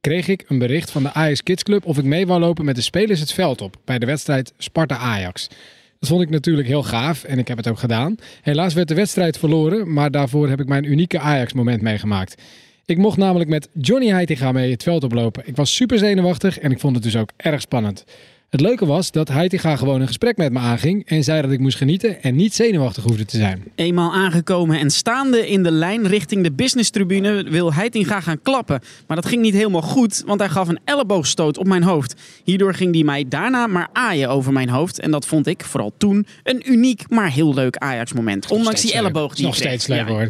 kreeg 0.00 0.28
ik 0.28 0.44
een 0.48 0.58
bericht 0.58 0.90
van 0.90 1.02
de 1.02 1.12
Ajax 1.12 1.42
Kids 1.42 1.62
Club 1.62 1.84
of 1.84 1.98
ik 1.98 2.04
mee 2.04 2.26
wou 2.26 2.40
lopen 2.40 2.64
met 2.64 2.76
de 2.76 2.82
spelers 2.82 3.20
het 3.20 3.32
veld 3.32 3.60
op 3.60 3.76
bij 3.84 3.98
de 3.98 4.06
wedstrijd 4.06 4.52
Sparta-Ajax. 4.58 5.48
Dat 5.98 6.08
vond 6.08 6.22
ik 6.22 6.30
natuurlijk 6.30 6.68
heel 6.68 6.82
gaaf 6.82 7.24
en 7.24 7.38
ik 7.38 7.48
heb 7.48 7.56
het 7.56 7.68
ook 7.68 7.78
gedaan. 7.78 8.16
Helaas 8.42 8.74
werd 8.74 8.88
de 8.88 8.94
wedstrijd 8.94 9.38
verloren, 9.38 9.92
maar 9.92 10.10
daarvoor 10.10 10.48
heb 10.48 10.60
ik 10.60 10.68
mijn 10.68 10.84
unieke 10.84 11.18
Ajax-moment 11.18 11.82
meegemaakt. 11.82 12.42
Ik 12.84 12.98
mocht 12.98 13.16
namelijk 13.16 13.50
met 13.50 13.68
Johnny 13.72 14.08
Heitinga 14.08 14.52
mee 14.52 14.70
het 14.70 14.82
veld 14.82 15.04
oplopen. 15.04 15.42
Ik 15.46 15.56
was 15.56 15.74
super 15.74 15.98
zenuwachtig 15.98 16.58
en 16.58 16.70
ik 16.70 16.80
vond 16.80 16.94
het 16.94 17.04
dus 17.04 17.16
ook 17.16 17.30
erg 17.36 17.60
spannend. 17.60 18.04
Het 18.50 18.60
leuke 18.60 18.86
was 18.86 19.10
dat 19.10 19.28
Heitinga 19.28 19.76
gewoon 19.76 20.00
een 20.00 20.06
gesprek 20.06 20.36
met 20.36 20.52
me 20.52 20.58
aanging 20.58 21.06
en 21.06 21.24
zei 21.24 21.42
dat 21.42 21.50
ik 21.50 21.58
moest 21.58 21.76
genieten 21.76 22.22
en 22.22 22.36
niet 22.36 22.54
zenuwachtig 22.54 23.04
hoefde 23.04 23.24
te 23.24 23.36
zijn. 23.36 23.64
Eenmaal 23.74 24.12
aangekomen 24.14 24.78
en 24.78 24.90
staande 24.90 25.48
in 25.48 25.62
de 25.62 25.70
lijn 25.70 26.06
richting 26.06 26.42
de 26.42 26.52
business-tribune 26.52 27.50
wil 27.50 27.72
Heitinga 27.74 28.20
gaan 28.20 28.42
klappen. 28.42 28.80
Maar 29.06 29.16
dat 29.16 29.26
ging 29.26 29.42
niet 29.42 29.54
helemaal 29.54 29.82
goed, 29.82 30.22
want 30.26 30.40
hij 30.40 30.48
gaf 30.48 30.68
een 30.68 30.78
elleboogstoot 30.84 31.58
op 31.58 31.66
mijn 31.66 31.82
hoofd. 31.82 32.14
Hierdoor 32.44 32.74
ging 32.74 32.94
hij 32.94 33.04
mij 33.04 33.24
daarna 33.28 33.66
maar 33.66 33.88
aaien 33.92 34.28
over 34.28 34.52
mijn 34.52 34.68
hoofd. 34.68 35.00
En 35.00 35.10
dat 35.10 35.26
vond 35.26 35.46
ik, 35.46 35.64
vooral 35.64 35.92
toen, 35.98 36.26
een 36.42 36.72
uniek, 36.72 37.04
maar 37.08 37.30
heel 37.32 37.54
leuk 37.54 37.76
Ajax-moment. 37.76 38.50
Ondanks 38.50 38.80
die 38.80 38.92
elleboog 38.92 39.34
die 39.34 39.44
nog 39.46 39.54
steeds 39.54 39.86
leuk, 39.86 40.08
hoor. 40.08 40.28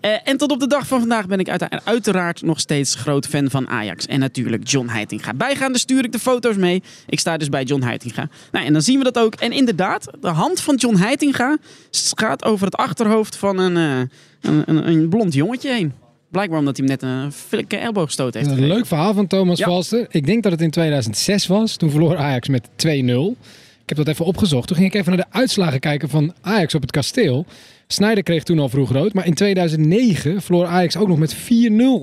Eh, 0.00 0.10
en 0.24 0.36
tot 0.36 0.50
op 0.50 0.60
de 0.60 0.66
dag 0.68 0.86
van 0.86 0.98
vandaag 0.98 1.26
ben 1.26 1.38
ik 1.38 1.48
uite- 1.48 1.80
uiteraard 1.84 2.42
nog 2.42 2.60
steeds 2.60 2.94
groot 2.94 3.26
fan 3.26 3.50
van 3.50 3.68
Ajax. 3.68 4.06
En 4.06 4.20
natuurlijk 4.20 4.68
John 4.68 4.88
Heitinga. 4.88 5.34
Bijgaande 5.34 5.78
stuur 5.78 6.04
ik 6.04 6.12
de 6.12 6.18
foto's 6.18 6.56
mee. 6.56 6.82
Ik 7.06 7.20
sta 7.20 7.36
dus 7.36 7.48
bij 7.48 7.55
John 7.64 7.82
Heitinga. 7.82 8.28
Nou, 8.52 8.66
en 8.66 8.72
dan 8.72 8.82
zien 8.82 8.98
we 8.98 9.04
dat 9.04 9.18
ook. 9.18 9.34
En 9.34 9.52
inderdaad, 9.52 10.08
de 10.20 10.28
hand 10.28 10.60
van 10.60 10.74
John 10.74 10.96
Heitinga 10.96 11.56
gaat 11.90 12.44
over 12.44 12.66
het 12.66 12.76
achterhoofd 12.76 13.36
van 13.36 13.58
een, 13.58 13.76
eh, 13.76 13.98
een, 14.40 14.62
een, 14.66 14.88
een 14.88 15.08
blond 15.08 15.34
jongetje 15.34 15.72
heen. 15.72 15.92
Blijkbaar 16.30 16.58
omdat 16.58 16.76
hij 16.76 16.86
hem 16.86 16.96
net 16.98 17.10
een 17.10 17.32
flinke 17.32 17.76
elleboogstoot 17.76 18.34
heeft 18.34 18.46
Een 18.50 18.66
leuk 18.66 18.86
verhaal 18.86 19.14
van 19.14 19.26
Thomas 19.26 19.58
Ja. 19.58 19.66
Valster. 19.66 20.06
Ik 20.10 20.26
denk 20.26 20.42
dat 20.42 20.52
het 20.52 20.60
in 20.60 20.70
2006 20.70 21.46
was. 21.46 21.76
Toen 21.76 21.90
verloor 21.90 22.16
Ajax 22.16 22.48
met 22.48 22.68
2-0. 22.76 23.36
Ik 23.82 23.96
heb 23.96 23.96
dat 23.96 24.08
even 24.08 24.24
opgezocht. 24.24 24.66
Toen 24.66 24.76
ging 24.76 24.88
ik 24.88 25.00
even 25.00 25.16
naar 25.16 25.26
de 25.30 25.38
uitslagen 25.38 25.80
kijken 25.80 26.08
van 26.08 26.34
Ajax 26.40 26.74
op 26.74 26.82
het 26.82 26.90
kasteel. 26.90 27.46
Snyder 27.86 28.22
kreeg 28.22 28.42
toen 28.42 28.58
al 28.58 28.68
vroeg 28.68 28.92
rood. 28.92 29.12
Maar 29.12 29.26
in 29.26 29.34
2009 29.34 30.42
verloor 30.42 30.66
Ajax 30.66 30.96
ook 30.96 31.08
nog 31.08 31.18
met 31.18 31.34
4-0 31.34 31.38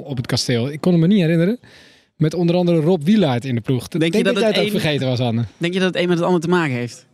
op 0.04 0.18
het 0.18 0.26
kasteel. 0.26 0.72
Ik 0.72 0.82
kon 0.82 0.92
het 0.92 1.02
me 1.02 1.08
niet 1.08 1.20
herinneren. 1.22 1.60
Met 2.18 2.34
onder 2.34 2.56
andere 2.56 2.80
Rob 2.80 3.04
Wielaert 3.04 3.46
in 3.46 3.56
de 3.56 3.62
ploeg. 3.62 3.84
Ik 3.90 4.00
denk, 4.00 4.14
je 4.16 4.24
dat, 4.24 4.34
dat 4.34 4.44
jij 4.44 4.52
het 4.52 4.56
het 4.60 4.68
ook 4.68 4.74
een- 4.74 4.80
vergeten 4.80 5.08
was, 5.08 5.20
Anne. 5.20 5.44
Denk 5.58 5.74
je 5.74 5.80
dat 5.80 5.94
het 5.94 6.02
een 6.04 6.08
met 6.08 6.18
het 6.18 6.26
ander 6.28 6.42
te 6.42 6.48
maken 6.48 6.76
heeft? 6.76 7.06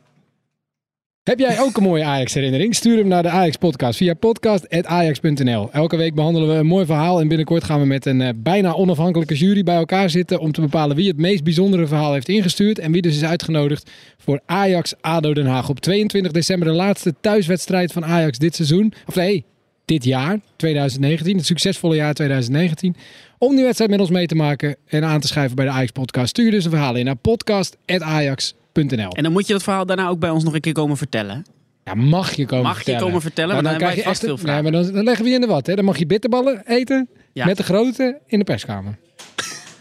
Heb 1.24 1.40
jij 1.40 1.60
ook 1.60 1.78
een 1.78 1.84
mooie 1.84 2.04
Ajax-herinnering? 2.04 2.76
Stuur 2.76 2.98
hem 2.98 3.08
naar 3.08 3.24
de 3.24 3.30
Ajax-podcast 3.30 3.98
via 3.98 4.14
podcast.ajax.nl. 4.14 5.72
Elke 5.72 5.98
week 5.98 6.14
behandelen 6.16 6.50
we 6.50 6.54
een 6.56 6.66
mooi 6.66 6.86
verhaal 6.86 7.20
en 7.20 7.28
binnenkort 7.28 7.64
gaan 7.64 7.80
we 7.80 7.86
met 7.86 8.06
een 8.06 8.22
eh, 8.22 8.30
bijna 8.36 8.74
onafhankelijke 8.74 9.36
jury 9.36 9.64
bij 9.64 9.76
elkaar 9.76 10.10
zitten 10.10 10.40
om 10.40 10.52
te 10.52 10.62
bepalen 10.62 10.96
wie 10.96 11.08
het 11.08 11.18
meest 11.18 11.44
bijzondere 11.44 11.88
verhaal 11.88 12.14
heeft 12.14 12.30
ingestuurd 12.30 12.80
en 12.80 12.92
wie 12.92 13.02
dus 13.02 13.16
is 13.16 13.24
uitgenodigd 13.24 13.92
voor 14.18 14.40
Ajax-ADO 14.46 15.34
Den 15.34 15.46
Haag 15.46 15.70
op 15.70 15.80
22 15.80 16.32
december, 16.32 16.68
de 16.68 16.74
laatste 16.74 17.14
thuiswedstrijd 17.22 17.92
van 17.92 18.06
Ajax 18.06 18.38
dit 18.38 18.56
seizoen. 18.56 18.94
Of 19.08 19.16
nee, 19.16 19.46
dit 19.86 20.04
jaar, 20.04 20.40
2019, 20.56 21.38
het 21.38 21.46
succesvolle 21.46 21.96
jaar 21.96 22.14
2019. 22.14 22.96
Om 23.40 23.56
die 23.56 23.64
wedstrijd 23.64 23.92
met 23.92 24.00
ons 24.00 24.10
mee 24.10 24.28
te 24.28 24.36
maken 24.36 24.76
en 24.86 25.04
aan 25.04 25.20
te 25.20 25.28
schrijven 25.28 25.56
bij 25.56 25.66
de 25.66 25.72
Ajax-podcast, 25.72 26.30
stuur 26.30 26.46
je 26.46 26.52
dus 26.52 26.64
een 26.66 26.70
verhaal 26.72 26.96
in 26.96 27.06
naar 27.06 27.16
podcast.ajax.nl. 27.16 29.10
En 29.12 29.24
dan 29.24 29.32
moet 29.32 29.48
je 29.48 29.54
dat 29.54 29.64
verhaal 29.64 29.86
daarna 29.86 30.08
ook 30.08 30.20
bij 30.20 30.30
ons 30.30 30.44
nog 30.44 30.54
een 30.54 30.62
keer 30.62 30.74
komen 30.74 30.98
vertellen. 30.98 31.46
Ja, 31.84 31.94
mag 31.94 32.34
je 32.36 32.46
komen 32.46 32.64
Mag 32.64 32.72
je 32.72 32.78
vertellen. 32.84 33.02
komen 33.06 33.22
vertellen, 33.22 33.54
Maar 33.54 33.64
want 33.64 33.80
dan 33.80 33.84
krijg 33.88 34.00
je 34.00 34.10
vast 34.10 34.24
echt- 34.24 34.40
veel 34.42 34.52
Nee, 34.54 34.62
maar 34.62 34.72
dan, 34.72 34.92
dan 34.94 35.04
leggen 35.04 35.24
we 35.24 35.30
je 35.30 35.36
in 35.36 35.42
de 35.42 35.48
wat. 35.48 35.68
Hè? 35.68 35.76
Dan 35.76 35.86
mag 35.86 35.98
je 35.98 36.06
bitterballen 36.06 36.62
eten 36.66 37.10
Ja. 37.34 37.46
met 37.46 37.58
de 37.58 37.64
grote 37.64 38.20
in 38.26 38.40
de 38.40 38.46
perskamer. 38.46 38.98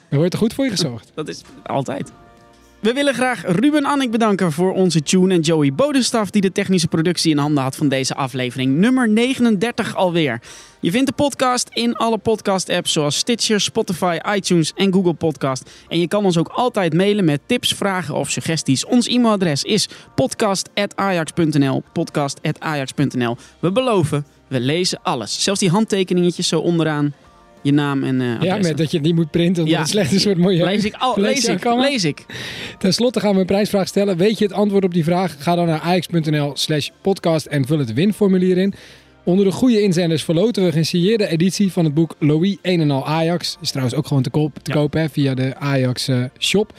Dan 0.09 0.18
wordt 0.18 0.32
er 0.32 0.38
goed 0.38 0.54
voor 0.54 0.64
je 0.64 0.70
gezorgd. 0.70 1.11
Dat 1.14 1.28
is 1.28 1.42
altijd. 1.62 2.12
We 2.81 2.93
willen 2.93 3.14
graag 3.14 3.43
Ruben 3.47 3.85
Annik 3.85 4.11
bedanken 4.11 4.53
voor 4.53 4.72
onze 4.72 5.03
tune 5.03 5.35
en 5.35 5.41
Joey 5.41 5.72
Bodenstaf 5.74 6.31
die 6.31 6.43
de 6.43 6.53
technische 6.53 6.89
productie 6.89 7.31
in 7.31 7.39
handen 7.39 7.62
had 7.62 7.76
van 7.76 7.89
deze 7.89 8.14
aflevering. 8.14 8.76
Nummer 8.76 9.09
39 9.09 9.95
alweer. 9.97 10.41
Je 10.81 10.91
vindt 10.91 11.07
de 11.07 11.12
podcast 11.12 11.68
in 11.72 11.97
alle 11.97 12.18
podcast-apps 12.18 12.93
zoals 12.93 13.16
Stitcher, 13.16 13.61
Spotify, 13.61 14.18
iTunes 14.35 14.72
en 14.76 14.93
Google 14.93 15.14
Podcast. 15.14 15.70
En 15.89 16.01
je 16.01 16.09
kan 16.09 16.24
ons 16.24 16.39
ook 16.39 16.49
altijd 16.49 16.95
mailen 16.95 17.24
met 17.24 17.41
tips, 17.47 17.72
vragen 17.72 18.14
of 18.14 18.31
suggesties. 18.31 18.85
Ons 18.85 19.07
e-mailadres 19.07 19.64
is 19.64 19.89
podcast.ajax.nl 20.14 21.83
podcast.ajax.nl 21.93 23.37
We 23.59 23.72
beloven, 23.72 24.26
we 24.49 24.61
lezen 24.61 24.99
alles. 25.03 25.43
Zelfs 25.43 25.61
die 25.61 25.70
handtekeningetjes 25.70 26.49
zo 26.49 26.61
onderaan. 26.61 27.14
Je 27.62 27.72
naam 27.72 28.04
en 28.04 28.20
eh 28.20 28.40
Ja, 28.40 28.56
met 28.56 28.76
dat 28.76 28.90
je 28.90 28.96
het 28.96 29.06
niet 29.06 29.14
moet 29.14 29.30
printen 29.30 29.62
omdat 29.62 29.76
Ja. 29.76 29.82
het 29.82 29.90
slecht 29.90 30.12
is 30.12 30.22
voor 30.22 30.32
het 30.32 30.40
milieu. 30.40 30.64
Lees 30.64 30.84
ik, 30.84 30.94
al, 30.98 31.14
Lees 31.20 31.44
ik, 31.44 31.64
lees 31.64 32.04
ik. 32.04 32.24
Ten 32.78 32.94
slotte 32.94 33.20
gaan 33.20 33.34
we 33.34 33.40
een 33.40 33.46
prijsvraag 33.46 33.86
stellen. 33.88 34.16
Weet 34.16 34.38
je 34.38 34.44
het 34.44 34.52
antwoord 34.54 34.84
op 34.84 34.94
die 34.94 35.04
vraag? 35.04 35.36
Ga 35.38 35.54
dan 35.54 35.66
naar 35.66 35.80
ajax.nl 35.80 36.50
slash 36.54 36.88
podcast 37.02 37.46
en 37.46 37.66
vul 37.66 37.78
het 37.78 37.92
winformulier 37.92 38.59
in. 38.59 38.74
Onder 39.24 39.44
de 39.44 39.52
goede 39.52 39.82
inzenders 39.82 40.24
verloten 40.24 40.62
we 40.62 40.68
een 40.68 40.74
gesigneerde 40.74 41.26
editie 41.28 41.72
van 41.72 41.84
het 41.84 41.94
boek 41.94 42.14
Louis 42.18 42.56
1 42.62 42.80
en 42.80 42.90
al 42.90 43.06
Ajax. 43.06 43.56
Is 43.61 43.68
trouwens 43.70 43.96
ook 43.96 44.06
gewoon 44.06 44.22
te, 44.22 44.30
koop, 44.30 44.59
te 44.62 44.70
kopen 44.70 45.00
hè, 45.00 45.09
via 45.09 45.34
de 45.34 45.56
Ajax 45.56 46.09
eh, 46.09 46.24
shop. 46.38 46.72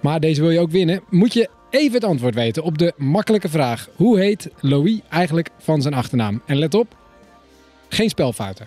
Maar 0.00 0.20
deze 0.20 0.40
wil 0.40 0.50
je 0.50 0.58
ook 0.60 0.70
winnen. 0.70 1.00
Moet 1.10 1.32
je 1.32 1.48
even 1.70 1.92
het 1.94 2.04
antwoord 2.04 2.34
weten 2.34 2.62
op 2.62 2.78
de 2.78 2.92
makkelijke 2.96 3.48
vraag. 3.48 3.88
Hoe 3.96 4.18
heet 4.18 4.50
Louis 4.60 4.98
eigenlijk 5.10 5.48
van 5.58 5.82
zijn 5.82 5.94
achternaam? 5.94 6.42
En 6.46 6.56
let 6.56 6.74
op, 6.74 6.96
geen 7.88 8.08
spelfouten. 8.08 8.66